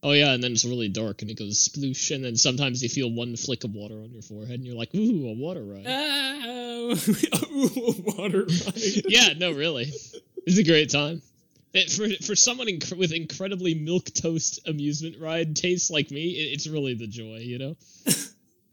Oh 0.03 0.11
yeah, 0.11 0.33
and 0.33 0.43
then 0.43 0.51
it's 0.51 0.63
really 0.63 0.89
dark 0.89 1.23
and 1.23 1.31
it 1.31 1.39
goes 1.39 1.67
sploosh, 1.67 2.13
and 2.13 2.23
then 2.23 2.35
sometimes 2.35 2.83
you 2.83 2.89
feel 2.89 3.09
one 3.11 3.35
flick 3.35 3.63
of 3.63 3.73
water 3.73 3.95
on 3.95 4.11
your 4.11 4.21
forehead 4.21 4.59
and 4.59 4.65
you're 4.65 4.75
like, 4.75 4.93
ooh, 4.93 5.27
a 5.27 5.33
water 5.33 5.63
ride. 5.63 5.85
Oh, 6.87 6.93
water 8.17 8.41
ride. 8.43 8.73
yeah, 9.07 9.29
no, 9.35 9.51
really. 9.53 9.91
It's 10.45 10.57
a 10.59 10.63
great 10.63 10.91
time. 10.91 11.23
It, 11.75 11.91
for 11.91 12.07
for 12.25 12.35
someone 12.35 12.67
inc- 12.67 12.97
with 12.97 13.11
incredibly 13.11 13.75
milk 13.75 14.05
toast 14.13 14.59
amusement 14.67 15.17
ride 15.19 15.55
tastes 15.55 15.89
like 15.91 16.09
me, 16.11 16.29
it, 16.31 16.53
it's 16.53 16.67
really 16.67 16.93
the 16.93 17.07
joy, 17.07 17.37
you 17.37 17.57
know. 17.59 17.75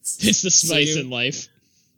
It's 0.05 0.43
the 0.43 0.51
So 0.51 0.67
spice 0.69 0.95
you- 0.97 1.03
in 1.03 1.11
life. 1.11 1.49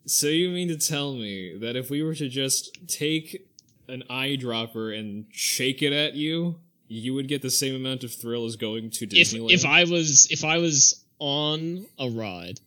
So 0.06 0.26
you 0.26 0.50
mean 0.50 0.68
to 0.68 0.76
tell 0.76 1.14
me 1.14 1.56
that 1.58 1.76
if 1.76 1.88
we 1.88 2.02
were 2.02 2.14
to 2.14 2.28
just 2.28 2.78
take 2.88 3.48
an 3.88 4.02
eyedropper 4.10 4.98
and 4.98 5.24
shake 5.30 5.80
it 5.82 5.94
at 5.94 6.12
you, 6.14 6.56
you 6.88 7.14
would 7.14 7.26
get 7.28 7.40
the 7.40 7.50
same 7.50 7.74
amount 7.74 8.04
of 8.04 8.12
thrill 8.12 8.44
as 8.44 8.56
going 8.56 8.90
to 8.90 9.04
If 9.06 9.10
Disneyland? 9.30 9.52
if 9.52 9.64
I 9.64 9.84
was 9.84 10.28
if 10.30 10.44
I 10.44 10.58
was 10.58 11.02
on 11.18 11.86
a 11.98 12.10
ride 12.10 12.60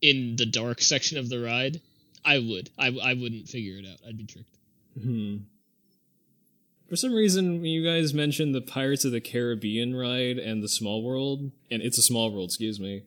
in 0.00 0.36
the 0.36 0.46
dark 0.46 0.80
section 0.80 1.18
of 1.18 1.28
the 1.28 1.38
ride, 1.40 1.80
I 2.24 2.38
would. 2.38 2.70
I 2.78 2.86
I 2.88 3.12
wouldn't 3.14 3.48
figure 3.48 3.76
it 3.78 3.84
out. 3.86 3.98
I'd 4.08 4.16
be 4.16 4.24
tricked. 4.24 4.56
Hmm. 5.02 5.36
For 6.92 6.96
some 6.96 7.14
reason, 7.14 7.62
when 7.62 7.70
you 7.70 7.82
guys 7.82 8.12
mentioned 8.12 8.54
the 8.54 8.60
Pirates 8.60 9.06
of 9.06 9.12
the 9.12 9.20
Caribbean 9.22 9.96
ride 9.96 10.36
and 10.36 10.62
the 10.62 10.68
Small 10.68 11.02
World, 11.02 11.50
and 11.70 11.80
it's 11.80 11.96
a 11.96 12.02
Small 12.02 12.30
World, 12.30 12.50
excuse 12.50 12.78
me. 12.78 13.04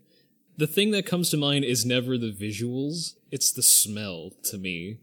The 0.57 0.65
thing 0.65 0.89
that 0.89 1.05
comes 1.05 1.29
to 1.29 1.37
mind 1.37 1.65
is 1.65 1.85
never 1.85 2.17
the 2.17 2.31
visuals; 2.31 3.13
it's 3.29 3.51
the 3.51 3.61
smell 3.61 4.31
to 4.45 4.57
me. 4.57 4.97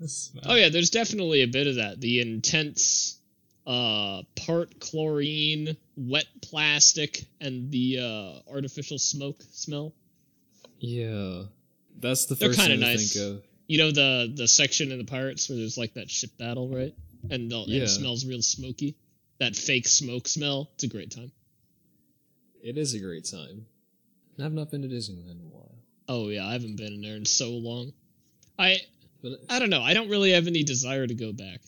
Oh 0.44 0.56
yeah, 0.56 0.68
there's 0.68 0.90
definitely 0.90 1.42
a 1.42 1.46
bit 1.46 1.68
of 1.68 1.76
that. 1.76 2.00
The 2.00 2.18
intense 2.20 3.20
uh 3.68 4.22
part 4.34 4.80
chlorine, 4.80 5.76
wet 5.96 6.26
plastic, 6.40 7.26
and 7.40 7.70
the 7.70 8.00
uh 8.00 8.52
artificial 8.52 8.98
smoke 8.98 9.44
smell. 9.52 9.92
Yeah, 10.80 11.44
that's 12.00 12.26
the 12.26 12.34
They're 12.34 12.48
first 12.48 12.58
kinda 12.58 12.78
thing 12.78 12.80
to 12.80 12.86
nice. 12.86 13.12
think 13.14 13.24
of. 13.36 13.42
You 13.68 13.78
know 13.78 13.92
the 13.92 14.32
the 14.34 14.48
section 14.48 14.90
in 14.90 14.98
the 14.98 15.04
pirates 15.04 15.48
where 15.48 15.56
there's 15.56 15.78
like 15.78 15.94
that 15.94 16.10
ship 16.10 16.36
battle, 16.36 16.66
right? 16.68 16.96
And, 17.30 17.50
the, 17.50 17.64
Yeah. 17.66 17.82
it 17.84 17.88
smells 17.88 18.24
real 18.26 18.42
smoky. 18.42 18.96
That 19.38 19.56
fake 19.56 19.88
smoke 19.88 20.28
smell. 20.28 20.70
It's 20.74 20.84
a 20.84 20.88
great 20.88 21.10
time. 21.10 21.32
It 22.62 22.78
is 22.78 22.94
a 22.94 23.00
great 23.00 23.24
time. 23.24 23.66
I've 24.40 24.52
not 24.52 24.70
been 24.70 24.82
to 24.82 24.88
Disneyland 24.88 25.30
in 25.32 25.40
a 25.40 25.54
while, 25.54 25.74
Oh 26.08 26.28
yeah, 26.28 26.46
I 26.46 26.52
haven't 26.52 26.76
been 26.76 26.92
in 26.94 27.00
there 27.02 27.16
in 27.16 27.24
so 27.24 27.50
long. 27.50 27.92
I 28.58 28.78
but 29.22 29.32
I 29.48 29.58
don't 29.58 29.70
know. 29.70 29.82
I 29.82 29.94
don't 29.94 30.08
really 30.08 30.32
have 30.32 30.46
any 30.46 30.62
desire 30.64 31.06
to 31.06 31.14
go 31.14 31.32
back. 31.32 31.60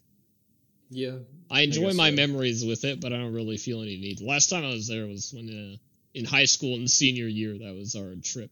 yeah, 0.91 1.19
I 1.51 1.63
enjoy 1.63 1.89
guess 1.89 1.95
my 1.97 2.11
so. 2.11 2.17
memories 2.17 2.65
with 2.65 2.85
it, 2.85 3.01
but 3.01 3.13
I 3.13 3.17
don't 3.19 3.33
really 3.35 3.57
feel 3.59 3.83
any 3.83 3.97
need. 3.97 4.19
The 4.19 4.27
last 4.27 4.51
time 4.51 4.65
I 4.65 4.69
was 4.71 4.89
there 4.89 5.07
was 5.07 5.33
when 5.33 5.49
uh, 5.75 5.77
in 6.19 6.25
high 6.25 6.47
school 6.47 6.75
in 6.77 6.89
senior 6.89 7.27
year. 7.29 7.59
That 7.59 7.75
was 7.75 7.95
our 7.97 8.15
trip. 8.23 8.51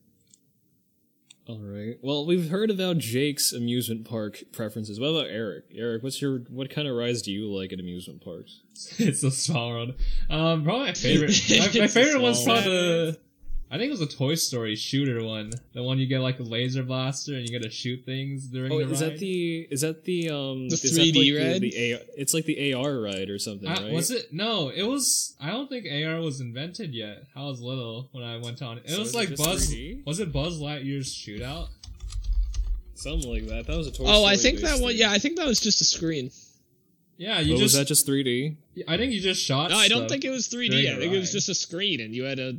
All 1.48 1.58
right. 1.60 1.98
Well, 2.02 2.24
we've 2.24 2.50
heard 2.50 2.70
about 2.70 2.98
Jake's 2.98 3.52
amusement 3.52 4.04
park 4.04 4.44
preferences. 4.52 5.00
What 5.00 5.08
about 5.08 5.26
Eric? 5.26 5.64
Eric, 5.74 6.04
what's 6.04 6.22
your 6.22 6.38
what 6.48 6.70
kind 6.70 6.86
of 6.86 6.94
rides 6.94 7.22
do 7.22 7.32
you 7.32 7.52
like 7.52 7.72
at 7.72 7.80
amusement 7.80 8.24
parks? 8.24 8.60
it's 8.98 9.24
a 9.24 9.30
small 9.30 9.76
one. 9.76 9.94
Um, 10.30 10.62
probably 10.62 10.86
my 10.86 10.94
favorite. 10.94 11.36
My, 11.50 11.80
my 11.80 11.86
favorite 11.88 12.22
one's 12.22 12.44
probably 12.44 12.62
the. 12.64 13.18
I 13.72 13.78
think 13.78 13.88
it 13.88 13.98
was 13.98 14.02
a 14.02 14.06
Toy 14.06 14.34
Story 14.34 14.76
shooter 14.76 15.24
one. 15.24 15.50
The 15.72 15.82
one 15.82 15.98
you 15.98 16.06
get 16.06 16.20
like 16.20 16.38
a 16.38 16.42
laser 16.42 16.82
blaster 16.82 17.32
and 17.34 17.48
you 17.48 17.48
get 17.58 17.62
to 17.62 17.70
shoot 17.70 18.04
things 18.04 18.46
during 18.48 18.70
Oh, 18.70 18.78
the 18.84 18.92
is 18.92 19.00
ride. 19.00 19.12
that 19.12 19.18
the 19.18 19.60
is 19.70 19.80
that 19.80 20.04
the 20.04 20.28
um 20.28 20.68
The 20.68 20.76
3D 20.76 21.06
like 21.06 21.12
the- 21.14 21.36
ride? 21.38 21.60
The, 21.62 21.94
AR, 21.94 22.00
it's 22.18 22.34
like 22.34 22.44
the 22.44 22.74
AR 22.74 23.00
ride 23.00 23.30
or 23.30 23.38
something, 23.38 23.66
Uh, 23.68 23.80
right? 23.80 23.92
Was 23.94 24.10
it? 24.10 24.30
No, 24.30 24.68
it 24.68 24.82
was. 24.82 25.34
I 25.40 25.50
don't 25.50 25.68
think 25.70 25.86
AR 25.90 26.20
was 26.20 26.40
invented 26.42 26.92
yet. 26.94 27.24
I 27.34 27.44
was 27.44 27.62
little 27.62 28.10
when 28.12 28.22
I 28.24 28.36
went 28.36 28.60
on 28.60 28.76
it. 28.76 28.84
It 28.84 28.90
So 28.90 28.98
was 28.98 29.08
is 29.08 29.14
it 29.14 29.18
like 29.18 29.36
Buzz. 29.36 29.72
3D? 29.72 30.04
Was 30.04 30.20
it 30.20 30.32
Buzz 30.32 30.60
Lightyear's 30.60 31.08
shootout? 31.14 31.68
Something 32.94 33.30
like 33.30 33.46
that. 33.48 33.66
That 33.66 33.76
was 33.78 33.86
a 33.86 33.90
Toy 33.90 34.04
Story. 34.04 34.10
Oh, 34.10 34.24
I 34.24 34.36
think 34.36 34.58
that 34.60 34.72
based 34.72 34.82
one. 34.82 34.92
thing. 34.92 35.00
Yeah, 35.00 35.10
I 35.12 35.18
think 35.18 35.36
that 35.36 35.46
was 35.46 35.60
just 35.60 35.80
a 35.80 35.84
screen. 35.84 36.30
Yeah, 37.16 37.40
you 37.40 37.50
Oh, 37.50 37.60
was 37.60 37.72
just. 37.72 37.76
that 37.76 37.86
just 37.86 38.06
3D? 38.06 38.56
I 38.86 38.96
think 38.96 39.12
you 39.12 39.20
just 39.20 39.42
shot. 39.42 39.70
No, 39.70 39.76
I 39.76 39.88
don't 39.88 40.08
think 40.08 40.24
it 40.24 40.30
was 40.30 40.48
3D. 40.48 40.70
during 40.70 40.88
I 40.88 40.98
think 40.98 41.12
it 41.14 41.18
was 41.18 41.32
just 41.32 41.48
a 41.48 41.54
screen, 41.54 42.00
and 42.00 42.14
you 42.14 42.24
had 42.24 42.38
a 42.38 42.54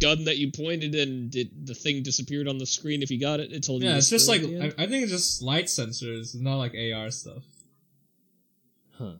gun 0.00 0.24
that 0.24 0.36
you 0.38 0.50
pointed, 0.50 0.94
and 0.94 1.34
it, 1.34 1.66
the 1.66 1.74
thing 1.74 2.02
disappeared 2.02 2.48
on 2.48 2.58
the 2.58 2.66
screen. 2.66 3.02
If 3.02 3.10
you 3.10 3.20
got 3.20 3.40
it, 3.40 3.52
it 3.52 3.62
told 3.62 3.82
you. 3.82 3.88
Yeah, 3.88 3.96
it's 3.96 4.10
just 4.10 4.28
like 4.28 4.42
I. 4.42 4.72
I 4.82 4.86
think 4.86 5.04
it's 5.04 5.12
just 5.12 5.42
light 5.42 5.66
sensors, 5.66 6.20
it's 6.20 6.34
not 6.34 6.56
like 6.56 6.74
AR 6.74 7.10
stuff. 7.10 7.44
Huh. 8.98 9.12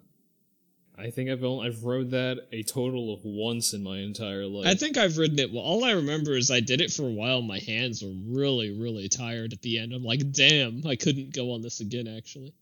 I 0.98 1.10
think 1.10 1.28
I've 1.28 1.44
only, 1.44 1.68
I've 1.68 1.84
rode 1.84 2.12
that 2.12 2.38
a 2.52 2.62
total 2.62 3.12
of 3.12 3.20
once 3.22 3.74
in 3.74 3.82
my 3.82 3.98
entire 3.98 4.46
life. 4.46 4.66
I 4.66 4.74
think 4.74 4.96
I've 4.96 5.18
ridden 5.18 5.38
it. 5.38 5.52
Well, 5.52 5.62
all 5.62 5.84
I 5.84 5.90
remember 5.90 6.34
is 6.34 6.50
I 6.50 6.60
did 6.60 6.80
it 6.80 6.90
for 6.90 7.02
a 7.02 7.10
while. 7.10 7.42
My 7.42 7.58
hands 7.58 8.02
were 8.02 8.14
really, 8.26 8.70
really 8.70 9.10
tired 9.10 9.52
at 9.52 9.60
the 9.60 9.78
end. 9.78 9.92
I'm 9.92 10.02
like, 10.02 10.32
damn, 10.32 10.82
I 10.86 10.96
couldn't 10.96 11.34
go 11.34 11.52
on 11.52 11.60
this 11.60 11.80
again. 11.80 12.08
Actually, 12.08 12.54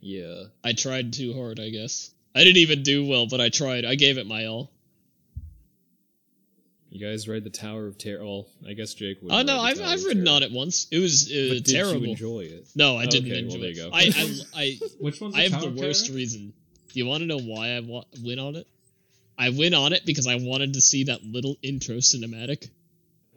Yeah. 0.00 0.44
I 0.64 0.72
tried 0.72 1.12
too 1.12 1.32
hard. 1.34 1.60
I 1.60 1.70
guess 1.70 2.10
I 2.34 2.42
didn't 2.42 2.56
even 2.56 2.82
do 2.82 3.06
well, 3.06 3.28
but 3.28 3.40
I 3.40 3.48
tried. 3.48 3.84
I 3.84 3.94
gave 3.94 4.18
it 4.18 4.26
my 4.26 4.46
all. 4.46 4.72
You 6.92 7.00
guys 7.00 7.26
ride 7.26 7.42
the 7.42 7.48
Tower 7.50 7.86
of 7.86 7.96
Terror. 7.96 8.22
Well, 8.22 8.46
I 8.68 8.74
guess 8.74 8.92
Jake 8.92 9.22
would. 9.22 9.32
Oh 9.32 9.40
no, 9.42 9.58
I've 9.60 9.78
Tower 9.78 9.86
I've 9.88 10.00
of 10.00 10.04
ridden 10.04 10.28
on 10.28 10.42
it 10.42 10.52
once. 10.52 10.88
It 10.90 10.98
was 10.98 11.26
uh, 11.30 11.54
But 11.54 11.64
did 11.64 11.66
terrible. 11.74 12.02
you 12.04 12.10
enjoy 12.10 12.40
it? 12.40 12.68
no, 12.76 12.98
I 12.98 13.06
didn't 13.06 13.30
Okay, 13.30 13.38
enjoy 13.38 13.52
well, 13.54 13.60
there 13.62 13.70
it. 13.70 13.76
you 13.76 13.82
go. 13.82 13.90
I, 13.92 14.54
I, 14.60 14.62
I 14.62 14.78
Which 15.00 15.20
one's 15.20 15.34
I 15.34 15.40
have 15.48 15.52
Tower 15.52 15.70
the 15.70 15.80
worst 15.80 16.06
Terror? 16.06 16.16
reason. 16.16 16.52
Do 16.92 16.98
you 16.98 17.06
want 17.06 17.22
to 17.22 17.26
know 17.26 17.38
why 17.40 17.70
I 17.70 17.80
wa- 17.80 18.04
went 18.22 18.40
on 18.40 18.56
it? 18.56 18.66
I 19.38 19.48
went 19.48 19.74
on 19.74 19.94
it 19.94 20.04
because 20.04 20.26
I 20.26 20.34
wanted 20.36 20.74
to 20.74 20.82
see 20.82 21.04
that 21.04 21.24
little 21.24 21.56
intro 21.62 21.96
cinematic. 21.96 22.68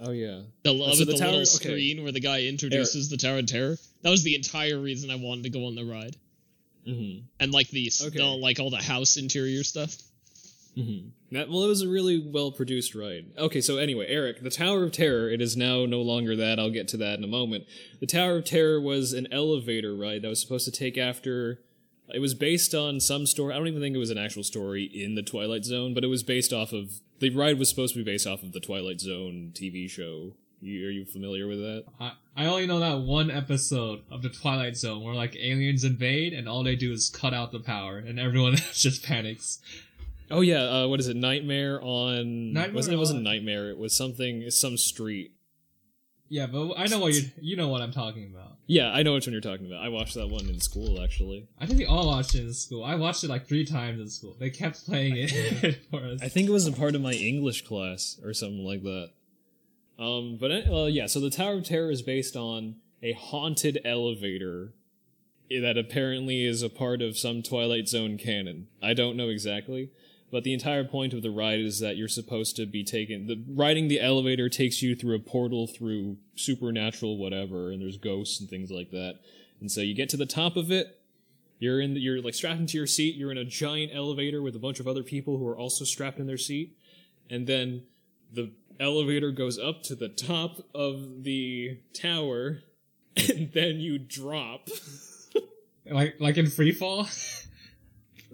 Oh 0.01 0.11
yeah. 0.11 0.41
The 0.63 0.71
so 0.71 0.89
with 0.89 0.97
the 0.99 1.05
the, 1.05 1.13
tower- 1.13 1.27
little 1.27 1.39
okay. 1.39 1.45
screen 1.45 2.03
where 2.03 2.11
the 2.11 2.19
guy 2.19 2.41
introduces 2.43 3.09
the 3.09 3.15
Tower 3.15 3.37
of 3.39 3.45
Terror. 3.47 3.77
That 4.01 4.09
was 4.09 4.23
the 4.23 4.35
entire 4.35 4.77
reason 4.77 5.09
I 5.09 5.15
wanted 5.15 5.43
to 5.45 5.49
go 5.51 5.67
on 5.67 5.75
the 5.75 5.85
ride. 5.85 6.17
hmm 6.85 7.19
And 7.39 7.53
like 7.53 7.69
the, 7.69 7.89
Okay. 8.07 8.17
the 8.17 8.25
like 8.25 8.59
all 8.59 8.69
the 8.69 8.77
house 8.83 9.15
interior 9.15 9.63
stuff. 9.63 9.95
Hmm 10.76 11.09
That 11.32 11.49
well, 11.49 11.63
it 11.63 11.67
was 11.67 11.82
a 11.82 11.89
really 11.89 12.19
well 12.19 12.51
produced 12.51 12.95
ride. 12.95 13.28
Okay, 13.38 13.61
so 13.61 13.78
anyway, 13.78 14.05
Eric, 14.07 14.43
the 14.43 14.49
Tower 14.49 14.84
of 14.84 14.91
Terror. 14.91 15.30
It 15.30 15.41
is 15.41 15.57
now 15.57 15.86
no 15.86 16.01
longer 16.01 16.36
that. 16.36 16.59
I'll 16.59 16.69
get 16.69 16.88
to 16.89 16.97
that 16.97 17.17
in 17.17 17.23
a 17.23 17.28
moment. 17.28 17.65
The 17.99 18.07
Tower 18.07 18.38
of 18.38 18.45
Terror 18.45 18.80
was 18.80 19.13
an 19.13 19.28
elevator 19.32 19.95
ride 19.95 20.21
that 20.21 20.30
was 20.30 20.41
supposed 20.41 20.65
to 20.65 20.71
take 20.71 20.97
after. 20.97 21.61
It 22.13 22.19
was 22.19 22.36
based 22.36 22.76
on 22.76 22.99
some 22.99 23.26
story. 23.26 23.53
I 23.53 23.57
don't 23.57 23.67
even 23.67 23.82
think 23.82 23.95
it 23.95 23.99
was 23.99 24.11
an 24.11 24.17
actual 24.17 24.43
story 24.43 24.84
in 24.84 25.15
the 25.15 25.23
Twilight 25.23 25.65
Zone, 25.65 25.93
but 25.95 26.03
it 26.03 26.07
was 26.07 26.21
based 26.21 26.53
off 26.53 26.71
of 26.71 27.01
the 27.19 27.30
ride 27.32 27.57
was 27.57 27.69
supposed 27.69 27.93
to 27.95 28.03
be 28.03 28.11
based 28.11 28.28
off 28.28 28.43
of 28.43 28.51
the 28.51 28.59
Twilight 28.59 28.99
Zone 28.99 29.51
TV 29.55 29.89
show. 29.89 30.34
You, 30.61 30.88
are 30.88 30.91
you 30.91 31.05
familiar 31.05 31.47
with 31.47 31.59
that? 31.59 31.86
I, 31.99 32.13
I 32.36 32.45
only 32.45 32.65
know 32.65 32.80
that 32.80 33.01
one 33.01 33.30
episode 33.30 34.01
of 34.09 34.21
the 34.21 34.30
Twilight 34.30 34.78
Zone 34.78 35.03
where 35.03 35.13
like 35.13 35.36
aliens 35.36 35.84
invade 35.84 36.34
and 36.34 36.47
all 36.49 36.63
they 36.63 36.76
do 36.76 36.91
is 36.91 37.09
cut 37.09 37.34
out 37.34 37.51
the 37.51 37.59
power 37.59 37.97
and 37.97 38.19
everyone 38.19 38.55
just 38.73 39.03
panics. 39.03 39.59
Oh 40.32 40.41
yeah, 40.41 40.63
uh, 40.63 40.88
what 40.88 40.99
is 40.99 41.07
it? 41.07 41.15
Nightmare 41.15 41.80
on. 41.82 42.53
Nightmare 42.53 42.76
wasn't 42.76 42.95
it 42.95 42.97
wasn't 42.97 43.23
Nightmare? 43.23 43.69
It 43.69 43.78
was 43.78 43.95
something. 43.95 44.41
It's 44.41 44.59
some 44.59 44.78
street. 44.78 45.32
Yeah, 46.28 46.47
but 46.47 46.73
I 46.76 46.88
know 46.88 46.99
what 46.99 47.13
you 47.13 47.30
you 47.39 47.55
know 47.55 47.67
what 47.67 47.82
I'm 47.82 47.91
talking 47.91 48.32
about. 48.34 48.53
Yeah, 48.65 48.91
I 48.91 49.03
know 49.03 49.13
which 49.13 49.28
one 49.28 49.34
you're 49.34 49.41
talking 49.41 49.67
about. 49.67 49.84
I 49.84 49.89
watched 49.89 50.15
that 50.15 50.28
one 50.28 50.49
in 50.49 50.59
school 50.59 51.01
actually. 51.01 51.47
I 51.59 51.67
think 51.67 51.80
we 51.80 51.86
all 51.86 52.07
watched 52.07 52.34
it 52.34 52.41
in 52.41 52.53
school. 52.53 52.84
I 52.84 52.95
watched 52.95 53.23
it 53.23 53.30
like 53.30 53.47
three 53.47 53.65
times 53.65 53.99
in 53.99 54.09
school. 54.09 54.36
They 54.39 54.49
kept 54.49 54.86
playing 54.86 55.13
it 55.17 55.80
for 55.91 55.99
us. 55.99 56.21
I 56.23 56.30
think 56.30 56.49
it 56.49 56.51
was 56.51 56.65
a 56.65 56.71
part 56.71 56.95
of 56.95 57.01
my 57.01 57.13
English 57.13 57.63
class 57.65 58.19
or 58.23 58.34
something 58.34 58.65
like 58.65 58.82
that. 58.84 59.11
Um, 59.99 60.38
but 60.39 60.51
uh, 60.51 60.86
yeah, 60.86 61.05
so 61.05 61.19
the 61.19 61.30
Tower 61.30 61.53
of 61.55 61.63
Terror 61.63 61.91
is 61.91 62.01
based 62.01 62.36
on 62.36 62.78
a 63.01 63.13
haunted 63.13 63.80
elevator 63.86 64.73
that 65.49 65.78
apparently 65.78 66.43
is 66.43 66.63
a 66.63 66.69
part 66.69 67.01
of 67.01 67.17
some 67.17 67.43
Twilight 67.43 67.88
Zone 67.88 68.17
canon. 68.17 68.67
I 68.82 68.93
don't 68.93 69.15
know 69.15 69.30
exactly, 69.30 69.91
but 70.32 70.43
the 70.43 70.53
entire 70.53 70.84
point 70.84 71.13
of 71.13 71.21
the 71.21 71.30
ride 71.30 71.59
is 71.59 71.80
that 71.80 71.97
you're 71.97 72.07
supposed 72.07 72.55
to 72.55 72.65
be 72.65 72.84
taken. 72.84 73.28
The 73.28 73.43
riding 73.47 73.88
the 73.88 74.01
elevator 74.01 74.49
takes 74.49 74.82
you 74.82 74.95
through 74.95 75.15
a 75.15 75.19
portal 75.19 75.67
through 75.67 76.17
supernatural 76.36 77.17
whatever, 77.17 77.71
and 77.71 77.82
there's 77.82 77.97
ghosts 77.97 78.39
and 78.39 78.49
things 78.49 78.71
like 78.71 78.91
that. 78.91 79.19
And 79.61 79.71
so 79.71 79.82
you 79.82 79.93
get 79.93 80.09
to 80.09 80.17
the 80.17 80.26
top 80.26 80.57
of 80.57 80.71
it. 80.71 80.99
You're 81.59 81.80
in. 81.80 81.93
The, 81.93 81.99
you're 81.99 82.21
like 82.21 82.34
strapped 82.34 82.59
into 82.59 82.78
your 82.78 82.88
seat. 82.88 83.15
You're 83.15 83.32
in 83.32 83.38
a 83.38 83.45
giant 83.45 83.91
elevator 83.93 84.41
with 84.41 84.55
a 84.55 84.59
bunch 84.59 84.80
of 84.80 84.88
other 84.88 85.03
people 85.03 85.38
who 85.38 85.47
are 85.47 85.57
also 85.57 85.86
strapped 85.86 86.19
in 86.19 86.28
their 86.28 86.38
seat, 86.38 86.78
and 87.30 87.47
then 87.47 87.84
the 88.34 88.51
elevator 88.80 89.32
goes 89.32 89.57
up 89.57 89.82
to 89.84 89.95
the 89.95 90.09
top 90.09 90.65
of 90.73 91.23
the 91.23 91.80
tower, 91.93 92.59
and 93.30 93.51
then 93.53 93.80
you 93.80 93.97
drop 93.97 94.67
like 95.89 96.15
like 96.19 96.38
in 96.38 96.47
free 96.47 96.71
fall. 96.71 97.07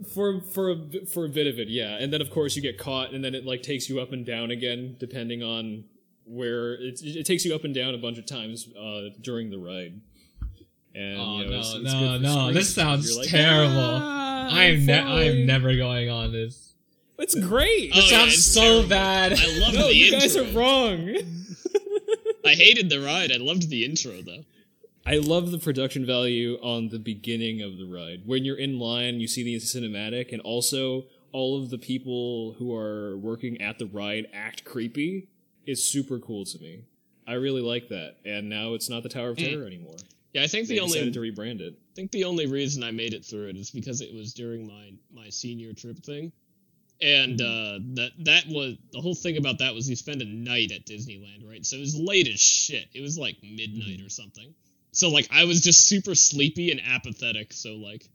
for 0.04 0.42
for 0.42 0.72
a, 0.72 1.06
for 1.06 1.26
a 1.26 1.30
bit 1.30 1.48
of 1.48 1.60
it. 1.60 1.68
Yeah, 1.68 1.98
and 2.00 2.12
then 2.12 2.22
of 2.22 2.30
course 2.30 2.56
you 2.56 2.62
get 2.62 2.78
caught, 2.78 3.14
and 3.14 3.24
then 3.24 3.36
it 3.36 3.46
like 3.46 3.64
takes 3.64 3.90
you 3.90 4.00
up 4.00 4.12
and 4.12 4.26
down 4.26 4.52
again 4.52 4.96
depending 5.00 5.44
on 5.44 5.84
where 6.26 6.74
it, 6.76 7.00
it 7.04 7.26
takes 7.26 7.44
you 7.46 7.54
up 7.56 7.64
and 7.64 7.74
down 7.76 7.94
a 7.94 7.98
bunch 7.98 8.18
of 8.18 8.26
times 8.26 8.68
uh, 8.80 9.10
during 9.22 9.50
the 9.50 9.58
ride. 9.58 10.00
And 10.94 11.20
Oh 11.20 11.38
you 11.40 11.44
know, 11.46 11.50
no, 11.52 11.60
it's- 11.60 11.74
it's 11.76 11.84
no, 11.94 12.18
no! 12.18 12.30
screens. 12.34 12.54
This 12.56 12.76
sounds 12.76 13.18
like, 13.18 13.28
terrible. 13.30 13.76
"Ah, 13.80 14.50
I'm 14.52 14.86
ne- 14.86 15.00
I'm 15.00 15.46
never 15.46 15.76
going 15.76 16.10
on 16.10 16.32
this. 16.32 16.74
It's 17.18 17.36
great. 17.36 17.92
Oh, 17.94 18.00
It 18.00 18.10
sounds 18.10 18.34
it's 18.34 18.46
so 18.46 18.62
terrible. 18.62 18.90
bad. 18.90 19.34
I 19.34 19.60
love 19.60 19.74
no, 19.76 19.88
the 19.88 19.96
you 19.96 20.06
intro. 20.14 20.20
guys 20.20 20.38
are 20.38 20.58
wrong. 20.58 21.16
I 22.46 22.56
hated 22.56 22.90
the 22.90 23.00
ride. 23.00 23.32
I 23.32 23.38
loved 23.38 23.70
the 23.70 23.86
intro 23.86 24.14
though. 24.22 24.44
I 25.06 25.18
love 25.18 25.52
the 25.52 25.58
production 25.58 26.06
value 26.06 26.58
on 26.62 26.90
the 26.90 27.00
beginning 27.00 27.62
of 27.62 27.78
the 27.78 27.86
ride. 27.86 28.22
When 28.26 28.46
you're 28.46 28.58
in 28.58 28.78
line, 28.80 29.20
you 29.20 29.28
see 29.28 29.44
the 29.44 29.56
cinematic, 29.56 30.32
and 30.32 30.42
also 30.42 31.06
all 31.32 31.62
of 31.62 31.70
the 31.70 31.78
people 31.78 32.56
who 32.60 32.76
are 32.76 33.18
working 33.18 33.62
at 33.62 33.80
the 33.80 33.88
ride 33.88 34.28
act 34.34 34.64
creepy 34.64 35.28
is 35.66 35.84
super 35.84 36.20
cool 36.20 36.46
to 36.46 36.60
me. 36.60 36.84
I 37.28 37.34
really 37.34 37.62
like 37.62 37.90
that. 37.90 38.18
And 38.26 38.50
now 38.50 38.74
it's 38.74 38.90
not 38.90 39.04
the 39.04 39.10
Tower 39.10 39.30
of 39.30 39.38
hmm. 39.38 39.46
Terror 39.46 39.66
anymore. 39.66 39.96
Yeah, 40.34 40.44
I 40.44 40.48
think 40.48 40.68
They 40.68 40.76
the 40.76 40.82
only 40.82 41.12
to 41.12 41.20
rebrand 41.20 41.62
it. 41.62 41.74
I 41.74 41.96
think 41.96 42.12
the 42.12 42.24
only 42.24 42.46
reason 42.46 42.84
I 42.84 42.92
made 42.92 43.14
it 43.14 43.26
through 43.26 43.48
it 43.48 43.58
is 43.58 43.70
because 43.70 44.02
it 44.02 44.14
was 44.14 44.34
during 44.34 44.68
my 44.68 44.94
my 45.14 45.30
senior 45.30 45.74
trip 45.74 45.98
thing, 46.04 46.32
and 47.02 47.40
hmm. 47.40 47.46
uh, 47.46 47.80
that 47.96 48.12
that 48.20 48.44
was 48.48 48.78
the 48.94 49.02
whole 49.02 49.16
thing 49.16 49.38
about 49.38 49.60
that 49.60 49.74
was 49.74 49.90
you 49.90 49.96
spend 49.96 50.22
a 50.22 50.26
night 50.26 50.72
at 50.72 50.86
Disneyland, 50.86 51.48
right? 51.48 51.66
So 51.66 51.76
it 51.76 51.82
was 51.82 51.96
late 51.96 52.30
as 52.30 52.40
shit. 52.40 52.88
It 52.94 53.02
was 53.02 53.18
like 53.18 53.38
midnight 53.44 54.00
hmm. 54.00 54.06
or 54.06 54.10
something. 54.10 54.54
So 54.92 55.10
like 55.10 55.28
I 55.32 55.46
was 55.46 55.62
just 55.62 55.88
super 55.88 56.16
sleepy 56.16 56.72
and 56.72 56.82
apathetic. 56.86 57.54
So 57.54 57.76
like 57.76 58.08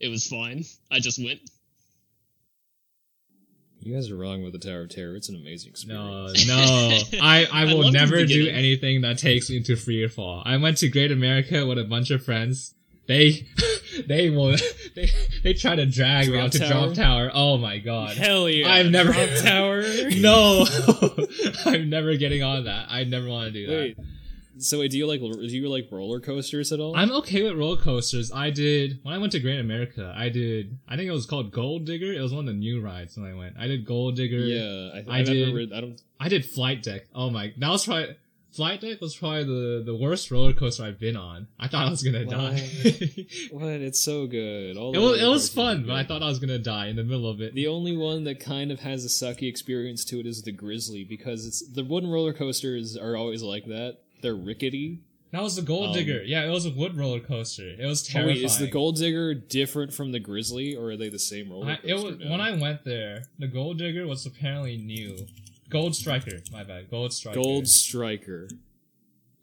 it 0.00 0.08
was 0.08 0.26
fine. 0.26 0.64
I 0.90 1.00
just 1.00 1.22
went. 1.22 1.40
You 3.80 3.94
guys 3.94 4.10
are 4.10 4.16
wrong 4.16 4.42
with 4.42 4.52
the 4.52 4.58
Tower 4.58 4.82
of 4.82 4.88
Terror. 4.90 5.14
It's 5.14 5.28
an 5.28 5.36
amazing 5.36 5.70
experience. 5.70 6.46
no. 6.48 6.98
I, 7.22 7.46
I 7.52 7.62
I 7.62 7.64
will 7.66 7.82
loved 7.82 7.94
the 7.94 7.98
never 7.98 8.24
do 8.26 8.48
anything 8.48 9.02
that 9.02 9.18
takes 9.18 9.48
me 9.48 9.62
to 9.62 9.76
free 9.76 10.06
fall. 10.08 10.42
I 10.44 10.56
went 10.56 10.78
to 10.78 10.88
Great 10.88 11.12
America 11.12 11.64
with 11.64 11.78
a 11.78 11.84
bunch 11.84 12.10
of 12.10 12.24
friends. 12.24 12.74
They 13.06 13.46
they 14.06 14.28
will 14.30 14.56
they 14.96 15.08
they 15.42 15.54
try 15.54 15.76
to 15.76 15.86
drag 15.86 16.26
me 16.26 16.32
Drop 16.32 16.44
out 16.46 16.52
to 16.52 16.58
Tower? 16.58 16.68
Drop 16.86 16.94
Tower. 16.94 17.30
Oh 17.32 17.56
my 17.56 17.78
god. 17.78 18.16
Hell 18.16 18.48
yeah! 18.48 18.70
I've 18.70 18.90
never 18.90 19.12
Drop 19.12 19.30
Tower. 19.42 19.82
No. 20.16 20.66
I'm 21.64 21.88
never 21.88 22.16
getting 22.16 22.42
on 22.42 22.64
that. 22.64 22.88
I 22.90 23.04
never 23.04 23.28
want 23.28 23.46
to 23.46 23.52
do 23.52 23.66
that. 23.68 23.72
Wait. 23.72 23.96
So 24.58 24.80
wait, 24.80 24.90
do 24.90 24.98
you 24.98 25.06
like 25.06 25.20
do 25.20 25.46
you 25.46 25.68
like 25.68 25.88
roller 25.90 26.20
coasters 26.20 26.72
at 26.72 26.80
all? 26.80 26.96
I'm 26.96 27.12
okay 27.12 27.42
with 27.42 27.56
roller 27.56 27.76
coasters. 27.76 28.32
I 28.32 28.50
did 28.50 28.98
when 29.02 29.14
I 29.14 29.18
went 29.18 29.32
to 29.32 29.40
Great 29.40 29.60
America. 29.60 30.12
I 30.16 30.28
did. 30.28 30.78
I 30.88 30.96
think 30.96 31.08
it 31.08 31.12
was 31.12 31.26
called 31.26 31.52
Gold 31.52 31.84
Digger. 31.84 32.12
It 32.12 32.20
was 32.20 32.32
one 32.32 32.48
of 32.48 32.54
the 32.54 32.58
new 32.58 32.80
rides 32.80 33.16
when 33.16 33.26
I 33.30 33.34
went. 33.34 33.56
I 33.58 33.66
did 33.66 33.84
Gold 33.84 34.16
Digger. 34.16 34.38
yeah, 34.38 34.90
I, 34.94 35.16
I 35.16 35.18
I've 35.20 35.26
did. 35.26 35.72
I 35.72 35.80
don't. 35.80 36.00
I 36.20 36.28
did 36.28 36.44
Flight 36.44 36.82
Deck. 36.82 37.02
Oh 37.14 37.30
my, 37.30 37.52
that 37.58 37.68
was 37.68 37.86
probably 37.86 38.16
Flight 38.52 38.80
Deck 38.80 39.00
was 39.00 39.14
probably 39.14 39.44
the 39.44 39.82
the 39.84 39.94
worst 39.94 40.30
roller 40.30 40.52
coaster 40.52 40.82
I've 40.82 40.98
been 40.98 41.16
on. 41.16 41.46
I 41.60 41.68
thought 41.68 41.86
I 41.86 41.90
was 41.90 42.02
gonna 42.02 42.24
Why? 42.24 42.32
die. 42.32 43.26
What? 43.52 43.80
It's 43.80 44.00
so 44.00 44.26
good. 44.26 44.76
All 44.76 44.94
it 44.94 44.98
was 44.98 45.22
it 45.22 45.26
was 45.26 45.48
fun, 45.48 45.84
but 45.86 45.94
I 45.94 46.04
thought 46.04 46.22
I 46.22 46.26
was 46.28 46.38
gonna 46.38 46.58
die 46.58 46.88
in 46.88 46.96
the 46.96 47.04
middle 47.04 47.28
of 47.28 47.40
it. 47.40 47.54
The 47.54 47.68
only 47.68 47.96
one 47.96 48.24
that 48.24 48.40
kind 48.40 48.72
of 48.72 48.80
has 48.80 49.04
a 49.04 49.08
sucky 49.08 49.48
experience 49.48 50.04
to 50.06 50.18
it 50.18 50.26
is 50.26 50.42
the 50.42 50.52
Grizzly 50.52 51.04
because 51.04 51.46
it's 51.46 51.66
the 51.68 51.84
wooden 51.84 52.10
roller 52.10 52.32
coasters 52.32 52.96
are 52.96 53.16
always 53.16 53.42
like 53.42 53.66
that. 53.66 53.98
They're 54.20 54.34
rickety. 54.34 55.00
That 55.30 55.42
was 55.42 55.56
the 55.56 55.62
Gold 55.62 55.88
Um, 55.88 55.94
Digger. 55.94 56.22
Yeah, 56.24 56.46
it 56.46 56.50
was 56.50 56.64
a 56.64 56.70
wood 56.70 56.96
roller 56.96 57.20
coaster. 57.20 57.68
It 57.78 57.84
was 57.84 58.02
Oh, 58.08 58.12
terrifying. 58.12 58.36
wait, 58.38 58.44
is 58.44 58.58
the 58.58 58.66
Gold 58.66 58.96
Digger 58.96 59.34
different 59.34 59.92
from 59.92 60.12
the 60.12 60.18
Grizzly, 60.18 60.74
or 60.74 60.90
are 60.92 60.96
they 60.96 61.10
the 61.10 61.18
same 61.18 61.50
roller 61.50 61.66
I, 61.72 61.76
coaster? 61.76 61.88
it 61.88 61.94
was 62.02 62.16
when 62.30 62.40
I 62.40 62.52
went 62.58 62.84
there. 62.84 63.24
The 63.38 63.46
Gold 63.46 63.76
Digger 63.78 64.06
was 64.06 64.24
apparently 64.24 64.78
new, 64.78 65.26
Gold 65.68 65.94
Striker. 65.94 66.40
My 66.50 66.64
bad. 66.64 66.90
Gold 66.90 67.12
Striker. 67.12 67.38
Gold 67.38 67.68
Striker. 67.68 68.48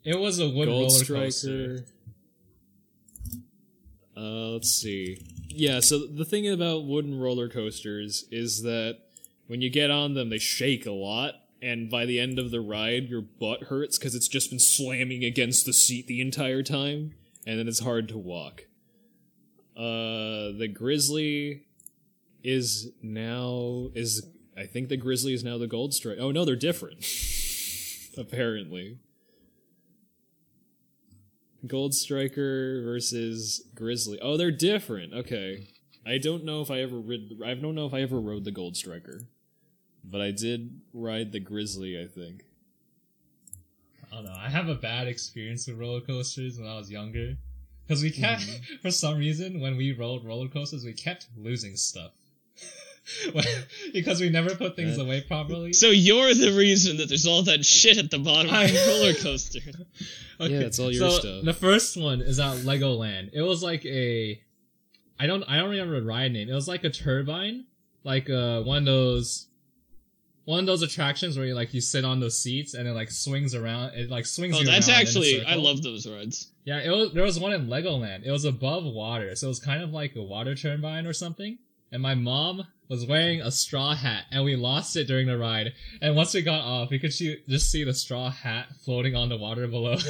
It 0.02 0.18
was 0.18 0.40
a 0.40 0.48
wood 0.48 0.66
Gold 0.66 0.88
roller 0.88 0.90
Striker. 0.90 1.24
coaster. 1.26 1.84
Uh, 4.16 4.50
let's 4.50 4.70
see. 4.70 5.18
Yeah, 5.48 5.80
so 5.80 6.06
the 6.06 6.24
thing 6.24 6.48
about 6.48 6.84
wooden 6.84 7.18
roller 7.18 7.48
coasters 7.48 8.24
is 8.30 8.62
that 8.62 8.98
when 9.46 9.60
you 9.60 9.70
get 9.70 9.90
on 9.90 10.14
them, 10.14 10.30
they 10.30 10.38
shake 10.38 10.86
a 10.86 10.90
lot, 10.92 11.34
and 11.62 11.90
by 11.90 12.04
the 12.06 12.20
end 12.20 12.38
of 12.38 12.50
the 12.50 12.60
ride, 12.60 13.08
your 13.08 13.22
butt 13.22 13.64
hurts 13.64 13.98
because 13.98 14.14
it's 14.14 14.28
just 14.28 14.50
been 14.50 14.58
slamming 14.58 15.24
against 15.24 15.66
the 15.66 15.72
seat 15.72 16.06
the 16.06 16.20
entire 16.20 16.62
time, 16.62 17.14
and 17.46 17.58
then 17.58 17.68
it's 17.68 17.80
hard 17.80 18.08
to 18.08 18.18
walk. 18.18 18.66
Uh, 19.76 20.52
the 20.56 20.70
Grizzly 20.72 21.62
is 22.42 22.90
now 23.02 23.88
is 23.94 24.26
I 24.56 24.64
think 24.64 24.88
the 24.88 24.96
Grizzly 24.96 25.34
is 25.34 25.44
now 25.44 25.58
the 25.58 25.66
Gold 25.66 25.92
Striker. 25.92 26.20
Oh 26.20 26.30
no, 26.30 26.44
they're 26.44 26.56
different. 26.56 27.04
Apparently. 28.18 28.98
Gold 31.66 31.94
Striker 31.94 32.82
versus 32.82 33.64
Grizzly. 33.74 34.18
Oh, 34.22 34.36
they're 34.36 34.50
different. 34.50 35.12
Okay. 35.12 35.68
I 36.06 36.18
don't 36.18 36.44
know 36.44 36.60
if 36.60 36.70
I 36.70 36.80
ever 36.80 36.96
rid 36.96 37.40
I 37.44 37.54
don't 37.54 37.74
know 37.74 37.86
if 37.86 37.92
I 37.92 38.00
ever 38.00 38.20
rode 38.20 38.44
the 38.44 38.52
Gold 38.52 38.76
Striker. 38.76 39.22
But 40.08 40.20
I 40.20 40.30
did 40.30 40.80
ride 40.94 41.32
the 41.32 41.40
Grizzly, 41.40 42.00
I 42.00 42.06
think. 42.06 42.44
I 44.12 44.16
don't 44.16 44.24
know. 44.24 44.34
I 44.38 44.48
have 44.48 44.68
a 44.68 44.74
bad 44.74 45.08
experience 45.08 45.66
with 45.66 45.78
roller 45.78 46.00
coasters 46.00 46.58
when 46.58 46.68
I 46.68 46.76
was 46.76 46.90
younger. 46.90 47.36
Because 47.86 48.02
we 48.02 48.10
kept, 48.10 48.42
for 48.82 48.90
some 48.90 49.18
reason, 49.18 49.60
when 49.60 49.76
we 49.76 49.92
rode 49.92 50.24
roller 50.24 50.48
coasters, 50.48 50.84
we 50.84 50.92
kept 50.92 51.26
losing 51.36 51.76
stuff. 51.76 52.12
because 53.92 54.20
we 54.20 54.28
never 54.30 54.54
put 54.54 54.74
things 54.76 54.98
Uh, 54.98 55.02
away 55.02 55.20
properly. 55.22 55.72
So 55.72 55.88
you're 55.90 56.34
the 56.34 56.52
reason 56.56 56.96
that 56.98 57.08
there's 57.08 57.26
all 57.26 57.42
that 57.42 57.64
shit 57.64 57.98
at 57.98 58.10
the 58.10 58.18
bottom 58.18 58.48
of 58.50 58.54
I- 58.56 58.66
the 58.68 58.84
roller 58.88 59.14
coaster. 59.22 59.60
Yeah, 60.40 60.60
it's 60.60 60.78
all 60.78 60.90
your 60.92 61.10
so 61.10 61.18
stuff. 61.18 61.44
The 61.44 61.52
first 61.54 61.96
one 61.96 62.20
is 62.20 62.38
at 62.40 62.58
Legoland. 62.58 63.30
It 63.32 63.42
was 63.42 63.62
like 63.62 63.84
a, 63.86 64.40
I 65.18 65.26
don't, 65.26 65.42
I 65.44 65.56
don't 65.58 65.70
remember 65.70 66.00
the 66.00 66.06
ride 66.06 66.32
name. 66.32 66.48
It 66.48 66.54
was 66.54 66.68
like 66.68 66.84
a 66.84 66.90
turbine, 66.90 67.64
like 68.04 68.28
uh 68.30 68.62
one 68.62 68.78
of 68.78 68.84
those, 68.86 69.46
one 70.46 70.60
of 70.60 70.66
those 70.66 70.82
attractions 70.82 71.36
where 71.36 71.46
you 71.46 71.54
like 71.54 71.74
you 71.74 71.80
sit 71.80 72.04
on 72.04 72.20
those 72.20 72.38
seats 72.38 72.74
and 72.74 72.88
it 72.88 72.92
like 72.92 73.10
swings 73.10 73.54
around. 73.54 73.94
It 73.94 74.08
like 74.08 74.24
swings 74.24 74.56
Oh, 74.56 74.60
you 74.60 74.66
that's 74.66 74.88
around 74.88 75.00
actually 75.00 75.44
I 75.44 75.56
love 75.56 75.82
those 75.82 76.08
rides. 76.08 76.48
Yeah, 76.64 76.78
it 76.78 76.90
was. 76.90 77.12
There 77.12 77.24
was 77.24 77.38
one 77.38 77.52
in 77.52 77.66
Legoland. 77.66 78.24
It 78.24 78.30
was 78.30 78.44
above 78.44 78.84
water, 78.84 79.36
so 79.36 79.48
it 79.48 79.48
was 79.48 79.60
kind 79.60 79.82
of 79.82 79.90
like 79.90 80.16
a 80.16 80.22
water 80.22 80.54
turbine 80.54 81.06
or 81.06 81.12
something. 81.12 81.58
And 81.92 82.02
my 82.02 82.14
mom 82.14 82.66
was 82.88 83.06
wearing 83.06 83.40
a 83.40 83.50
straw 83.50 83.94
hat, 83.94 84.24
and 84.30 84.44
we 84.44 84.56
lost 84.56 84.96
it 84.96 85.06
during 85.06 85.26
the 85.26 85.38
ride. 85.38 85.72
And 86.00 86.16
once 86.16 86.34
we 86.34 86.42
got 86.42 86.60
off, 86.60 86.90
we 86.90 86.98
could 86.98 87.12
see, 87.12 87.38
just 87.48 87.70
see 87.70 87.84
the 87.84 87.94
straw 87.94 88.30
hat 88.30 88.66
floating 88.84 89.14
on 89.14 89.28
the 89.28 89.36
water 89.36 89.66
below. 89.66 89.96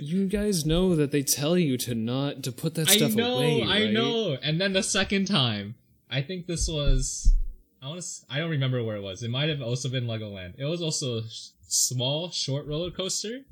You 0.00 0.26
guys 0.26 0.66
know 0.66 0.96
that 0.96 1.12
they 1.12 1.22
tell 1.22 1.56
you 1.56 1.76
to 1.78 1.94
not 1.94 2.42
to 2.42 2.50
put 2.50 2.74
that 2.74 2.90
I 2.90 2.96
stuff 2.96 3.14
know, 3.14 3.36
away. 3.36 3.62
I 3.62 3.64
know, 3.64 3.68
right? 3.68 3.82
I 3.82 3.90
know. 3.92 4.38
And 4.42 4.60
then 4.60 4.72
the 4.72 4.82
second 4.82 5.26
time, 5.26 5.76
I 6.10 6.22
think 6.22 6.48
this 6.48 6.66
was. 6.68 7.34
I 7.82 7.88
to. 7.94 8.04
I 8.28 8.38
don't 8.38 8.50
remember 8.50 8.82
where 8.84 8.96
it 8.96 9.02
was. 9.02 9.22
It 9.22 9.30
might 9.30 9.48
have 9.48 9.62
also 9.62 9.88
been 9.88 10.06
Legoland. 10.06 10.54
It 10.58 10.64
was 10.66 10.82
also 10.82 11.18
a 11.18 11.22
sh- 11.28 11.48
small, 11.66 12.30
short 12.30 12.66
roller 12.66 12.90
coaster. 12.90 13.36
It 13.36 13.44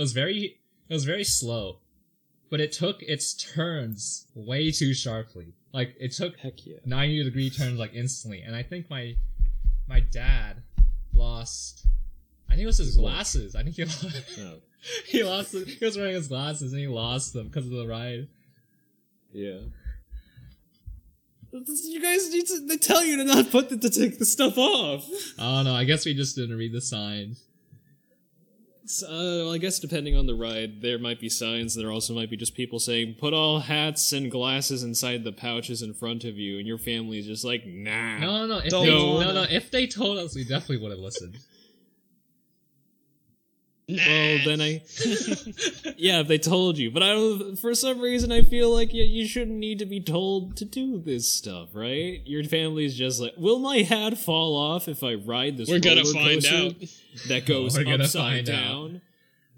was 0.00 0.12
very. 0.12 0.58
It 0.88 0.94
was 0.94 1.04
very 1.04 1.24
slow, 1.24 1.80
but 2.50 2.60
it 2.60 2.72
took 2.72 3.02
its 3.02 3.34
turns 3.34 4.26
way 4.34 4.70
too 4.70 4.94
sharply. 4.94 5.52
Like 5.74 5.94
it 6.00 6.12
took 6.12 6.34
yeah. 6.64 6.76
90 6.86 7.24
degree 7.24 7.50
turns 7.50 7.78
like 7.78 7.92
instantly. 7.94 8.40
And 8.40 8.56
I 8.56 8.62
think 8.62 8.88
my 8.88 9.16
my 9.86 10.00
dad 10.00 10.62
lost. 11.12 11.86
I 12.48 12.52
think 12.52 12.62
it 12.62 12.66
was 12.66 12.78
his 12.78 12.86
His 12.88 12.98
watch. 12.98 13.12
glasses. 13.12 13.54
I 13.54 13.62
think 13.64 13.76
he 13.76 13.84
lost. 13.86 14.06
Oh, 14.40 14.54
he 15.06 15.22
lost. 15.22 15.52
He 15.52 15.84
was 15.84 15.98
wearing 15.98 16.14
his 16.14 16.28
glasses 16.28 16.72
and 16.72 16.80
he 16.80 16.88
lost 16.88 17.34
them 17.34 17.48
because 17.48 17.66
of 17.66 17.72
the 17.72 17.86
ride. 17.86 18.28
yeah. 19.32 19.58
You 21.52 22.02
guys 22.02 22.30
need 22.30 22.46
to. 22.46 22.66
They 22.66 22.76
tell 22.76 23.04
you 23.04 23.16
to 23.16 23.24
not 23.24 23.50
put 23.50 23.70
the, 23.70 23.76
to 23.78 23.90
take 23.90 24.18
the 24.18 24.26
stuff 24.26 24.58
off. 24.58 25.06
I 25.38 25.42
don't 25.56 25.64
know. 25.64 25.74
I 25.74 25.84
guess 25.84 26.04
we 26.04 26.14
just 26.14 26.36
didn't 26.36 26.56
read 26.56 26.72
the 26.72 26.80
signs. 26.80 27.42
Uh, 29.04 29.08
well, 29.44 29.52
I 29.52 29.58
guess 29.58 29.78
depending 29.78 30.16
on 30.16 30.24
the 30.26 30.34
ride, 30.34 30.80
there 30.80 30.98
might 30.98 31.20
be 31.20 31.28
signs. 31.28 31.74
There 31.74 31.90
also 31.90 32.14
might 32.14 32.30
be 32.30 32.36
just 32.38 32.54
people 32.54 32.78
saying, 32.78 33.16
"Put 33.18 33.34
all 33.34 33.60
hats 33.60 34.12
and 34.12 34.30
glasses 34.30 34.82
inside 34.82 35.24
the 35.24 35.32
pouches 35.32 35.82
in 35.82 35.92
front 35.92 36.24
of 36.24 36.38
you," 36.38 36.58
and 36.58 36.66
your 36.66 36.78
family 36.78 37.18
is 37.18 37.26
just 37.26 37.44
like, 37.44 37.66
"Nah." 37.66 38.18
No, 38.18 38.46
no, 38.46 38.46
no. 38.46 38.58
If 38.58 38.70
Don't 38.70 38.86
they, 38.86 38.94
wanna- 38.94 39.24
no, 39.26 39.32
no. 39.34 39.46
If 39.50 39.70
they 39.70 39.86
told 39.86 40.16
us, 40.18 40.34
we 40.34 40.42
definitely 40.44 40.78
would 40.78 40.90
have 40.92 41.00
listened. 41.00 41.38
Nah. 43.88 44.02
Well, 44.06 44.38
then 44.44 44.60
I. 44.60 44.82
yeah, 45.96 46.20
if 46.20 46.28
they 46.28 46.36
told 46.36 46.76
you, 46.76 46.90
but 46.90 47.02
I 47.02 47.12
don't. 47.12 47.56
For 47.56 47.74
some 47.74 48.00
reason, 48.00 48.30
I 48.30 48.42
feel 48.42 48.70
like 48.70 48.92
you, 48.92 49.02
you 49.02 49.26
shouldn't 49.26 49.56
need 49.56 49.78
to 49.78 49.86
be 49.86 50.00
told 50.00 50.58
to 50.58 50.66
do 50.66 51.00
this 51.00 51.32
stuff, 51.32 51.70
right? 51.72 52.20
Your 52.26 52.44
family's 52.44 52.94
just 52.94 53.18
like, 53.18 53.32
"Will 53.38 53.58
my 53.58 53.78
hat 53.78 54.18
fall 54.18 54.56
off 54.56 54.88
if 54.88 55.02
I 55.02 55.14
ride 55.14 55.56
this?" 55.56 55.70
We're 55.70 55.80
gonna 55.80 56.02
roller 56.02 56.12
find 56.12 56.42
coaster 56.42 56.56
out. 56.56 56.74
That 57.28 57.46
goes 57.46 57.78
We're 57.78 57.94
upside 57.94 58.46
find 58.46 58.50
out. 58.50 58.54
down. 58.54 59.00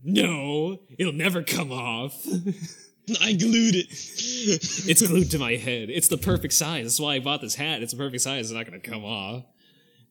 No, 0.05 0.78
it'll 0.97 1.12
never 1.12 1.43
come 1.43 1.72
off. 1.72 2.24
I 3.20 3.33
glued 3.33 3.74
it. 3.74 3.87
It's 3.91 5.07
glued 5.07 5.33
to 5.33 5.39
my 5.39 5.57
head. 5.57 5.91
It's 5.91 6.09
the 6.09 6.16
perfect 6.16 6.55
size. 6.55 6.85
That's 6.85 7.01
why 7.01 7.14
I 7.16 7.18
bought 7.18 7.41
this 7.41 7.57
hat. 7.57 7.83
It's 7.83 7.93
the 7.93 7.99
perfect 7.99 8.22
size. 8.22 8.47
It's 8.47 8.55
not 8.55 8.66
going 8.66 8.81
to 8.81 8.89
come 8.89 9.05
off. 9.05 9.45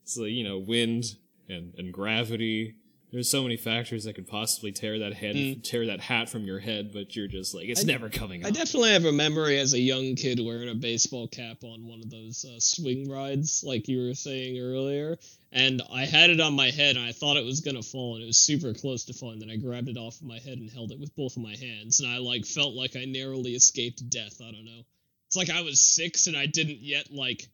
It's 0.03 0.17
like, 0.17 0.31
you 0.31 0.43
know, 0.43 0.57
wind 0.57 1.05
and, 1.47 1.73
and 1.77 1.93
gravity. 1.93 2.75
There's 3.11 3.29
so 3.29 3.41
many 3.41 3.57
factors 3.57 4.03
that 4.03 4.13
could 4.13 4.27
possibly 4.27 4.71
tear 4.71 4.99
that 4.99 5.13
head, 5.15 5.63
tear 5.63 5.87
that 5.87 5.99
hat 5.99 6.29
from 6.29 6.43
your 6.43 6.59
head, 6.59 6.91
but 6.93 7.15
you're 7.15 7.27
just 7.27 7.55
like, 7.55 7.65
it's 7.67 7.83
never 7.83 8.07
coming 8.07 8.45
I 8.45 8.49
off. 8.49 8.53
definitely 8.53 8.91
have 8.91 9.05
a 9.05 9.11
memory 9.11 9.57
as 9.57 9.73
a 9.73 9.79
young 9.79 10.13
kid 10.15 10.39
wearing 10.39 10.69
a 10.69 10.75
baseball 10.75 11.27
cap 11.27 11.63
on 11.63 11.87
one 11.87 12.01
of 12.01 12.11
those 12.11 12.45
uh, 12.45 12.59
swing 12.59 13.09
rides, 13.09 13.63
like 13.65 13.87
you 13.87 14.05
were 14.05 14.13
saying 14.13 14.59
earlier. 14.59 15.17
And 15.51 15.81
I 15.91 16.05
had 16.05 16.29
it 16.29 16.39
on 16.39 16.53
my 16.53 16.69
head, 16.69 16.97
and 16.97 17.05
I 17.05 17.11
thought 17.11 17.37
it 17.37 17.45
was 17.45 17.61
gonna 17.61 17.81
fall, 17.81 18.13
and 18.13 18.23
it 18.23 18.27
was 18.27 18.37
super 18.37 18.75
close 18.75 19.05
to 19.05 19.13
falling. 19.13 19.39
Then 19.39 19.49
I 19.49 19.55
grabbed 19.55 19.89
it 19.89 19.97
off 19.97 20.21
of 20.21 20.27
my 20.27 20.37
head 20.37 20.59
and 20.59 20.69
held 20.69 20.91
it 20.91 20.99
with 20.99 21.15
both 21.15 21.35
of 21.35 21.41
my 21.41 21.55
hands, 21.55 22.01
and 22.01 22.09
I 22.11 22.19
like 22.19 22.45
felt 22.45 22.75
like 22.75 22.95
I 22.95 23.05
narrowly 23.05 23.55
escaped 23.55 24.07
death. 24.07 24.39
I 24.39 24.51
don't 24.51 24.65
know. 24.65 24.81
It's 25.25 25.35
like 25.35 25.49
I 25.49 25.61
was 25.61 25.81
six, 25.81 26.27
and 26.27 26.37
I 26.37 26.45
didn't 26.45 26.81
yet 26.81 27.11
like. 27.11 27.47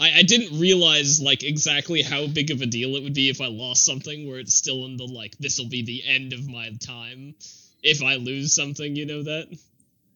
I, 0.00 0.18
I 0.18 0.22
didn't 0.22 0.58
realize 0.58 1.20
like 1.20 1.42
exactly 1.42 2.02
how 2.02 2.26
big 2.26 2.50
of 2.50 2.60
a 2.60 2.66
deal 2.66 2.96
it 2.96 3.02
would 3.02 3.14
be 3.14 3.28
if 3.28 3.40
I 3.40 3.46
lost 3.46 3.84
something 3.84 4.28
where 4.28 4.38
it's 4.38 4.54
still 4.54 4.86
in 4.86 4.96
the 4.96 5.04
like 5.04 5.36
this 5.38 5.58
will 5.58 5.68
be 5.68 5.82
the 5.82 6.02
end 6.06 6.32
of 6.32 6.48
my 6.48 6.70
time 6.80 7.34
if 7.82 8.02
I 8.02 8.16
lose 8.16 8.54
something, 8.54 8.96
you 8.96 9.06
know 9.06 9.22
that? 9.22 9.56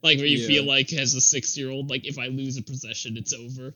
Like 0.03 0.19
where 0.19 0.27
you 0.27 0.39
Yeah. 0.39 0.47
feel 0.47 0.65
like 0.65 0.93
as 0.93 1.15
a 1.15 1.21
six 1.21 1.57
year 1.57 1.71
old, 1.71 1.91
like 1.91 2.07
if 2.07 2.19
I 2.19 2.29
lose 2.29 2.57
a 2.57 2.63
possession, 2.63 3.17
it's 3.17 3.35
over. 3.35 3.75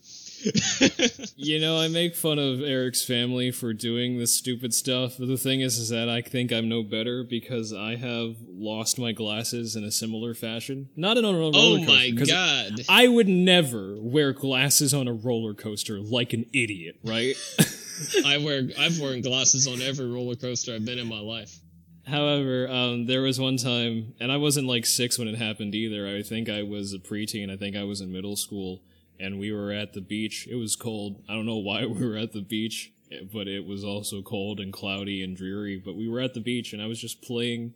You 1.35 1.59
know, 1.59 1.77
I 1.77 1.87
make 1.87 2.15
fun 2.15 2.39
of 2.39 2.61
Eric's 2.61 3.03
family 3.03 3.51
for 3.51 3.73
doing 3.73 4.17
this 4.17 4.35
stupid 4.35 4.73
stuff, 4.73 5.15
but 5.19 5.27
the 5.27 5.37
thing 5.37 5.61
is, 5.61 5.77
is 5.77 5.89
that 5.89 6.09
I 6.09 6.21
think 6.21 6.51
I'm 6.51 6.69
no 6.69 6.83
better 6.83 7.23
because 7.23 7.73
I 7.73 7.95
have 7.95 8.35
lost 8.47 8.97
my 8.99 9.11
glasses 9.11 9.75
in 9.75 9.83
a 9.83 9.91
similar 9.91 10.33
fashion. 10.33 10.89
Not 10.95 11.17
in 11.17 11.25
a 11.25 11.31
roller 11.33 11.51
oh 11.55 11.77
coaster. 11.77 11.91
my 11.91 12.11
'cause 12.17 12.29
god. 12.29 12.71
I 12.89 13.07
would 13.07 13.27
never 13.27 13.95
wear 13.99 14.31
glasses 14.33 14.93
on 14.93 15.07
a 15.07 15.13
roller 15.13 15.53
coaster 15.53 15.99
like 15.99 16.33
an 16.33 16.45
idiot, 16.53 16.95
right? 17.03 17.35
I 18.25 18.37
wear 18.37 18.69
I've 18.79 18.99
worn 18.99 19.21
glasses 19.21 19.67
on 19.67 19.81
every 19.81 20.07
roller 20.09 20.35
coaster 20.35 20.73
I've 20.73 20.85
been 20.85 20.99
in 20.99 21.07
my 21.07 21.19
life. 21.19 21.59
However, 22.05 22.67
um, 22.69 23.05
there 23.05 23.21
was 23.21 23.39
one 23.39 23.55
time, 23.57 24.13
and 24.19 24.29
I 24.31 24.35
wasn't 24.37 24.67
like 24.67 24.85
six 24.85 25.17
when 25.17 25.27
it 25.29 25.35
happened 25.37 25.73
either. 25.73 26.05
I 26.07 26.21
think 26.21 26.49
I 26.49 26.63
was 26.63 26.93
a 26.93 26.99
preteen. 26.99 27.49
I 27.49 27.55
think 27.55 27.77
I 27.77 27.83
was 27.83 28.01
in 28.01 28.11
middle 28.11 28.35
school, 28.35 28.81
and 29.19 29.39
we 29.39 29.51
were 29.51 29.71
at 29.71 29.93
the 29.93 30.01
beach. 30.01 30.47
It 30.49 30.55
was 30.55 30.75
cold. 30.75 31.23
I 31.29 31.33
don't 31.33 31.45
know 31.45 31.57
why 31.57 31.85
we 31.87 32.05
were 32.05 32.17
at 32.17 32.33
the 32.33 32.41
beach, 32.41 32.91
but 33.33 33.47
it 33.47 33.65
was 33.65 33.83
also 33.83 34.21
cold 34.21 34.59
and 34.59 34.71
cloudy 34.73 35.23
and 35.23 35.35
dreary. 35.35 35.81
But 35.83 35.95
we 35.95 36.07
were 36.07 36.19
at 36.19 36.33
the 36.33 36.41
beach, 36.41 36.73
and 36.73 36.81
I 36.81 36.87
was 36.87 36.99
just 36.99 37.21
playing 37.21 37.73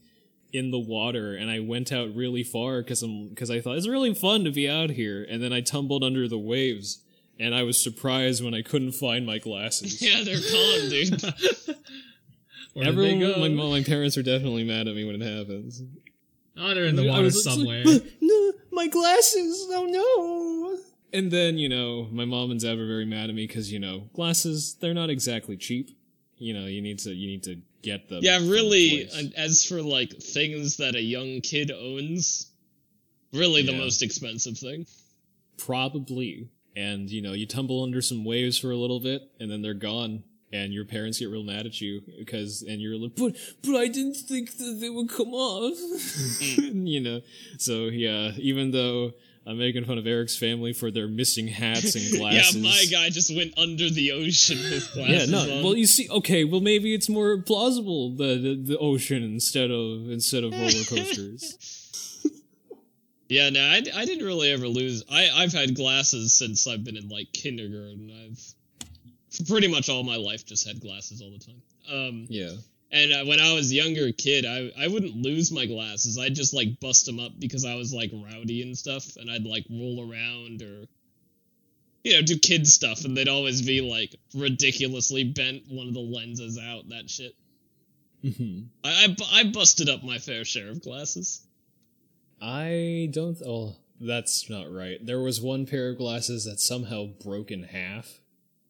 in 0.53 0.71
the 0.71 0.79
water, 0.79 1.35
and 1.35 1.51
I 1.51 1.59
went 1.59 1.91
out 1.91 2.15
really 2.15 2.43
far 2.43 2.81
because 2.81 3.03
I'm 3.03 3.29
because 3.29 3.51
I 3.51 3.61
thought 3.61 3.77
it's 3.77 3.87
really 3.87 4.13
fun 4.13 4.43
to 4.45 4.51
be 4.51 4.69
out 4.69 4.91
here, 4.91 5.25
and 5.29 5.41
then 5.41 5.53
I 5.53 5.61
tumbled 5.61 6.03
under 6.03 6.27
the 6.27 6.39
waves. 6.39 7.03
And 7.39 7.53
I 7.53 7.61
was 7.61 7.79
surprised 7.79 8.43
when 8.43 8.55
I 8.55 8.63
couldn't 8.63 8.93
find 8.93 9.23
my 9.23 9.37
glasses. 9.37 10.01
Yeah, 10.01 10.23
they're 10.23 10.39
gone, 10.39 10.89
dude. 10.89 11.21
Where 12.73 12.85
did 12.85 12.97
they 12.97 13.11
Everyone, 13.23 13.55
my, 13.55 13.63
my 13.69 13.83
parents 13.83 14.17
are 14.17 14.23
definitely 14.23 14.63
mad 14.63 14.87
at 14.87 14.95
me 14.95 15.05
when 15.05 15.21
it 15.21 15.37
happens. 15.37 15.83
Oh, 16.57 16.73
they're 16.73 16.85
in 16.85 16.95
the 16.95 17.07
water 17.07 17.23
was 17.23 17.45
like, 17.45 17.55
somewhere. 17.55 17.83
no, 18.21 18.53
my 18.71 18.87
glasses. 18.87 19.67
Oh 19.69 19.85
no. 19.85 20.79
And 21.13 21.31
then 21.31 21.57
you 21.57 21.69
know, 21.69 22.07
my 22.11 22.25
mom 22.25 22.51
and 22.51 22.59
dad 22.59 22.77
were 22.77 22.87
very 22.87 23.05
mad 23.05 23.29
at 23.29 23.35
me 23.35 23.47
because 23.47 23.71
you 23.71 23.79
know, 23.79 24.09
glasses 24.13 24.75
they're 24.79 24.93
not 24.93 25.09
exactly 25.09 25.57
cheap. 25.57 25.97
You 26.37 26.53
know, 26.53 26.65
you 26.65 26.81
need 26.81 26.99
to 26.99 27.13
you 27.13 27.27
need 27.27 27.43
to 27.43 27.61
get 27.81 28.09
them. 28.09 28.19
Yeah, 28.21 28.37
really. 28.37 29.09
As 29.35 29.65
for 29.65 29.81
like 29.81 30.11
things 30.21 30.77
that 30.77 30.95
a 30.95 31.01
young 31.01 31.41
kid 31.41 31.71
owns, 31.71 32.51
really 33.33 33.61
the 33.63 33.73
most 33.73 34.03
expensive 34.03 34.57
thing. 34.57 34.85
probably. 35.57 36.49
And 36.75 37.09
you 37.09 37.21
know, 37.21 37.33
you 37.33 37.47
tumble 37.47 37.83
under 37.83 38.01
some 38.01 38.23
waves 38.23 38.59
for 38.59 38.69
a 38.69 38.75
little 38.77 38.99
bit, 38.99 39.23
and 39.39 39.49
then 39.49 39.61
they're 39.61 39.73
gone. 39.73 40.23
and 40.53 40.73
your 40.73 40.85
parents 40.85 41.19
get 41.19 41.29
real 41.29 41.43
mad 41.43 41.65
at 41.65 41.81
you 41.81 42.01
because 42.17 42.61
and 42.61 42.81
you're 42.81 42.95
like 42.95 43.11
but 43.17 43.35
but 43.63 43.75
i 43.75 43.87
didn't 43.87 44.15
think 44.15 44.57
that 44.57 44.77
they 44.79 44.89
would 44.89 45.09
come 45.09 45.33
off 45.33 45.73
mm. 45.77 46.87
you 46.87 47.01
know 47.01 47.19
so 47.57 47.85
yeah 47.85 48.31
even 48.37 48.71
though 48.71 49.11
i'm 49.47 49.57
making 49.57 49.85
fun 49.85 49.97
of 49.97 50.05
eric's 50.05 50.37
family 50.37 50.73
for 50.73 50.91
their 50.91 51.07
missing 51.07 51.47
hats 51.47 51.95
and 51.95 52.17
glasses. 52.19 52.55
Yeah, 52.55 52.61
my 52.61 52.85
guy 52.91 53.09
just 53.09 53.35
went 53.35 53.57
under 53.57 53.89
the 53.89 54.11
ocean 54.11 54.57
with 54.57 54.91
glasses. 54.93 55.29
yeah 55.29 55.45
no 55.45 55.57
on. 55.57 55.63
well 55.63 55.75
you 55.75 55.87
see 55.87 56.09
okay 56.09 56.43
well 56.43 56.61
maybe 56.61 56.93
it's 56.93 57.09
more 57.09 57.41
plausible 57.41 58.11
the 58.15 58.37
the, 58.37 58.55
the 58.73 58.77
ocean 58.77 59.23
instead 59.23 59.71
of 59.71 60.09
instead 60.11 60.43
of 60.43 60.51
roller 60.51 60.83
coasters 60.89 61.57
Yeah, 63.29 63.49
no, 63.49 63.59
I, 63.59 63.83
I 63.93 64.05
didn't 64.05 64.25
really 64.25 64.53
ever 64.53 64.69
lose. 64.69 65.03
I 65.11 65.29
I've 65.35 65.51
had 65.51 65.75
glasses 65.75 66.33
since 66.33 66.65
I've 66.65 66.85
been 66.85 66.95
in 66.95 67.09
like 67.09 67.33
kindergarten. 67.33 68.09
I've 68.23 69.47
pretty 69.49 69.67
much 69.67 69.89
all 69.89 70.03
my 70.03 70.15
life 70.15 70.45
just 70.45 70.65
had 70.65 70.79
glasses 70.79 71.21
all 71.21 71.31
the 71.31 71.39
time. 71.39 71.61
Um, 71.91 72.25
yeah 72.29 72.51
and 72.91 73.11
uh, 73.13 73.25
when 73.25 73.39
I 73.39 73.53
was 73.53 73.71
a 73.71 73.75
younger 73.75 74.11
kid, 74.11 74.45
I 74.45 74.71
I 74.77 74.87
wouldn't 74.87 75.15
lose 75.15 75.51
my 75.51 75.65
glasses. 75.65 76.17
I'd 76.17 76.35
just 76.35 76.53
like 76.53 76.79
bust 76.79 77.05
them 77.05 77.19
up 77.19 77.33
because 77.39 77.65
I 77.65 77.75
was 77.75 77.93
like 77.93 78.11
rowdy 78.13 78.61
and 78.61 78.77
stuff, 78.77 79.15
and 79.17 79.29
I'd 79.29 79.45
like 79.45 79.65
roll 79.69 80.09
around 80.09 80.61
or 80.61 80.85
you 82.03 82.13
know 82.13 82.21
do 82.21 82.37
kid 82.37 82.65
stuff, 82.67 83.03
and 83.05 83.15
they'd 83.17 83.27
always 83.27 83.61
be 83.61 83.81
like 83.81 84.15
ridiculously 84.33 85.23
bent, 85.25 85.63
one 85.69 85.87
of 85.87 85.93
the 85.93 85.99
lenses 85.99 86.57
out, 86.57 86.87
that 86.89 87.09
shit. 87.09 87.35
hmm 88.21 88.61
I 88.83 89.15
I, 89.33 89.39
I 89.39 89.43
busted 89.51 89.89
up 89.89 90.03
my 90.03 90.17
fair 90.19 90.45
share 90.45 90.69
of 90.69 90.81
glasses. 90.81 91.41
I 92.41 93.09
don't. 93.11 93.37
Oh, 93.45 93.75
that's 93.99 94.49
not 94.49 94.71
right. 94.71 95.03
There 95.03 95.19
was 95.19 95.41
one 95.41 95.65
pair 95.65 95.89
of 95.89 95.97
glasses 95.97 96.45
that 96.45 96.59
somehow 96.59 97.07
broke 97.23 97.49
in 97.51 97.63
half 97.63 98.19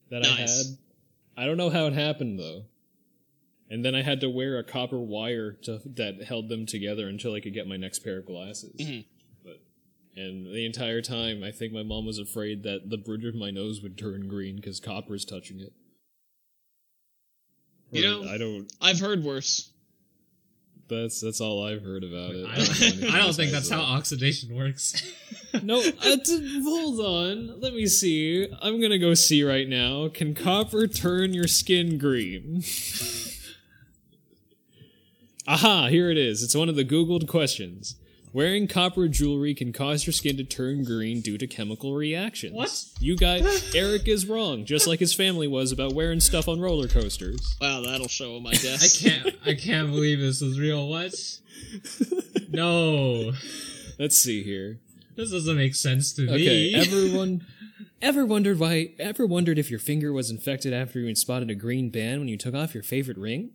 that 0.09 0.26
I 0.26 0.30
Nice. 0.39 0.68
had. 0.70 0.78
I 1.36 1.45
don't 1.45 1.57
know 1.57 1.70
how 1.70 1.86
it 1.88 1.93
happened 1.93 2.39
though. 2.39 2.63
And 3.70 3.84
then 3.84 3.95
I 3.95 4.01
had 4.01 4.22
to 4.22 4.30
wear 4.30 4.57
a 4.57 4.63
copper 4.63 4.99
wire 4.99 5.51
to, 5.63 5.82
that 5.95 6.24
held 6.24 6.47
them 6.49 6.65
together 6.65 7.07
until 7.07 7.34
I 7.34 7.41
could 7.41 7.53
get 7.53 7.68
my 7.68 7.76
next 7.78 7.99
pair 7.99 8.20
of 8.20 8.26
glasses. 8.26 8.74
Mhm. 8.80 9.05
But 9.43 9.59
and 10.15 10.45
the 10.47 10.65
entire 10.65 11.01
time, 11.01 11.43
I 11.43 11.51
think 11.51 11.74
my 11.74 11.84
mom 11.84 12.05
was 12.05 12.18
afraid 12.18 12.63
that 12.63 12.89
the 12.89 12.97
bridge 12.97 13.26
of 13.26 13.36
my 13.36 13.51
nose 13.51 13.82
would 13.82 13.97
turn 13.97 14.28
green 14.30 14.55
because 14.55 14.80
copper 14.80 15.15
is 15.15 15.26
touching 15.26 15.59
it. 15.59 15.74
You 17.91 18.03
know- 18.03 18.24
I 18.24 18.38
don't. 18.38 18.72
I've 18.82 18.99
heard 18.99 19.24
worse. 19.24 19.72
That's 20.89 21.20
that's 21.20 21.41
all 21.41 21.65
I've 21.65 21.82
heard 21.84 22.05
about 22.05 22.32
it. 22.34 22.45
I 22.47 22.57
know 22.57 22.63
don't, 23.01 23.13
I 23.15 23.20
don't 23.20 23.36
think 23.36 23.51
that's 23.51 23.70
how 23.70 23.78
that. 23.80 23.84
oxidation 23.91 24.55
works. 24.55 25.01
No, 25.63 25.80
uh, 25.80 26.18
t- 26.24 26.61
hold 26.61 26.99
on. 26.99 27.59
Let 27.61 27.74
me 27.74 27.88
see. 27.88 28.47
I'm 28.61 28.80
gonna 28.82 28.99
go 28.99 29.13
see 29.13 29.43
right 29.43 29.68
now. 29.68 30.07
Can 30.09 30.36
copper 30.36 30.88
turn 30.88 31.34
your 31.34 31.47
skin 31.47 31.97
green? 31.97 32.63
Aha, 35.48 35.88
here 35.88 36.10
it 36.12 36.18
is. 36.18 36.43
It's 36.43 36.56
one 36.56 36.70
of 36.70 36.76
the 36.76 36.84
Googled 36.86 37.28
questions. 37.28 37.95
Wearing 38.34 38.68
copper 38.68 39.08
jewelry 39.08 39.56
can 39.56 39.72
cause 39.72 40.06
your 40.06 40.14
skin 40.14 40.36
to 40.38 40.43
turn 40.43 40.84
green 40.84 41.22
due 41.22 41.38
to 41.38 41.48
chemical 41.48 41.95
reactions. 41.95 42.54
What? 42.54 42.84
You 43.00 43.16
guys, 43.16 43.72
Eric 43.76 44.08
is 44.08 44.28
wrong, 44.28 44.66
just 44.66 44.86
like 44.86 45.00
his 45.00 45.14
family 45.14 45.48
was 45.48 45.72
about 45.72 45.93
wearing 45.93 46.20
stuff 46.20 46.48
on 46.50 46.60
roller 46.60 46.88
coasters. 46.89 47.56
Wow, 47.62 47.82
that'll 47.86 48.10
show 48.10 48.36
him, 48.38 48.45
I 48.48 48.52
guess. 48.52 49.04
I 49.06 49.10
can't. 49.10 49.36
I 49.45 49.54
can't 49.56 49.89
believe 49.89 50.20
this 50.20 50.41
is 50.41 50.60
real. 50.60 50.88
What? 50.88 51.14
No, 52.50 53.34
Let's 54.00 54.18
see 54.18 54.41
here. 54.41 54.80
this 55.16 55.32
doesn't 55.32 55.58
make 55.58 55.76
sense 55.76 56.14
to 56.14 56.22
me. 56.22 56.30
Okay, 56.34 56.72
me. 56.72 56.76
everyone 56.76 57.45
ever 58.02 58.26
wondered 58.26 58.58
why 58.58 58.93
ever 59.00 59.26
wondered 59.26 59.60
if 59.60 59.70
your 59.70 59.80
finger 59.80 60.14
was 60.14 60.30
infected 60.30 60.72
after 60.74 61.00
you 61.00 61.14
spotted 61.16 61.50
a 61.52 61.56
green 61.56 61.89
band 61.89 62.20
when 62.20 62.30
you 62.30 62.38
took 62.38 62.56
off 62.56 62.74
your 62.74 62.84
favorite 62.84 63.18
ring? 63.18 63.50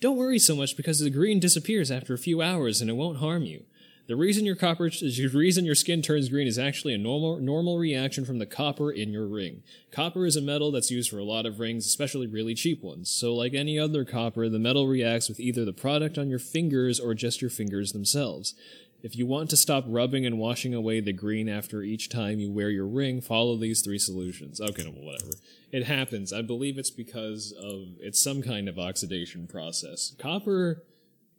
Don't 0.00 0.16
worry 0.16 0.38
so 0.38 0.54
much 0.54 0.76
because 0.76 1.00
the 1.00 1.10
green 1.10 1.40
disappears 1.40 1.90
after 1.90 2.14
a 2.14 2.18
few 2.18 2.40
hours 2.40 2.80
and 2.80 2.88
it 2.88 2.94
won't 2.94 3.18
harm 3.18 3.42
you. 3.42 3.64
The 4.06 4.16
reason 4.16 4.46
your 4.46 4.56
copper 4.56 4.88
the 4.88 5.30
reason 5.34 5.66
your 5.66 5.74
skin 5.74 6.00
turns 6.00 6.30
green 6.30 6.46
is 6.46 6.58
actually 6.58 6.94
a 6.94 6.98
normal 6.98 7.40
normal 7.40 7.76
reaction 7.76 8.24
from 8.24 8.38
the 8.38 8.46
copper 8.46 8.90
in 8.90 9.12
your 9.12 9.26
ring. 9.26 9.62
Copper 9.90 10.24
is 10.24 10.34
a 10.34 10.40
metal 10.40 10.70
that's 10.70 10.90
used 10.90 11.10
for 11.10 11.18
a 11.18 11.24
lot 11.24 11.44
of 11.44 11.60
rings, 11.60 11.84
especially 11.84 12.26
really 12.26 12.54
cheap 12.54 12.82
ones. 12.82 13.10
So 13.10 13.34
like 13.34 13.52
any 13.52 13.78
other 13.78 14.06
copper, 14.06 14.48
the 14.48 14.58
metal 14.58 14.86
reacts 14.86 15.28
with 15.28 15.40
either 15.40 15.66
the 15.66 15.74
product 15.74 16.16
on 16.16 16.30
your 16.30 16.38
fingers 16.38 16.98
or 16.98 17.12
just 17.12 17.42
your 17.42 17.50
fingers 17.50 17.92
themselves. 17.92 18.54
If 19.02 19.16
you 19.16 19.26
want 19.26 19.50
to 19.50 19.56
stop 19.56 19.84
rubbing 19.86 20.26
and 20.26 20.38
washing 20.38 20.74
away 20.74 21.00
the 21.00 21.12
green 21.12 21.48
after 21.48 21.82
each 21.82 22.08
time 22.08 22.40
you 22.40 22.50
wear 22.50 22.68
your 22.68 22.86
ring, 22.86 23.20
follow 23.20 23.56
these 23.56 23.80
three 23.80 23.98
solutions. 23.98 24.60
Okay, 24.60 24.82
no, 24.82 24.90
whatever. 24.90 25.30
It 25.70 25.84
happens. 25.84 26.32
I 26.32 26.42
believe 26.42 26.78
it's 26.78 26.90
because 26.90 27.52
of 27.52 27.96
it's 28.00 28.22
some 28.22 28.42
kind 28.42 28.68
of 28.68 28.78
oxidation 28.78 29.46
process. 29.46 30.14
Copper, 30.18 30.82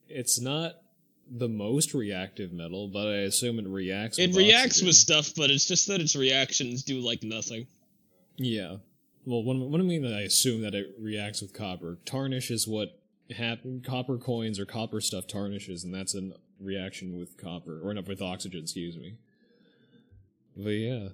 it's 0.07 0.39
not 0.39 0.75
the 1.29 1.49
most 1.49 1.93
reactive 1.93 2.53
metal, 2.53 2.87
but 2.87 3.07
I 3.07 3.17
assume 3.17 3.59
it 3.59 3.67
reacts. 3.67 4.17
It 4.19 4.27
with 4.27 4.37
reacts 4.37 4.65
oxygen. 4.65 4.87
with 4.87 4.95
stuff, 4.95 5.31
but 5.35 5.51
it's 5.51 5.65
just 5.65 5.87
that 5.87 5.99
its 5.99 6.15
reactions 6.15 6.83
do 6.83 6.99
like 6.99 7.23
nothing. 7.23 7.67
Yeah. 8.37 8.77
Well, 9.25 9.43
what, 9.43 9.57
what 9.57 9.77
do 9.77 9.83
I 9.83 9.87
mean 9.87 10.03
that 10.03 10.13
I 10.13 10.21
assume 10.21 10.61
that 10.61 10.73
it 10.73 10.95
reacts 10.97 11.41
with 11.41 11.53
copper? 11.53 11.99
Tarnish 12.05 12.49
is 12.51 12.67
what 12.67 12.99
happen. 13.35 13.83
Copper 13.85 14.17
coins 14.17 14.59
or 14.59 14.65
copper 14.65 15.01
stuff 15.01 15.27
tarnishes, 15.27 15.83
and 15.83 15.93
that's 15.93 16.15
a 16.15 16.31
reaction 16.59 17.17
with 17.19 17.37
copper 17.37 17.79
or 17.83 17.93
not 17.93 18.07
with 18.07 18.21
oxygen. 18.21 18.61
Excuse 18.61 18.97
me. 18.97 19.15
But 20.57 20.69
yeah, 20.71 21.09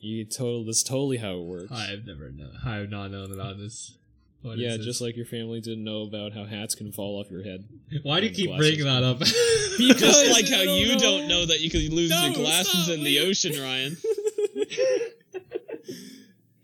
you 0.00 0.24
total. 0.24 0.64
That's 0.64 0.82
totally 0.82 1.16
how 1.18 1.36
it 1.38 1.44
works. 1.44 1.72
I've 1.72 2.06
never 2.06 2.30
known. 2.30 2.58
I 2.64 2.76
have 2.76 2.90
not 2.90 3.10
known 3.10 3.32
about 3.32 3.58
this. 3.58 3.96
What 4.42 4.58
is 4.58 4.60
yeah, 4.60 4.76
just 4.76 5.00
like 5.00 5.16
your 5.16 5.26
family 5.26 5.60
didn't 5.60 5.82
know 5.82 6.02
about 6.02 6.32
how 6.32 6.44
hats 6.44 6.74
can 6.76 6.92
fall 6.92 7.18
off 7.18 7.30
your 7.30 7.42
head. 7.42 7.64
Why 8.04 8.20
do 8.20 8.26
you 8.26 8.32
keep 8.32 8.56
bringing 8.56 8.84
that 8.84 9.02
up? 9.02 9.18
Just 9.76 9.78
Because 9.78 10.30
like 10.30 10.48
how 10.48 10.62
don't 10.64 10.76
you 10.78 10.92
know. 10.92 10.98
don't 10.98 11.28
know 11.28 11.46
that 11.46 11.60
you 11.60 11.70
could 11.70 11.92
lose 11.92 12.10
No, 12.10 12.26
your 12.26 12.34
glasses 12.34 12.84
stop, 12.84 12.94
in 12.96 13.02
the 13.02 13.18
ocean, 13.20 13.60
Ryan. 13.60 13.96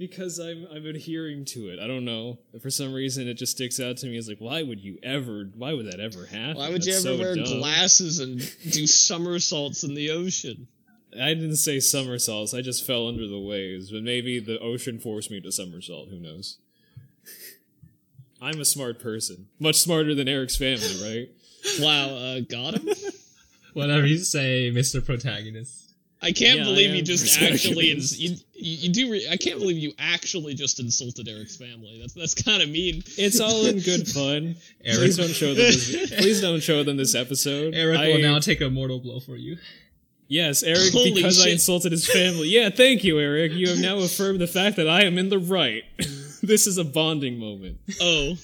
Because 0.08 0.40
I'm 0.40 0.66
I'm 0.74 0.84
adhering 0.84 1.44
to 1.46 1.68
it. 1.68 1.78
I 1.78 1.86
don't 1.86 2.04
know. 2.04 2.38
For 2.60 2.70
some 2.70 2.92
reason, 2.92 3.28
it 3.28 3.34
just 3.34 3.52
sticks 3.52 3.78
out 3.78 3.98
to 3.98 4.06
me. 4.08 4.18
It's 4.18 4.26
like, 4.26 4.40
why 4.40 4.64
would 4.64 4.80
you 4.80 4.98
ever? 5.00 5.48
Why 5.54 5.72
would 5.74 5.86
that 5.86 6.00
ever 6.00 6.26
happen? 6.26 6.56
Why 6.56 6.70
would 6.70 6.84
you 6.84 6.92
That's 6.94 7.06
ever 7.06 7.16
so 7.16 7.22
wear 7.22 7.34
dumb. 7.36 7.44
glasses 7.44 8.18
and 8.18 8.38
do 8.72 8.86
somersaults 8.88 9.84
in 9.84 9.94
the 9.94 10.10
ocean? 10.10 10.66
I 11.14 11.34
didn't 11.34 11.54
say 11.56 11.78
somersaults. 11.78 12.52
I 12.52 12.62
just 12.62 12.84
fell 12.84 13.06
under 13.06 13.28
the 13.28 13.38
waves, 13.38 13.92
but 13.92 14.02
maybe 14.02 14.40
the 14.40 14.58
ocean 14.58 14.98
forced 14.98 15.30
me 15.30 15.40
to 15.40 15.52
somersault. 15.52 16.08
Who 16.08 16.18
knows? 16.18 16.58
I'm 18.40 18.60
a 18.60 18.64
smart 18.64 18.98
person, 18.98 19.46
much 19.60 19.76
smarter 19.76 20.16
than 20.16 20.26
Eric's 20.28 20.56
family, 20.56 20.88
right? 21.02 21.28
Wow, 21.80 22.08
uh, 22.16 22.40
got 22.40 22.74
him? 22.74 22.88
Whatever 23.72 24.04
you 24.04 24.18
say, 24.18 24.72
Mr. 24.74 25.04
Protagonist. 25.04 25.81
I 26.22 26.30
can't 26.32 26.58
Yeah, 26.60 26.64
believe 26.64 26.90
I 26.92 26.94
you 26.94 27.02
just 27.02 27.42
actually 27.42 27.90
ins- 27.90 28.16
you, 28.18 28.36
you, 28.54 28.88
you 28.88 28.92
do. 28.92 29.10
Re- 29.12 29.28
I 29.28 29.36
can't 29.36 29.58
believe 29.58 29.78
you 29.78 29.92
actually 29.98 30.54
just 30.54 30.78
insulted 30.78 31.26
Eric's 31.28 31.56
family. 31.56 31.98
That's 32.00 32.12
that's 32.14 32.34
kind 32.40 32.62
of 32.62 32.68
mean. 32.68 33.02
It's 33.18 33.40
all 33.40 33.66
in 33.66 33.80
good 33.80 34.06
fun. 34.06 34.54
Eric- 34.84 34.98
Please 34.98 35.16
don't 35.16 35.28
show 35.30 35.48
them. 35.48 35.56
This, 35.56 36.10
please 36.20 36.40
don't 36.40 36.62
show 36.62 36.84
them 36.84 36.96
this 36.96 37.14
episode. 37.16 37.74
Eric 37.74 37.98
I- 37.98 38.08
will 38.08 38.20
now 38.20 38.38
take 38.38 38.60
a 38.60 38.70
mortal 38.70 39.00
blow 39.00 39.18
for 39.20 39.36
you. 39.36 39.56
Yes, 40.28 40.62
Eric, 40.62 40.92
Holy 40.92 41.12
because 41.12 41.44
I 41.44 41.50
insulted 41.50 41.92
his 41.92 42.06
family. 42.10 42.48
Yeah, 42.48 42.70
thank 42.70 43.04
you, 43.04 43.18
Eric. 43.18 43.52
You 43.52 43.68
have 43.68 43.78
now 43.78 43.98
affirmed 43.98 44.40
the 44.40 44.46
fact 44.46 44.76
that 44.76 44.88
I 44.88 45.02
am 45.02 45.18
in 45.18 45.28
the 45.28 45.38
right. 45.38 45.82
this 46.42 46.66
is 46.66 46.78
a 46.78 46.84
bonding 46.84 47.38
moment. 47.38 47.78
Oh. 48.00 48.34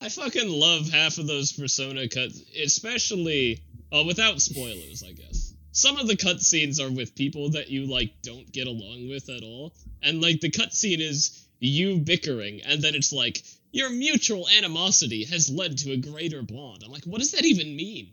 I 0.00 0.08
fucking 0.08 0.48
love 0.50 0.90
half 0.90 1.18
of 1.18 1.26
those 1.28 1.52
Persona 1.52 2.08
cuts, 2.08 2.42
especially 2.62 3.62
uh, 3.92 4.02
without 4.04 4.40
spoilers, 4.40 5.04
I 5.06 5.12
guess. 5.12 5.33
Some 5.76 5.98
of 5.98 6.06
the 6.06 6.16
cutscenes 6.16 6.80
are 6.80 6.90
with 6.90 7.16
people 7.16 7.50
that 7.50 7.68
you 7.68 7.86
like 7.86 8.12
don't 8.22 8.50
get 8.52 8.68
along 8.68 9.08
with 9.08 9.28
at 9.28 9.42
all, 9.42 9.74
and 10.02 10.22
like 10.22 10.40
the 10.40 10.50
cutscene 10.50 11.00
is 11.00 11.46
you 11.58 11.98
bickering, 11.98 12.62
and 12.62 12.80
then 12.80 12.94
it's 12.94 13.12
like 13.12 13.42
your 13.72 13.90
mutual 13.90 14.46
animosity 14.56 15.24
has 15.24 15.50
led 15.50 15.76
to 15.78 15.90
a 15.92 15.96
greater 15.96 16.42
bond. 16.42 16.82
I'm 16.84 16.92
like, 16.92 17.04
what 17.04 17.18
does 17.18 17.32
that 17.32 17.44
even 17.44 17.74
mean? 17.74 18.08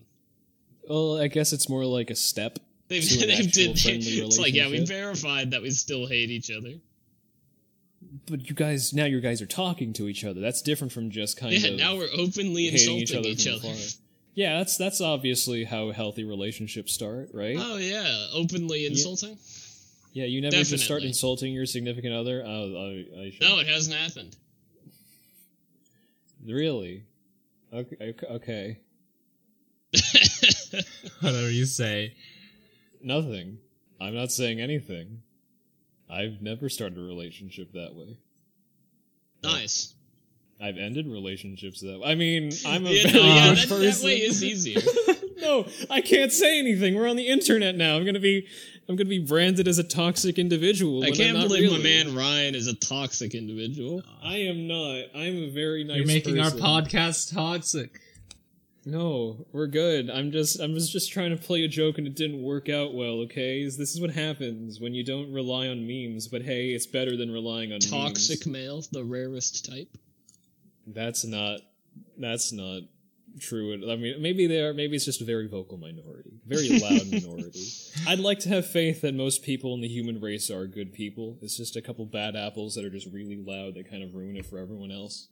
Well, 0.89 1.19
I 1.21 1.27
guess 1.27 1.53
it's 1.53 1.69
more 1.69 1.85
like 1.85 2.09
a 2.09 2.15
step. 2.15 2.57
They've, 2.87 3.07
they've 3.19 3.51
did. 3.51 3.71
It's 3.85 4.39
like 4.39 4.55
yeah, 4.55 4.67
we 4.67 4.83
verified 4.83 5.51
that 5.51 5.61
we 5.61 5.69
still 5.69 6.07
hate 6.07 6.31
each 6.31 6.49
other. 6.49 6.73
But 8.25 8.49
you 8.49 8.55
guys, 8.55 8.91
now 8.91 9.05
you 9.05 9.21
guys 9.21 9.41
are 9.41 9.45
talking 9.45 9.93
to 9.93 10.09
each 10.09 10.25
other. 10.25 10.41
That's 10.41 10.61
different 10.63 10.91
from 10.91 11.11
just 11.11 11.37
kind 11.37 11.53
Yeah, 11.53 11.69
of 11.69 11.77
Yeah, 11.77 11.85
now 11.85 11.95
we're 11.95 12.09
openly 12.17 12.69
insulting 12.69 13.03
each 13.03 13.15
other. 13.15 13.29
each 13.29 13.47
other. 13.47 13.73
Afar. 14.31 14.33
Yeah, 14.35 14.57
that's 14.59 14.77
that's 14.77 15.01
obviously 15.01 15.63
how 15.65 15.91
healthy 15.91 16.23
relationships 16.23 16.93
start, 16.93 17.29
right? 17.33 17.57
Oh 17.59 17.77
yeah, 17.77 18.27
openly 18.33 18.85
insulting. 18.85 19.37
yeah, 20.13 20.25
you 20.25 20.41
never 20.41 20.55
just 20.55 20.83
start 20.85 21.03
insulting 21.03 21.53
your 21.53 21.65
significant 21.65 22.13
other. 22.13 22.43
Oh, 22.45 22.75
I, 22.75 23.21
I 23.21 23.29
should. 23.31 23.41
No, 23.41 23.59
it 23.59 23.67
hasn't 23.67 23.95
happened. 23.95 24.35
Really? 26.45 27.03
Okay. 27.73 27.95
okay- 28.01 28.27
Okay. 28.27 28.77
Whatever 31.21 31.49
you 31.51 31.65
say. 31.65 32.15
Nothing. 33.03 33.57
I'm 33.99 34.15
not 34.15 34.31
saying 34.31 34.59
anything. 34.61 35.21
I've 36.09 36.41
never 36.41 36.69
started 36.69 36.97
a 36.97 37.01
relationship 37.01 37.73
that 37.73 37.93
way. 37.95 38.17
Nice. 39.43 39.93
I've 40.61 40.77
ended 40.77 41.07
relationships 41.07 41.81
that. 41.81 42.01
I 42.05 42.15
mean, 42.15 42.51
I'm 42.65 42.85
a 42.85 42.89
Yeah, 42.91 43.03
very 43.11 43.13
no, 43.23 43.29
yeah, 43.33 43.49
good 43.55 43.57
that, 43.57 43.69
that 43.69 43.79
person. 43.85 44.05
way 44.05 44.17
is 44.17 44.43
easier. 44.43 44.81
no, 45.37 45.65
I 45.89 46.01
can't 46.01 46.31
say 46.31 46.59
anything. 46.59 46.95
We're 46.95 47.07
on 47.09 47.15
the 47.15 47.27
internet 47.27 47.75
now. 47.75 47.97
I'm 47.97 48.05
gonna 48.05 48.19
be, 48.19 48.47
I'm 48.87 48.95
gonna 48.95 49.09
be 49.09 49.19
branded 49.25 49.67
as 49.67 49.79
a 49.79 49.83
toxic 49.83 50.37
individual. 50.37 51.03
I 51.03 51.07
when 51.07 51.13
can't 51.15 51.29
I'm 51.35 51.41
not 51.43 51.47
believe 51.49 51.71
my 51.71 51.77
man 51.79 52.15
Ryan 52.15 52.55
is 52.55 52.67
a 52.67 52.75
toxic 52.75 53.33
individual. 53.33 54.03
I 54.23 54.37
am 54.37 54.67
not. 54.67 55.05
I'm 55.15 55.43
a 55.43 55.49
very 55.49 55.83
nice. 55.83 55.97
You're 55.97 56.07
making 56.07 56.35
person. 56.37 56.61
our 56.61 56.81
podcast 56.81 57.33
toxic. 57.33 57.99
No, 58.83 59.45
we're 59.51 59.67
good. 59.67 60.09
I'm 60.09 60.31
just 60.31 60.59
I 60.59 60.65
was 60.65 60.91
just 60.91 61.11
trying 61.11 61.29
to 61.29 61.37
play 61.37 61.63
a 61.63 61.67
joke 61.67 61.99
and 61.99 62.07
it 62.07 62.15
didn't 62.15 62.41
work 62.41 62.67
out 62.67 62.95
well, 62.95 63.19
okay? 63.21 63.63
This 63.63 63.77
is 63.93 64.01
what 64.01 64.09
happens 64.09 64.79
when 64.79 64.93
you 64.95 65.03
don't 65.03 65.31
rely 65.31 65.67
on 65.67 65.85
memes, 65.85 66.27
but 66.27 66.41
hey, 66.41 66.69
it's 66.69 66.87
better 66.87 67.15
than 67.15 67.29
relying 67.31 67.73
on 67.73 67.79
Toxic 67.79 68.47
memes. 68.47 68.53
male, 68.53 68.83
the 68.91 69.03
rarest 69.03 69.69
type. 69.69 69.95
That's 70.87 71.23
not 71.25 71.61
that's 72.17 72.51
not 72.51 72.81
true. 73.39 73.73
I 73.91 73.95
mean, 73.95 74.21
maybe 74.21 74.47
they 74.47 74.61
are 74.61 74.73
maybe 74.73 74.95
it's 74.95 75.05
just 75.05 75.21
a 75.21 75.25
very 75.25 75.47
vocal 75.47 75.77
minority. 75.77 76.31
Very 76.45 76.69
loud 76.79 77.09
minority. 77.11 77.63
I'd 78.07 78.19
like 78.19 78.39
to 78.39 78.49
have 78.49 78.65
faith 78.67 79.01
that 79.01 79.13
most 79.13 79.43
people 79.43 79.73
in 79.73 79.81
the 79.81 79.87
human 79.87 80.19
race 80.19 80.49
are 80.49 80.65
good 80.67 80.93
people. 80.93 81.37
It's 81.41 81.55
just 81.57 81.75
a 81.75 81.81
couple 81.81 82.05
bad 82.05 82.35
apples 82.35 82.75
that 82.75 82.83
are 82.85 82.89
just 82.89 83.07
really 83.13 83.37
loud 83.37 83.75
that 83.75 83.89
kind 83.89 84.03
of 84.03 84.13
ruin 84.15 84.35
it 84.37 84.45
for 84.45 84.57
everyone 84.57 84.91
else. 84.91 85.27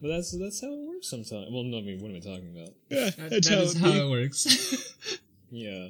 But 0.00 0.08
that's 0.08 0.36
that's 0.36 0.60
how 0.60 0.72
it 0.72 0.88
works 0.88 1.08
sometimes. 1.08 1.46
Well, 1.52 1.62
no, 1.62 1.78
I 1.78 1.82
mean, 1.82 2.00
what 2.00 2.10
am 2.10 2.16
I 2.16 2.20
talking 2.20 2.50
about? 2.56 2.74
Yeah, 2.88 3.10
That- 3.28 3.44
that 3.44 3.62
is 3.62 3.78
how 3.78 3.90
it 3.90 4.10
works. 4.10 4.88
Yeah. 5.54 5.88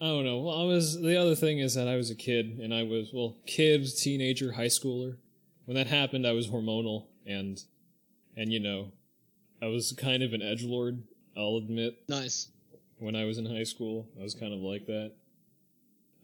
I 0.00 0.04
don't 0.06 0.24
know. 0.24 0.38
Well, 0.40 0.60
I 0.60 0.64
was 0.64 1.00
the 1.00 1.16
other 1.16 1.36
thing 1.36 1.60
is 1.60 1.74
that 1.74 1.86
I 1.86 1.94
was 1.94 2.10
a 2.10 2.16
kid 2.16 2.58
and 2.60 2.74
I 2.74 2.82
was 2.82 3.10
well, 3.12 3.36
kid, 3.46 3.86
teenager, 3.96 4.52
high 4.52 4.66
schooler. 4.66 5.18
When 5.68 5.74
that 5.74 5.86
happened, 5.86 6.26
I 6.26 6.32
was 6.32 6.48
hormonal 6.48 7.08
and 7.26 7.62
and 8.34 8.50
you 8.50 8.58
know, 8.58 8.90
I 9.60 9.66
was 9.66 9.92
kind 9.92 10.22
of 10.22 10.32
an 10.32 10.40
edge 10.40 10.64
lord. 10.64 11.02
I'll 11.36 11.58
admit. 11.58 12.04
Nice. 12.08 12.48
When 12.96 13.14
I 13.14 13.26
was 13.26 13.36
in 13.36 13.44
high 13.44 13.64
school, 13.64 14.08
I 14.18 14.22
was 14.22 14.34
kind 14.34 14.54
of 14.54 14.60
like 14.60 14.86
that. 14.86 15.12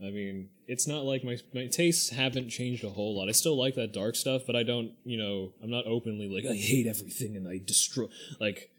I 0.00 0.08
mean, 0.08 0.48
it's 0.66 0.88
not 0.88 1.04
like 1.04 1.24
my 1.24 1.36
my 1.52 1.66
tastes 1.66 2.08
haven't 2.08 2.48
changed 2.48 2.84
a 2.84 2.88
whole 2.88 3.18
lot. 3.18 3.28
I 3.28 3.32
still 3.32 3.54
like 3.54 3.74
that 3.74 3.92
dark 3.92 4.16
stuff, 4.16 4.44
but 4.46 4.56
I 4.56 4.62
don't, 4.62 4.92
you 5.04 5.18
know, 5.18 5.52
I'm 5.62 5.70
not 5.70 5.86
openly 5.86 6.26
like 6.26 6.50
I 6.50 6.56
hate 6.56 6.86
everything 6.86 7.36
and 7.36 7.46
I 7.46 7.60
destroy 7.62 8.06
like 8.40 8.70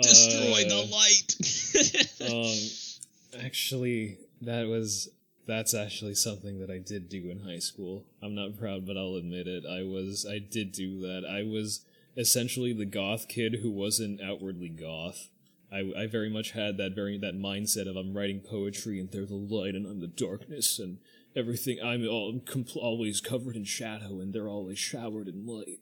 Destroy 0.00 0.64
uh, 0.64 0.68
the 0.68 0.88
light. 0.92 2.30
um, 3.40 3.44
actually, 3.44 4.18
that 4.42 4.68
was 4.68 5.08
that's 5.48 5.74
actually 5.74 6.14
something 6.14 6.60
that 6.60 6.70
I 6.70 6.78
did 6.78 7.08
do 7.08 7.30
in 7.30 7.40
high 7.40 7.58
school. 7.58 8.04
I'm 8.22 8.34
not 8.34 8.58
proud, 8.58 8.86
but 8.86 8.98
I'll 8.98 9.14
admit 9.14 9.48
it. 9.48 9.64
I 9.66 9.82
was 9.82 10.26
I 10.30 10.38
did 10.38 10.70
do 10.72 11.00
that. 11.00 11.24
I 11.28 11.42
was 11.42 11.84
essentially 12.16 12.72
the 12.74 12.84
goth 12.84 13.26
kid 13.28 13.60
who 13.62 13.70
wasn't 13.70 14.20
outwardly 14.20 14.68
goth. 14.68 15.30
I, 15.72 15.92
I 15.96 16.06
very 16.06 16.30
much 16.30 16.52
had 16.52 16.76
that 16.76 16.94
very 16.94 17.18
that 17.18 17.34
mindset 17.34 17.88
of 17.88 17.96
I'm 17.96 18.14
writing 18.16 18.40
poetry 18.40 19.00
and 19.00 19.10
they're 19.10 19.26
the 19.26 19.34
light 19.34 19.74
and 19.74 19.86
I'm 19.86 20.00
the 20.00 20.06
darkness 20.06 20.78
and 20.78 20.98
everything. 21.34 21.78
I'm 21.82 22.06
all 22.06 22.32
compl- 22.40 22.76
always 22.76 23.20
covered 23.20 23.56
in 23.56 23.64
shadow 23.64 24.20
and 24.20 24.32
they're 24.32 24.48
always 24.48 24.78
showered 24.78 25.28
in 25.28 25.46
light. 25.46 25.80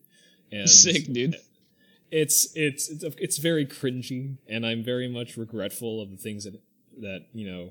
And 0.53 0.71
Sick, 0.71 1.12
dude. 1.12 1.37
it's 2.12 2.49
it's 2.55 2.89
it's 2.89 3.05
it's 3.19 3.39
very 3.39 3.67
cringy, 3.67 4.37
and 4.49 4.64
I'm 4.64 4.85
very 4.85 5.09
much 5.09 5.37
regretful 5.37 6.01
of 6.01 6.11
the 6.12 6.17
things 6.17 6.45
that 6.45 6.61
that 7.01 7.27
you 7.33 7.51
know 7.51 7.71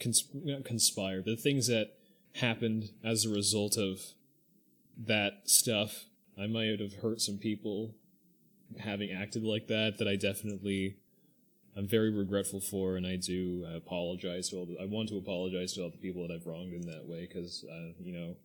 cons- 0.00 0.28
not 0.34 0.64
conspire, 0.64 1.22
the 1.22 1.36
things 1.36 1.66
that 1.66 1.92
happened 2.36 2.90
as 3.04 3.24
a 3.24 3.30
result 3.30 3.76
of 3.76 4.00
that 4.96 5.42
stuff. 5.44 6.04
I 6.38 6.46
might 6.46 6.80
have 6.80 6.94
hurt 6.94 7.20
some 7.20 7.38
people 7.38 7.94
having 8.80 9.10
acted 9.10 9.44
like 9.44 9.68
that. 9.68 9.98
That 9.98 10.08
I 10.08 10.16
definitely. 10.16 10.96
I'm 11.76 11.88
very 11.88 12.10
regretful 12.10 12.60
for, 12.60 12.96
and 12.96 13.04
I 13.04 13.16
do 13.16 13.66
apologize 13.74 14.50
to 14.50 14.56
all. 14.58 14.66
The, 14.66 14.76
I 14.80 14.86
want 14.86 15.08
to 15.08 15.18
apologize 15.18 15.72
to 15.72 15.82
all 15.82 15.90
the 15.90 15.98
people 15.98 16.26
that 16.26 16.32
I've 16.32 16.46
wronged 16.46 16.72
in 16.72 16.82
that 16.82 17.06
way, 17.06 17.26
because 17.26 17.64
uh, 17.68 17.92
you 18.00 18.12
know, 18.12 18.36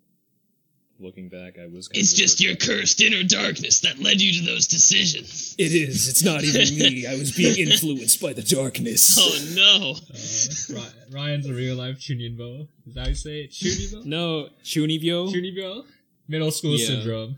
looking 0.99 1.29
back, 1.29 1.57
I 1.57 1.67
was. 1.67 1.87
Kind 1.87 2.01
It's 2.01 2.11
of 2.13 2.17
just 2.19 2.41
your 2.41 2.55
cursed 2.55 3.01
inner 3.01 3.23
darkness 3.23 3.79
that 3.81 3.99
led 3.99 4.21
you 4.21 4.39
to 4.39 4.45
those 4.45 4.67
decisions. 4.67 5.55
It 5.57 5.71
is. 5.73 6.07
It's 6.07 6.23
not 6.23 6.43
even 6.43 6.77
me. 6.77 7.05
I 7.07 7.15
was 7.15 7.31
being 7.31 7.57
influenced 7.69 8.21
by 8.21 8.33
the 8.33 8.41
darkness. 8.43 9.17
Oh 9.19 9.55
no. 9.55 10.79
Uh, 10.79 10.89
Ryan's 11.11 11.47
a 11.47 11.53
real 11.53 11.75
life 11.75 11.97
Chunibyo. 11.99 12.67
Is 12.87 12.93
that 12.95 13.01
how 13.01 13.07
you 13.09 13.15
say 13.15 13.41
it? 13.41 13.51
Chunibyo? 13.51 14.05
No, 14.05 14.49
Chunibyo. 14.63 15.31
Chunibyo? 15.33 15.85
Middle 16.27 16.51
school 16.51 16.77
Yeah. 16.77 16.85
syndrome. 16.87 17.37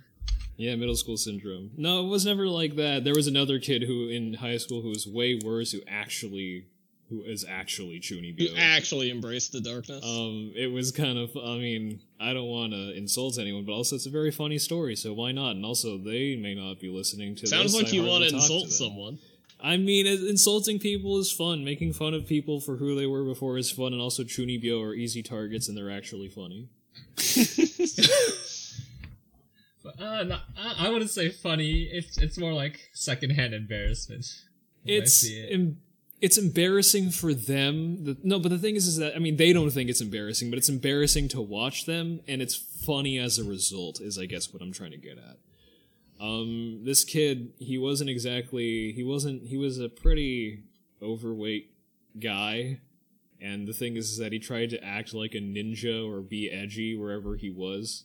Yeah, 0.58 0.76
middle 0.76 0.96
school 0.96 1.18
syndrome. 1.18 1.72
No, 1.76 2.06
it 2.06 2.10
was 2.10 2.26
never 2.26 2.48
like 2.48 2.76
that. 2.76 3.04
There 3.04 3.16
was 3.16 3.26
another 3.26 3.58
kid 3.58 3.84
who 3.84 4.10
in 4.10 4.36
high 4.36 4.58
school 4.58 4.82
who 4.82 4.90
was 4.90 5.08
way 5.08 5.40
worse, 5.44 5.72
who 5.72 5.80
actually, 5.88 6.68
who 7.12 7.22
is 7.24 7.46
actually 7.48 7.96
You 7.96 8.02
Chunibyo. 8.02 8.56
actually 8.58 9.12
embraced 9.12 9.52
the 9.52 9.62
darkness. 9.62 10.04
Um, 10.04 10.52
it 10.56 10.72
was 10.72 10.92
kind 10.92 11.18
of. 11.20 11.30
I 11.38 11.58
mean, 11.58 12.02
I 12.20 12.34
don't 12.34 12.48
want 12.48 12.74
to 12.74 12.98
insult 12.98 13.38
anyone, 13.38 13.66
but 13.66 13.74
also 13.74 13.96
it's 13.98 14.08
a 14.08 14.10
very 14.10 14.32
funny 14.32 14.58
story, 14.58 14.96
so 14.96 15.14
why 15.14 15.32
not? 15.32 15.52
And 15.58 15.64
also, 15.66 15.98
they 16.00 16.36
may 16.38 16.56
not 16.56 16.80
be 16.80 16.90
listening 16.90 17.36
to. 17.36 17.48
Sounds 17.48 17.74
this. 17.74 17.84
like 17.84 17.92
I 17.94 17.96
you 17.98 18.04
want 18.06 18.24
to 18.28 18.34
insult 18.34 18.70
someone. 18.72 19.20
I 19.64 19.78
mean, 19.78 20.08
insulting 20.08 20.80
people 20.80 21.20
is 21.20 21.32
fun. 21.32 21.64
Making 21.64 21.94
fun 21.94 22.16
of 22.16 22.26
people 22.26 22.60
for 22.60 22.78
who 22.78 22.96
they 22.96 23.06
were 23.06 23.24
before 23.24 23.60
is 23.60 23.70
fun, 23.70 23.94
and 23.94 24.02
also 24.02 24.24
Chunibyo 24.24 24.82
are 24.84 24.96
easy 24.96 25.22
targets, 25.22 25.68
and 25.68 25.78
they're 25.78 25.92
actually 25.92 26.30
funny. 26.30 26.70
But, 29.84 30.00
uh, 30.00 30.24
no, 30.24 30.38
I, 30.58 30.88
I 30.88 30.90
wouldn't 30.90 31.10
say 31.10 31.30
funny. 31.30 31.90
It's 31.92 32.18
it's 32.20 32.38
more 32.38 32.54
like 32.54 32.80
secondhand 32.94 33.54
embarrassment. 33.56 34.26
when 34.84 34.94
I 34.94 34.98
it's 35.00 35.14
see 35.16 35.40
it. 35.40 35.52
em- 35.54 35.78
it's 36.22 36.38
embarrassing 36.38 37.10
for 37.10 37.34
them. 37.34 38.04
The, 38.06 38.18
no, 38.24 38.40
but 38.40 38.50
the 38.50 38.60
thing 38.60 38.76
is, 38.76 38.88
is 38.88 38.98
that 38.98 39.16
I 39.16 39.20
mean, 39.20 39.38
they 39.38 39.52
don't 39.52 39.72
think 39.72 39.90
it's 39.90 40.02
embarrassing, 40.02 40.52
but 40.52 40.58
it's 40.58 40.70
embarrassing 40.70 41.30
to 41.30 41.42
watch 41.42 41.86
them, 41.86 42.22
and 42.28 42.42
it's 42.42 42.56
funny 42.56 43.18
as 43.18 43.40
a 43.40 43.44
result. 43.44 44.00
Is 44.00 44.20
I 44.20 44.26
guess 44.26 44.54
what 44.54 44.62
I'm 44.62 44.72
trying 44.72 44.92
to 44.92 44.98
get 44.98 45.18
at. 45.18 45.38
Um, 46.24 46.82
this 46.84 47.04
kid, 47.04 47.54
he 47.58 47.80
wasn't 47.80 48.12
exactly. 48.12 48.92
He 48.92 49.04
wasn't. 49.04 49.48
He 49.48 49.58
was 49.58 49.80
a 49.80 49.90
pretty 49.90 50.64
overweight 51.02 51.72
guy, 52.20 52.80
and 53.42 53.68
the 53.68 53.74
thing 53.74 53.98
is, 53.98 54.12
is 54.12 54.18
that 54.20 54.32
he 54.32 54.38
tried 54.38 54.70
to 54.70 54.84
act 54.84 55.16
like 55.16 55.34
a 55.34 55.40
ninja 55.40 56.08
or 56.08 56.22
be 56.22 56.52
edgy 56.52 56.96
wherever 56.96 57.36
he 57.36 57.50
was. 57.50 58.04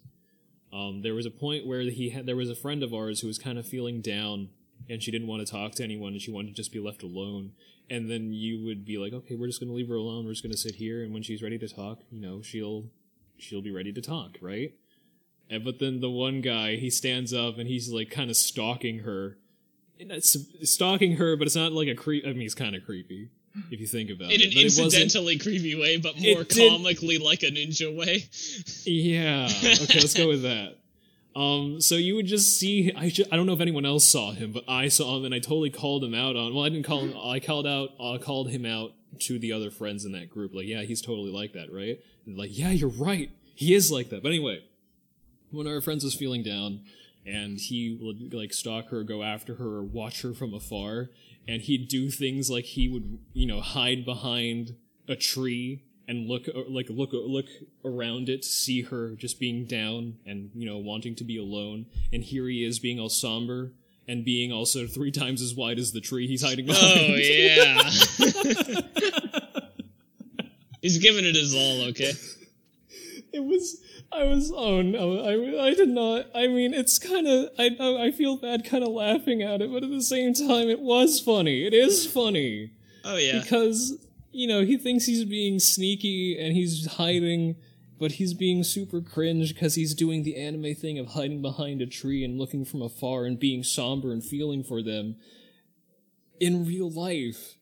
Um, 0.73 1.03
there 1.03 1.15
was 1.15 1.27
a 1.27 1.31
point 1.31 1.67
where 1.67 1.83
he 1.83 2.11
had 2.11 2.25
there 2.25 2.37
was 2.37 2.51
a 2.51 2.55
friend 2.55 2.83
of 2.83 2.95
ours 2.95 3.21
who 3.21 3.27
was 3.27 3.39
kind 3.39 3.59
of 3.59 3.67
feeling 3.67 4.01
down, 4.01 4.49
and 4.89 5.03
she 5.03 5.11
didn't 5.11 5.29
want 5.29 5.47
to 5.47 5.53
talk 5.53 5.73
to 5.73 5.85
anyone, 5.85 6.15
and 6.15 6.23
she 6.23 6.31
wanted 6.31 6.49
to 6.49 6.55
just 6.55 6.73
be 6.73 6.81
left 6.81 7.03
alone. 7.03 7.53
And 7.89 8.11
then 8.11 8.33
you 8.33 8.65
would 8.65 8.85
be 8.85 8.99
like, 8.99 9.13
okay, 9.13 9.37
we're 9.37 9.47
just 9.47 9.61
gonna 9.61 9.73
leave 9.73 9.89
her 9.89 9.95
alone. 9.95 10.25
We're 10.25 10.33
just 10.33 10.43
gonna 10.43 10.57
sit 10.57 10.75
here, 10.77 11.05
and 11.05 11.13
when 11.15 11.23
she's 11.23 11.43
ready 11.43 11.59
to 11.59 11.69
talk, 11.69 12.01
you 12.11 12.21
know, 12.21 12.43
she'll 12.43 12.87
she'll 13.39 13.63
be 13.63 13.71
ready 13.71 13.93
to 13.93 14.01
talk, 14.03 14.39
right? 14.41 14.73
And 15.49 15.65
but 15.65 15.79
then 15.79 16.01
the 16.01 16.11
one 16.11 16.41
guy, 16.41 16.77
he 16.77 16.91
stands 16.91 17.33
up 17.33 17.59
and 17.59 17.69
he's 17.69 17.93
like 17.93 18.11
kind 18.11 18.31
of 18.31 18.37
stalking 18.37 19.01
her. 19.01 19.39
Stalking 20.21 21.17
her, 21.17 21.37
but 21.37 21.47
it's 21.47 21.57
not 21.57 21.73
like 21.73 21.89
a 21.89 21.95
creep. 21.95 22.25
I 22.27 22.33
mean, 22.33 22.43
it's 22.43 22.55
kind 22.55 22.75
of 22.75 22.85
creepy 22.85 23.31
if 23.71 23.81
you 23.81 23.87
think 23.87 24.11
about 24.11 24.31
In 24.33 24.41
it. 24.41 24.53
In 24.53 24.59
an 24.59 24.65
incidentally 24.65 25.39
creepy 25.39 25.75
way, 25.75 25.97
but 25.97 26.17
more 26.19 26.43
It 26.43 26.49
did- 26.51 26.71
comically 26.71 27.19
like 27.19 27.43
a 27.45 27.47
ninja 27.47 27.95
way. 27.97 28.25
Yeah. 28.85 29.49
Okay, 29.49 30.01
let's 30.01 30.15
go 30.15 30.29
with 30.29 30.43
that. 30.43 30.77
Um, 31.37 31.83
so 31.83 31.97
you 31.97 32.17
would 32.17 32.27
just 32.27 32.59
see. 32.59 32.91
I 32.97 33.11
ju- 33.11 33.27
I 33.31 33.37
don't 33.37 33.45
know 33.45 33.53
if 33.53 33.61
anyone 33.61 33.85
else 33.85 34.07
saw 34.07 34.33
him, 34.33 34.53
but 34.53 34.65
I 34.67 34.89
saw 34.89 35.19
him, 35.19 35.27
and 35.27 35.35
I 35.35 35.39
totally 35.39 35.69
called 35.69 36.03
him 36.03 36.15
out 36.15 36.35
on. 36.35 36.55
Well, 36.55 36.65
I 36.65 36.71
didn't 36.71 36.87
call 36.87 37.01
him. 37.01 37.15
I 37.23 37.41
called 37.41 37.67
out. 37.67 37.91
I 38.01 38.17
called 38.17 38.49
him 38.49 38.65
out 38.65 38.93
to 39.21 39.39
the 39.39 39.53
other 39.53 39.71
friends 39.71 40.07
in 40.07 40.13
that 40.13 40.31
group. 40.31 40.55
Like, 40.55 40.67
yeah, 40.67 40.83
he's 40.83 41.03
totally 41.03 41.31
like 41.31 41.53
that, 41.53 41.71
right? 41.71 42.01
And 42.25 42.39
like, 42.39 42.57
yeah, 42.57 42.71
you're 42.71 42.89
right. 42.89 43.31
He 43.55 43.75
is 43.75 43.93
like 43.93 44.09
that. 44.09 44.23
But 44.23 44.31
anyway, 44.31 44.65
one 45.51 45.67
of 45.67 45.73
our 45.73 45.83
friends 45.83 46.05
was 46.05 46.15
feeling 46.15 46.43
down, 46.43 46.81
and 47.27 47.59
he 47.59 47.99
would 48.01 48.33
like 48.33 48.55
stalk 48.55 48.89
her, 48.89 49.03
go 49.03 49.23
after 49.23 49.57
her, 49.57 49.77
or 49.77 49.83
watch 49.83 50.23
her 50.23 50.33
from 50.33 50.55
afar, 50.55 51.11
and 51.47 51.61
he'd 51.61 51.89
do 51.89 52.11
things 52.11 52.49
like 52.49 52.65
he 52.65 52.89
would, 52.89 53.19
you 53.35 53.47
know, 53.47 53.61
hide 53.61 54.07
behind 54.07 54.75
a 55.07 55.17
tree 55.17 55.83
and 56.09 56.29
look 56.29 56.47
like 56.69 56.87
look 56.89 57.11
look 57.13 57.47
around 57.85 58.29
it 58.29 58.43
to 58.43 58.49
see 58.49 58.83
her 58.83 59.11
just 59.11 59.41
being 59.41 59.65
down 59.65 60.19
and 60.25 60.51
you 60.55 60.67
know 60.67 60.79
wanting 60.79 61.15
to 61.17 61.25
be 61.25 61.39
alone 61.39 61.87
and 62.13 62.23
here 62.23 62.47
he 62.47 62.65
is 62.65 62.79
being 62.79 63.01
all 63.01 63.09
somber 63.09 63.73
and 64.09 64.25
being 64.25 64.53
also 64.53 64.87
three 64.87 65.11
times 65.11 65.43
as 65.43 65.55
wide 65.55 65.79
as 65.79 65.93
the 65.93 66.01
tree 66.01 66.29
he's 66.29 66.43
hiding 66.43 66.65
oh, 66.69 66.73
behind. 66.73 67.01
Oh 67.01 67.17
yeah. 67.17 68.81
He's 70.83 70.99
giving 70.99 71.25
it 71.25 71.35
his 71.35 71.53
all, 71.53 71.89
okay? 71.89 72.13
it 73.37 73.45
was 73.45 73.81
I 74.11 74.25
was 74.25 74.51
oh 74.55 74.83
no 74.83 75.21
I, 75.21 75.69
I 75.69 75.75
did 75.75 75.91
not 75.91 76.27
I 76.35 76.47
mean 76.47 76.73
it's 76.73 76.99
kind 76.99 77.27
of 77.27 77.51
I 77.59 77.77
I 78.07 78.11
feel 78.11 78.37
bad 78.37 78.65
kind 78.65 78.83
of 78.83 78.91
laughing 78.91 79.43
at 79.43 79.61
it 79.61 79.71
but 79.71 79.85
at 79.85 79.91
the 79.91 80.03
same 80.03 80.33
time 80.33 80.69
it 80.69 80.81
was 80.81 81.21
funny 81.21 81.67
it 81.67 81.75
is 81.75 82.07
funny 82.07 82.73
Oh 83.05 83.17
yeah. 83.17 83.41
because 83.41 84.06
you 84.37 84.47
know 84.47 84.63
he 84.65 84.77
thinks 84.77 85.07
he's 85.07 85.25
being 85.25 85.59
sneaky 85.59 86.39
and 86.39 86.55
he's 86.55 86.87
hiding 86.95 87.57
but 87.99 88.13
he's 88.13 88.35
being 88.35 88.63
super 88.63 89.01
cringe 89.01 89.55
because 89.55 89.75
he's 89.75 89.95
doing 89.95 90.23
the 90.23 90.37
anime 90.37 90.75
thing 90.75 90.99
of 90.99 91.09
hiding 91.09 91.41
behind 91.41 91.81
a 91.81 91.87
tree 91.87 92.23
and 92.23 92.39
looking 92.39 92.65
from 92.65 92.83
afar 92.83 93.25
and 93.25 93.39
being 93.41 93.63
somber 93.65 94.13
and 94.13 94.23
feeling 94.23 94.63
for 94.63 94.83
them 94.83 95.17
in 96.39 96.67
real 96.67 96.91
life. 96.91 97.55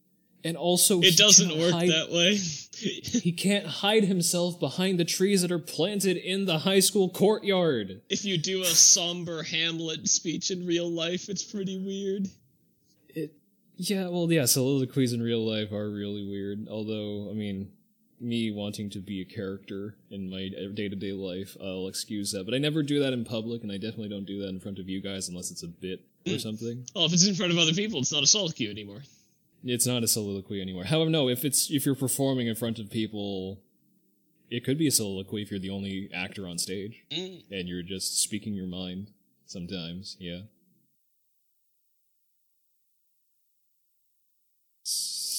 And 0.42 0.56
also, 0.56 1.00
It 1.00 1.16
doesn't 1.16 1.56
work 1.56 1.72
hide- 1.72 1.88
that 1.90 2.10
way. 2.10 2.36
He 2.76 3.30
can't 3.32 3.64
hide 3.66 4.04
himself 4.04 4.58
behind 4.58 4.98
the 4.98 5.04
trees 5.04 5.40
that 5.42 5.52
are 5.52 5.58
planted 5.60 6.16
in 6.16 6.44
the 6.44 6.58
high 6.58 6.80
school 6.80 7.08
courtyard. 7.08 8.02
if 8.10 8.24
you 8.24 8.36
do 8.36 8.62
a 8.62 8.66
somber 8.66 9.44
Hamlet 9.44 10.06
speech 10.08 10.50
in 10.50 10.66
real 10.66 10.90
life, 10.90 11.28
it's 11.28 11.44
pretty 11.44 11.78
weird. 11.78 12.26
Yeah, 13.76 14.08
well, 14.08 14.30
yeah, 14.30 14.44
soliloquies 14.44 15.12
in 15.12 15.22
real 15.22 15.44
life 15.44 15.72
are 15.72 15.90
really 15.90 16.24
weird. 16.24 16.68
Although, 16.68 17.28
I 17.30 17.34
mean, 17.34 17.72
me 18.20 18.50
wanting 18.50 18.88
to 18.90 19.00
be 19.00 19.20
a 19.20 19.24
character 19.24 19.96
in 20.10 20.30
my 20.30 20.48
day 20.74 20.88
to 20.88 20.96
day 20.96 21.12
life, 21.12 21.56
I'll 21.60 21.88
excuse 21.88 22.30
that. 22.32 22.44
But 22.44 22.54
I 22.54 22.58
never 22.58 22.82
do 22.82 23.00
that 23.00 23.12
in 23.12 23.24
public, 23.24 23.62
and 23.62 23.72
I 23.72 23.76
definitely 23.76 24.08
don't 24.10 24.24
do 24.26 24.40
that 24.42 24.48
in 24.48 24.60
front 24.60 24.78
of 24.78 24.88
you 24.88 25.00
guys 25.00 25.28
unless 25.28 25.50
it's 25.50 25.62
a 25.64 25.68
bit 25.68 26.02
or 26.26 26.38
something. 26.38 26.86
Well, 26.94 27.04
if 27.06 27.12
it's 27.12 27.26
in 27.26 27.34
front 27.34 27.52
of 27.52 27.58
other 27.58 27.72
people, 27.72 27.98
it's 28.00 28.12
not 28.12 28.22
a 28.22 28.26
soliloquy 28.26 28.70
anymore. 28.70 29.02
It's 29.64 29.86
not 29.86 30.02
a 30.02 30.08
soliloquy 30.08 30.60
anymore. 30.60 30.84
However, 30.84 31.10
no, 31.10 31.28
if 31.28 31.44
it's 31.44 31.70
if 31.70 31.84
you're 31.84 31.94
performing 31.94 32.46
in 32.46 32.54
front 32.54 32.78
of 32.78 32.90
people, 32.90 33.58
it 34.50 34.64
could 34.64 34.78
be 34.78 34.86
a 34.86 34.90
soliloquy 34.92 35.42
if 35.42 35.50
you're 35.50 35.58
the 35.60 35.70
only 35.70 36.08
actor 36.14 36.46
on 36.46 36.58
stage 36.58 37.02
Mm. 37.10 37.42
and 37.50 37.68
you're 37.68 37.82
just 37.82 38.22
speaking 38.22 38.54
your 38.54 38.66
mind. 38.66 39.08
Sometimes, 39.46 40.16
yeah. 40.18 40.40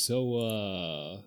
So, 0.06 0.38
uh, 0.38 1.18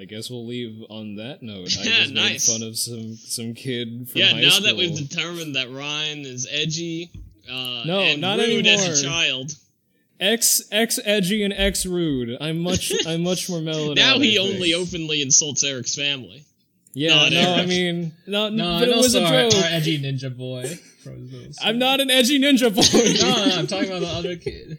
I 0.00 0.04
guess 0.04 0.30
we'll 0.30 0.46
leave 0.46 0.84
on 0.88 1.16
that 1.16 1.42
note. 1.42 1.76
I 1.80 1.82
Yeah, 1.84 1.90
just 2.02 2.12
nice. 2.14 2.48
made 2.48 2.54
fun 2.60 2.68
of 2.68 2.78
some 2.78 3.16
some 3.16 3.54
kid 3.54 4.08
from 4.08 4.20
Yeah, 4.20 4.28
high 4.32 4.40
now 4.40 4.50
school. 4.50 4.66
that 4.66 4.76
we've 4.76 4.96
determined 4.96 5.56
that 5.56 5.70
Ryan 5.70 6.20
is 6.20 6.46
edgy, 6.50 7.10
uh, 7.50 7.82
No, 7.84 8.00
and 8.00 8.20
not 8.20 8.38
rude 8.38 8.66
anymore. 8.66 8.90
as 8.92 9.02
a 9.02 9.04
child, 9.04 9.52
X 10.20 10.62
X 10.70 11.00
edgy 11.04 11.42
and 11.42 11.52
X 11.52 11.86
rude. 11.86 12.36
I'm 12.40 12.60
much 12.60 12.92
I'm 13.06 13.22
much 13.24 13.48
more 13.50 13.60
mellow 13.60 13.94
now 13.94 14.18
he 14.20 14.38
only 14.38 14.74
openly 14.74 15.20
insults 15.20 15.64
Eric's 15.64 15.94
family. 15.96 16.44
Yeah, 16.96 17.16
Not 17.16 17.32
no, 17.32 17.54
I 17.54 17.66
mean, 17.66 18.12
no, 18.28 18.48
No, 18.50 18.64
but 18.78 18.82
and 18.84 18.92
it 18.92 18.96
was 18.96 19.16
also 19.16 19.24
a 19.24 19.44
our, 19.44 19.50
joke. 19.50 19.64
our 19.64 19.68
edgy 19.70 19.98
ninja 20.00 20.36
boy. 20.36 20.78
from. 21.02 21.28
I'm 21.60 21.80
not 21.80 22.00
an 22.00 22.08
edgy 22.12 22.38
ninja 22.38 22.72
boy. 22.72 23.26
No, 23.26 23.46
no, 23.48 23.56
I'm 23.56 23.66
talking 23.66 23.88
about 23.90 24.02
the 24.02 24.06
other 24.06 24.36
kid. 24.36 24.78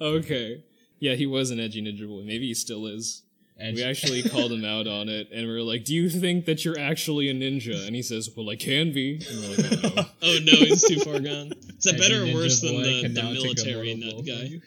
okay. 0.00 0.62
Yeah, 1.02 1.14
he 1.16 1.26
was 1.26 1.50
an 1.50 1.58
edgy 1.58 1.82
ninja 1.82 2.06
boy. 2.06 2.22
Maybe 2.24 2.46
he 2.46 2.54
still 2.54 2.86
is. 2.86 3.22
Edgy. 3.58 3.74
We 3.74 3.82
actually 3.82 4.22
called 4.22 4.52
him 4.52 4.64
out 4.64 4.86
on 4.86 5.08
it, 5.08 5.30
and 5.32 5.48
we 5.48 5.52
are 5.52 5.60
like, 5.60 5.84
"Do 5.84 5.92
you 5.96 6.08
think 6.08 6.44
that 6.44 6.64
you're 6.64 6.78
actually 6.78 7.28
a 7.28 7.34
ninja?" 7.34 7.86
And 7.88 7.96
he 7.96 8.02
says, 8.02 8.30
"Well, 8.36 8.48
I 8.48 8.54
can 8.54 8.92
be." 8.92 9.20
And 9.28 9.40
we're 9.40 9.48
like, 9.56 9.84
"Oh, 9.84 9.94
no." 9.96 10.04
Oh 10.22 10.38
no, 10.44 10.52
he's 10.52 10.86
too 10.86 11.00
far 11.00 11.18
gone. 11.18 11.50
Is 11.76 11.82
that 11.82 11.94
Edgy 11.94 11.98
better 11.98 12.22
or 12.30 12.34
worse 12.34 12.60
than 12.60 12.80
the, 12.80 13.02
the 13.02 13.08
now 13.08 13.32
take 13.32 13.40
a 13.40 13.42
military 13.42 13.94
nut 13.94 14.24
guy? 14.24 14.60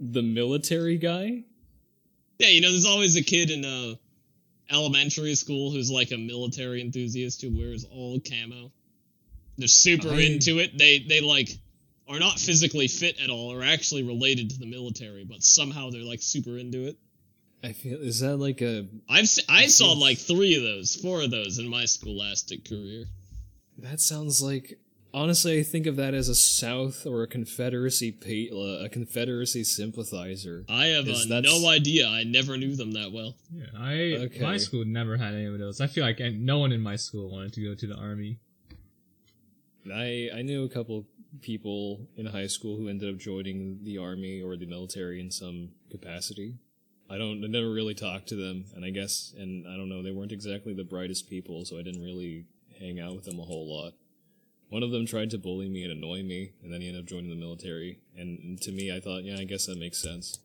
the 0.00 0.22
military 0.22 0.96
guy. 0.96 1.42
Yeah, 2.38 2.48
you 2.48 2.62
know, 2.62 2.70
there's 2.70 2.86
always 2.86 3.16
a 3.16 3.22
kid 3.22 3.50
in 3.50 3.66
uh, 3.66 3.94
elementary 4.70 5.34
school 5.34 5.70
who's 5.70 5.90
like 5.90 6.10
a 6.10 6.16
military 6.16 6.80
enthusiast 6.80 7.42
who 7.42 7.54
wears 7.54 7.84
all 7.92 8.18
camo. 8.18 8.72
They're 9.58 9.68
super 9.68 10.08
I- 10.08 10.20
into 10.22 10.58
it. 10.58 10.76
They 10.78 11.00
they 11.00 11.20
like 11.20 11.50
are 12.08 12.18
not 12.18 12.38
physically 12.38 12.86
fit 12.88 13.18
at 13.22 13.30
all, 13.30 13.52
or 13.52 13.62
actually 13.62 14.02
related 14.02 14.50
to 14.50 14.58
the 14.58 14.66
military, 14.66 15.24
but 15.24 15.42
somehow 15.42 15.90
they're 15.90 16.02
like 16.02 16.20
super 16.22 16.58
into 16.58 16.86
it. 16.86 16.96
I 17.62 17.72
feel 17.72 17.98
is 17.98 18.20
that 18.20 18.36
like 18.36 18.60
a 18.60 18.86
I've 19.08 19.26
se- 19.28 19.44
I 19.48 19.66
saw 19.68 19.92
like 19.92 20.18
three 20.18 20.54
of 20.56 20.62
those, 20.62 20.96
four 20.96 21.22
of 21.22 21.30
those 21.30 21.58
in 21.58 21.66
my 21.68 21.86
scholastic 21.86 22.68
career. 22.68 23.06
that 23.78 24.00
sounds 24.00 24.42
like 24.42 24.78
honestly 25.14 25.58
I 25.60 25.62
think 25.62 25.86
of 25.86 25.96
that 25.96 26.12
as 26.12 26.28
a 26.28 26.34
South 26.34 27.06
or 27.06 27.22
a 27.22 27.26
Confederacy 27.26 28.12
pa- 28.12 28.54
uh, 28.54 28.84
a 28.84 28.88
Confederacy 28.90 29.64
sympathizer. 29.64 30.66
I 30.68 30.88
have 30.88 31.08
Is 31.08 31.30
uh, 31.30 31.40
no 31.40 31.66
idea. 31.66 32.06
I 32.06 32.24
never 32.24 32.58
knew 32.58 32.76
them 32.76 32.92
that 32.92 33.12
well. 33.12 33.34
Yeah, 33.50 33.64
I 33.78 33.94
Okay. 34.26 34.42
my 34.42 34.58
school 34.58 34.84
never 34.84 35.16
had 35.16 35.32
any 35.32 35.46
of 35.46 35.58
those. 35.58 35.80
I 35.80 35.86
feel 35.86 36.04
like 36.04 36.20
no 36.20 36.58
one 36.58 36.70
in 36.70 36.82
my 36.82 36.96
school 36.96 37.30
wanted 37.30 37.54
to 37.54 37.62
go 37.64 37.74
to 37.74 37.86
the 37.86 37.96
army. 37.96 38.40
I 39.92 40.30
I 40.34 40.42
knew 40.42 40.64
a 40.64 40.68
couple 40.68 41.06
people 41.42 42.08
in 42.16 42.26
high 42.26 42.46
school 42.46 42.76
who 42.76 42.88
ended 42.88 43.12
up 43.12 43.20
joining 43.20 43.80
the 43.82 43.98
army 43.98 44.42
or 44.42 44.56
the 44.56 44.66
military 44.66 45.20
in 45.20 45.30
some 45.30 45.70
capacity. 45.90 46.54
I 47.10 47.18
don't 47.18 47.44
I 47.44 47.48
never 47.48 47.70
really 47.70 47.94
talked 47.94 48.28
to 48.28 48.36
them, 48.36 48.64
and 48.74 48.84
I 48.84 48.90
guess 48.90 49.34
and 49.36 49.66
I 49.66 49.76
don't 49.76 49.88
know 49.88 50.02
they 50.02 50.12
weren't 50.12 50.32
exactly 50.32 50.72
the 50.72 50.84
brightest 50.84 51.28
people, 51.28 51.64
so 51.64 51.78
I 51.78 51.82
didn't 51.82 52.02
really 52.02 52.46
hang 52.78 52.98
out 53.00 53.14
with 53.14 53.24
them 53.24 53.38
a 53.38 53.44
whole 53.44 53.68
lot. 53.68 53.94
One 54.70 54.82
of 54.82 54.90
them 54.90 55.06
tried 55.06 55.30
to 55.30 55.38
bully 55.38 55.68
me 55.68 55.84
and 55.84 55.92
annoy 55.92 56.22
me, 56.22 56.52
and 56.62 56.72
then 56.72 56.80
he 56.80 56.88
ended 56.88 57.02
up 57.02 57.08
joining 57.08 57.30
the 57.30 57.36
military. 57.36 58.00
And 58.16 58.60
to 58.62 58.72
me, 58.72 58.94
I 58.94 58.98
thought, 58.98 59.22
yeah, 59.22 59.38
I 59.38 59.44
guess 59.44 59.66
that 59.66 59.78
makes 59.78 60.02
sense. 60.02 60.38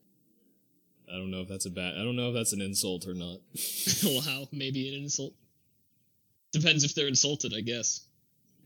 I 1.12 1.14
don't 1.14 1.32
know 1.32 1.42
if 1.42 1.48
that's 1.48 1.66
a 1.66 1.72
bad. 1.72 1.96
I 1.96 2.04
don't 2.04 2.16
know 2.16 2.28
if 2.28 2.36
that's 2.36 2.54
an 2.54 2.62
insult 2.62 3.08
or 3.08 3.16
not. 3.16 3.40
wow, 4.04 4.48
maybe 4.52 4.94
an 4.94 5.02
insult. 5.04 5.34
Depends 6.52 6.84
if 6.84 6.94
they're 6.94 7.08
insulted, 7.08 7.54
I 7.56 7.62
guess. 7.62 8.02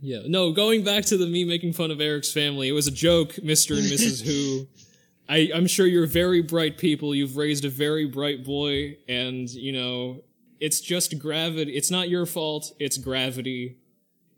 Yeah. 0.03 0.19
No, 0.25 0.51
going 0.51 0.83
back 0.83 1.05
to 1.05 1.17
the 1.17 1.25
me 1.25 1.45
making 1.45 1.71
fun 1.71 1.89
of 1.89 2.01
Eric's 2.01 2.31
family, 2.31 2.67
it 2.67 2.73
was 2.73 2.87
a 2.87 2.91
joke, 2.91 3.35
Mr. 3.35 3.77
and 3.77 3.85
Mrs. 3.87 4.21
Who. 4.21 4.67
I, 5.29 5.49
I'm 5.55 5.65
sure 5.65 5.87
you're 5.87 6.05
very 6.05 6.41
bright 6.41 6.77
people. 6.77 7.15
You've 7.15 7.37
raised 7.37 7.63
a 7.63 7.69
very 7.69 8.05
bright 8.05 8.43
boy, 8.43 8.97
and, 9.07 9.49
you 9.49 9.71
know, 9.71 10.21
it's 10.59 10.81
just 10.81 11.17
gravity. 11.17 11.71
It's 11.71 11.89
not 11.89 12.09
your 12.09 12.25
fault. 12.25 12.73
It's 12.79 12.97
gravity. 12.97 13.77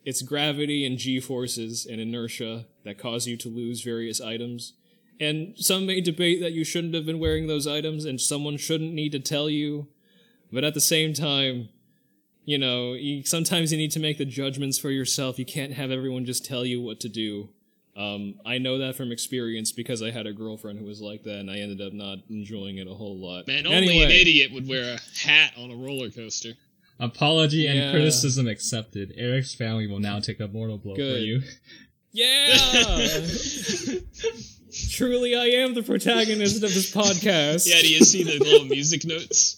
It's 0.03 0.21
gravity 0.21 0.85
and 0.85 0.99
G 0.99 1.19
forces 1.19 1.87
and 1.87 1.99
inertia 1.99 2.67
that 2.83 2.99
cause 2.99 3.25
you 3.25 3.35
to 3.37 3.49
lose 3.49 3.81
various 3.81 4.21
items. 4.21 4.73
And 5.19 5.57
some 5.57 5.87
may 5.87 5.99
debate 5.99 6.41
that 6.41 6.51
you 6.51 6.63
shouldn't 6.63 6.93
have 6.93 7.07
been 7.07 7.17
wearing 7.17 7.47
those 7.47 7.65
items 7.65 8.05
and 8.05 8.21
someone 8.21 8.57
shouldn't 8.57 8.93
need 8.93 9.13
to 9.13 9.19
tell 9.19 9.49
you. 9.49 9.87
But 10.51 10.63
at 10.63 10.75
the 10.75 10.81
same 10.81 11.13
time, 11.13 11.69
you 12.45 12.57
know, 12.57 12.93
you, 12.93 13.23
sometimes 13.23 13.71
you 13.71 13.77
need 13.77 13.91
to 13.91 13.99
make 13.99 14.17
the 14.17 14.25
judgments 14.25 14.77
for 14.79 14.89
yourself. 14.91 15.37
You 15.39 15.45
can't 15.45 15.73
have 15.73 15.91
everyone 15.91 16.25
just 16.25 16.45
tell 16.45 16.63
you 16.65 16.79
what 16.81 16.99
to 17.01 17.09
do. 17.09 17.49
Um, 17.97 18.35
I 18.45 18.57
know 18.57 18.77
that 18.79 18.95
from 18.95 19.11
experience 19.11 19.71
because 19.71 20.01
I 20.03 20.11
had 20.11 20.27
a 20.27 20.33
girlfriend 20.33 20.79
who 20.79 20.85
was 20.85 21.01
like 21.01 21.23
that, 21.23 21.39
and 21.39 21.49
I 21.49 21.57
ended 21.59 21.81
up 21.81 21.93
not 21.93 22.19
enjoying 22.29 22.77
it 22.77 22.87
a 22.87 22.93
whole 22.93 23.17
lot. 23.17 23.47
Man, 23.47 23.65
only 23.65 23.77
anyway, 23.89 24.03
an 24.05 24.11
idiot 24.11 24.51
would 24.53 24.67
wear 24.67 24.95
a 24.95 25.27
hat 25.27 25.53
on 25.57 25.71
a 25.71 25.75
roller 25.75 26.09
coaster. 26.09 26.51
Apology 26.99 27.67
and 27.67 27.77
Yeah. 27.77 27.91
criticism 27.91 28.47
accepted. 28.47 29.13
Eric's 29.17 29.53
family 29.55 29.87
will 29.87 29.99
now 29.99 30.19
take 30.19 30.39
a 30.39 30.47
mortal 30.47 30.77
blow 30.77 30.95
for 30.95 31.01
you. 31.01 31.41
Yeah, 32.11 32.55
truly, 34.91 35.35
I 35.35 35.45
am 35.61 35.73
the 35.73 35.83
protagonist 35.83 36.55
of 36.63 36.73
this 36.73 36.91
podcast. 36.93 37.67
Yeah, 37.67 37.81
do 37.81 37.93
you 37.93 37.99
see 38.05 38.23
the 38.23 38.39
little 38.39 38.65
music 38.67 39.03
notes? 39.05 39.57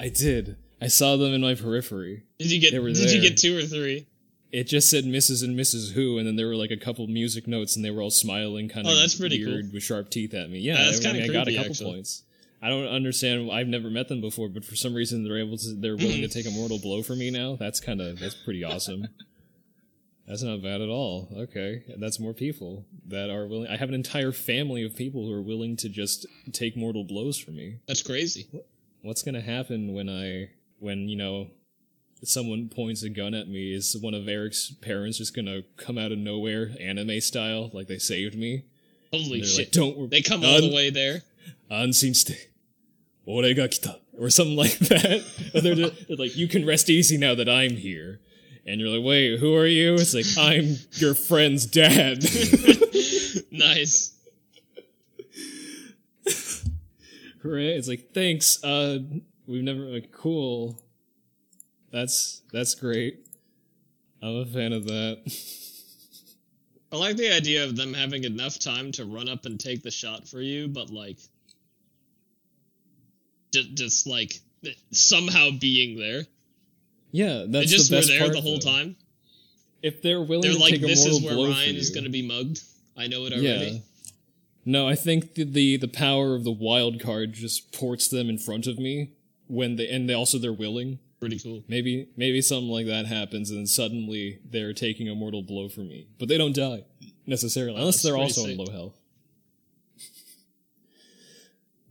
I 0.00 0.08
did. 0.08 0.56
I 0.84 0.88
saw 0.88 1.16
them 1.16 1.32
in 1.32 1.40
my 1.40 1.54
periphery. 1.54 2.24
Did 2.38 2.50
you 2.52 2.60
get 2.60 2.70
did 2.72 3.10
you 3.10 3.20
get 3.20 3.36
two 3.38 3.56
or 3.58 3.62
three? 3.62 4.06
It 4.52 4.64
just 4.64 4.88
said 4.88 5.04
Mrs. 5.04 5.42
and 5.42 5.58
Mrs. 5.58 5.92
Who, 5.92 6.18
and 6.18 6.26
then 6.26 6.36
there 6.36 6.46
were 6.46 6.54
like 6.56 6.70
a 6.70 6.76
couple 6.76 7.06
music 7.08 7.48
notes, 7.48 7.74
and 7.74 7.84
they 7.84 7.90
were 7.90 8.02
all 8.02 8.10
smiling, 8.10 8.68
kind 8.68 8.86
of 8.86 8.92
Oh, 8.92 8.96
that's 8.96 9.16
pretty 9.16 9.44
weird 9.44 9.64
cool. 9.64 9.72
with 9.74 9.82
sharp 9.82 10.10
teeth 10.10 10.32
at 10.34 10.48
me. 10.48 10.60
Yeah, 10.60 10.74
that's 10.76 11.04
I, 11.04 11.12
mean, 11.12 11.22
kinda 11.22 11.38
I 11.38 11.42
got 11.44 11.48
a 11.48 11.56
couple 11.56 11.70
actually. 11.72 11.92
points. 11.92 12.22
I 12.62 12.68
don't 12.68 12.86
understand. 12.86 13.50
I've 13.50 13.66
never 13.66 13.90
met 13.90 14.08
them 14.08 14.20
before, 14.20 14.48
but 14.48 14.64
for 14.64 14.76
some 14.76 14.94
reason 14.94 15.24
they're 15.24 15.38
able 15.38 15.56
to. 15.58 15.74
They're 15.74 15.96
willing 15.96 16.20
to 16.20 16.28
take 16.28 16.46
a 16.46 16.50
mortal 16.50 16.78
blow 16.78 17.02
for 17.02 17.16
me 17.16 17.30
now. 17.30 17.56
That's 17.56 17.80
kind 17.80 18.00
of 18.00 18.20
that's 18.20 18.34
pretty 18.36 18.62
awesome. 18.62 19.08
That's 20.26 20.42
not 20.42 20.62
bad 20.62 20.80
at 20.80 20.88
all. 20.88 21.28
Okay, 21.36 21.82
that's 21.98 22.18
more 22.18 22.32
people 22.32 22.86
that 23.08 23.28
are 23.28 23.46
willing. 23.46 23.68
I 23.68 23.76
have 23.76 23.90
an 23.90 23.94
entire 23.94 24.32
family 24.32 24.82
of 24.82 24.96
people 24.96 25.26
who 25.26 25.32
are 25.34 25.42
willing 25.42 25.76
to 25.76 25.90
just 25.90 26.26
take 26.52 26.78
mortal 26.78 27.04
blows 27.04 27.36
for 27.36 27.50
me. 27.50 27.80
That's 27.86 28.00
crazy. 28.00 28.46
What's 29.02 29.22
gonna 29.22 29.42
happen 29.42 29.92
when 29.92 30.08
I 30.08 30.48
when 30.84 31.08
you 31.08 31.16
know 31.16 31.48
someone 32.22 32.68
points 32.68 33.02
a 33.02 33.08
gun 33.10 33.34
at 33.34 33.48
me? 33.48 33.74
Is 33.74 33.96
one 34.00 34.14
of 34.14 34.28
Eric's 34.28 34.70
parents 34.70 35.18
just 35.18 35.34
gonna 35.34 35.62
come 35.76 35.98
out 35.98 36.12
of 36.12 36.18
nowhere, 36.18 36.70
anime 36.80 37.20
style, 37.20 37.70
like 37.72 37.86
they 37.88 37.98
saved 37.98 38.36
me? 38.36 38.64
Holy 39.12 39.42
shit. 39.42 39.58
like, 39.58 39.70
don't 39.72 40.10
they 40.10 40.22
come 40.22 40.44
all 40.44 40.60
the 40.60 40.74
way 40.74 40.90
there. 40.90 41.22
Shite. 41.70 42.48
Ore. 43.26 43.44
Or 44.18 44.30
something 44.30 44.56
like 44.64 44.78
that. 44.78 45.24
They're, 45.54 45.74
just- 45.74 46.08
they're 46.08 46.16
like, 46.16 46.36
you 46.36 46.46
can 46.48 46.66
rest 46.66 46.88
easy 46.90 47.16
now 47.16 47.34
that 47.34 47.48
I'm 47.48 47.76
here. 47.76 48.20
And 48.66 48.80
you're 48.80 48.88
like, 48.90 49.04
wait, 49.04 49.38
who 49.40 49.54
are 49.56 49.66
you? 49.66 49.94
It's 49.94 50.14
like, 50.14 50.26
I'm 50.38 50.76
your 50.92 51.14
friend's 51.14 51.66
dad. 51.66 52.24
Nice. 53.50 54.12
right? 57.44 57.60
It's 57.76 57.88
like, 57.88 58.10
thanks. 58.14 58.62
Uh, 58.64 58.98
we've 59.46 59.62
never 59.62 59.80
like 59.80 60.12
cool. 60.12 60.80
That's 61.92 62.42
that's 62.52 62.74
great. 62.74 63.26
I'm 64.22 64.36
a 64.36 64.46
fan 64.46 64.72
of 64.72 64.86
that. 64.86 65.18
I 66.92 66.96
like 66.96 67.16
the 67.16 67.34
idea 67.34 67.64
of 67.64 67.76
them 67.76 67.92
having 67.92 68.24
enough 68.24 68.58
time 68.58 68.92
to 68.92 69.04
run 69.04 69.28
up 69.28 69.46
and 69.46 69.58
take 69.58 69.82
the 69.82 69.90
shot 69.90 70.28
for 70.28 70.40
you, 70.40 70.68
but 70.68 70.90
like, 70.90 71.18
just, 73.52 73.74
just 73.74 74.06
like 74.06 74.34
somehow 74.92 75.50
being 75.60 75.98
there. 75.98 76.22
Yeah, 77.10 77.44
They 77.46 77.60
that's 77.60 77.70
just 77.70 77.90
the 77.90 77.96
were 77.96 77.98
best 78.00 78.08
there 78.10 78.20
part, 78.20 78.32
the 78.32 78.40
whole 78.40 78.58
though. 78.60 78.70
time. 78.70 78.96
If 79.82 80.02
they're 80.02 80.22
willing 80.22 80.42
They're 80.42 80.52
to 80.52 80.58
like, 80.58 80.70
take 80.74 80.82
a 80.84 80.86
this 80.86 81.04
is 81.04 81.20
where 81.22 81.34
Ryan 81.34 81.74
is 81.74 81.90
going 81.90 82.04
to 82.04 82.10
be 82.10 82.26
mugged. 82.26 82.60
I 82.96 83.08
know 83.08 83.26
it 83.26 83.32
yeah. 83.32 83.50
already. 83.50 83.82
No, 84.64 84.88
I 84.88 84.94
think 84.94 85.34
the, 85.34 85.44
the 85.44 85.76
the 85.76 85.88
power 85.88 86.34
of 86.34 86.44
the 86.44 86.52
wild 86.52 87.00
card 87.00 87.32
just 87.34 87.72
ports 87.72 88.08
them 88.08 88.30
in 88.30 88.38
front 88.38 88.66
of 88.66 88.78
me 88.78 89.13
when 89.48 89.76
they 89.76 89.88
and 89.88 90.08
they 90.08 90.14
also 90.14 90.38
they're 90.38 90.52
willing. 90.52 90.98
Pretty 91.20 91.38
cool. 91.38 91.62
Maybe 91.68 92.08
maybe 92.16 92.42
something 92.42 92.68
like 92.68 92.86
that 92.86 93.06
happens, 93.06 93.50
and 93.50 93.60
then 93.60 93.66
suddenly 93.66 94.40
they're 94.44 94.74
taking 94.74 95.08
a 95.08 95.14
mortal 95.14 95.42
blow 95.42 95.68
for 95.68 95.80
me, 95.80 96.08
but 96.18 96.28
they 96.28 96.36
don't 96.36 96.54
die 96.54 96.84
necessarily, 97.26 97.78
unless 97.78 98.02
they're 98.02 98.16
also 98.16 98.44
in 98.46 98.58
low 98.58 98.70
health. 98.70 98.94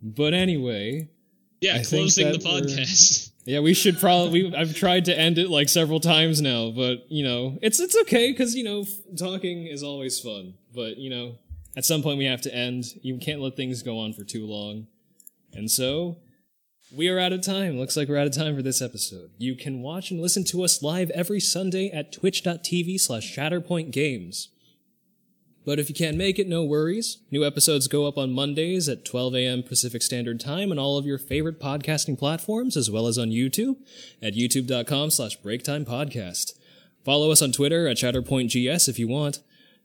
but 0.01 0.33
anyway, 0.33 1.09
Yeah, 1.61 1.75
I 1.75 1.83
closing 1.83 2.31
the 2.31 2.37
podcast. 2.39 3.31
yeah, 3.45 3.59
we 3.59 3.73
should 3.73 3.99
probably. 3.99 4.43
We, 4.43 4.55
I've 4.55 4.75
tried 4.75 5.05
to 5.05 5.17
end 5.17 5.37
it 5.37 5.49
like 5.49 5.69
several 5.69 5.99
times 5.99 6.41
now, 6.41 6.71
but 6.71 7.09
you 7.09 7.23
know, 7.23 7.57
it's 7.61 7.79
it's 7.79 7.97
okay 8.01 8.31
because 8.31 8.55
you 8.55 8.63
know, 8.63 8.81
f- 8.81 9.17
talking 9.17 9.65
is 9.65 9.81
always 9.81 10.19
fun. 10.19 10.55
But 10.75 10.97
you 10.97 11.09
know, 11.09 11.37
at 11.75 11.85
some 11.85 12.03
point 12.03 12.17
we 12.17 12.25
have 12.25 12.41
to 12.41 12.53
end. 12.53 12.85
You 13.01 13.17
can't 13.17 13.41
let 13.41 13.55
things 13.55 13.81
go 13.81 13.99
on 13.99 14.13
for 14.13 14.23
too 14.23 14.45
long, 14.45 14.87
and 15.53 15.71
so 15.71 16.17
we 16.95 17.09
are 17.09 17.19
out 17.19 17.33
of 17.33 17.41
time. 17.41 17.79
Looks 17.79 17.97
like 17.97 18.07
we're 18.07 18.17
out 18.17 18.27
of 18.27 18.35
time 18.35 18.55
for 18.55 18.61
this 18.61 18.81
episode. 18.81 19.31
You 19.37 19.55
can 19.55 19.81
watch 19.81 20.11
and 20.11 20.21
listen 20.21 20.43
to 20.45 20.63
us 20.63 20.83
live 20.83 21.09
every 21.11 21.39
Sunday 21.39 21.89
at 21.89 22.11
twitch.tv 22.11 22.99
slash 22.99 23.35
Shatterpoint 23.35 23.91
Games. 23.91 24.49
But 25.65 25.79
if 25.79 25.89
you 25.89 25.95
can't 25.95 26.17
make 26.17 26.37
it, 26.39 26.47
no 26.47 26.63
worries. 26.63 27.19
New 27.31 27.45
episodes 27.45 27.87
go 27.87 28.05
up 28.05 28.17
on 28.17 28.33
Mondays 28.33 28.89
at 28.89 29.05
12 29.05 29.35
a.m. 29.35 29.63
Pacific 29.63 30.01
Standard 30.01 30.39
Time 30.39 30.71
on 30.71 30.77
all 30.77 30.97
of 30.97 31.05
your 31.05 31.17
favorite 31.17 31.59
podcasting 31.59 32.19
platforms, 32.19 32.75
as 32.75 32.91
well 32.91 33.07
as 33.07 33.17
on 33.17 33.29
YouTube 33.29 33.77
at 34.21 34.33
youtube.com 34.33 35.09
slash 35.09 35.39
breaktimepodcast. 35.39 36.53
Follow 37.05 37.31
us 37.31 37.41
on 37.41 37.53
Twitter 37.53 37.87
at 37.87 37.97
ShatterpointGS 37.97 38.89
if 38.89 38.99
you 38.99 39.07
want. 39.07 39.39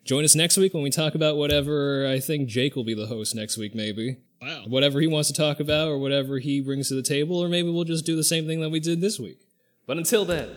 Join 0.05 0.25
us 0.25 0.35
next 0.35 0.57
week 0.57 0.75
when 0.75 0.83
we 0.83 0.91
talk 0.91 1.15
about 1.15 1.37
whatever 1.37 2.07
I 2.07 2.19
think 2.19 2.49
Jake 2.49 2.75
will 2.75 2.85
be 2.85 2.95
the 2.95 3.07
host 3.07 3.35
next 3.35 3.57
week, 3.57 3.75
maybe. 3.75 4.19
Wow. 4.41 4.65
Whatever 4.67 5.01
he 5.01 5.07
wants 5.07 5.29
to 5.29 5.35
talk 5.35 5.61
about 5.61 5.89
or 5.89 5.99
whatever 5.99 6.39
he 6.39 6.61
brings 6.61 6.89
to 6.89 6.95
the 6.95 7.03
table, 7.03 7.39
or 7.39 7.49
maybe 7.49 7.71
we'll 7.71 7.85
just 7.85 8.07
do 8.07 8.17
the 8.17 8.25
same 8.25 8.47
thing 8.47 8.61
that 8.61 8.71
we 8.71 8.81
did 8.81 9.01
this 9.01 9.19
week. 9.19 9.41
But 9.87 9.97
until 9.97 10.25
then, 10.25 10.51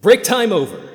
break 0.00 0.22
time 0.22 0.52
over. 0.52 0.91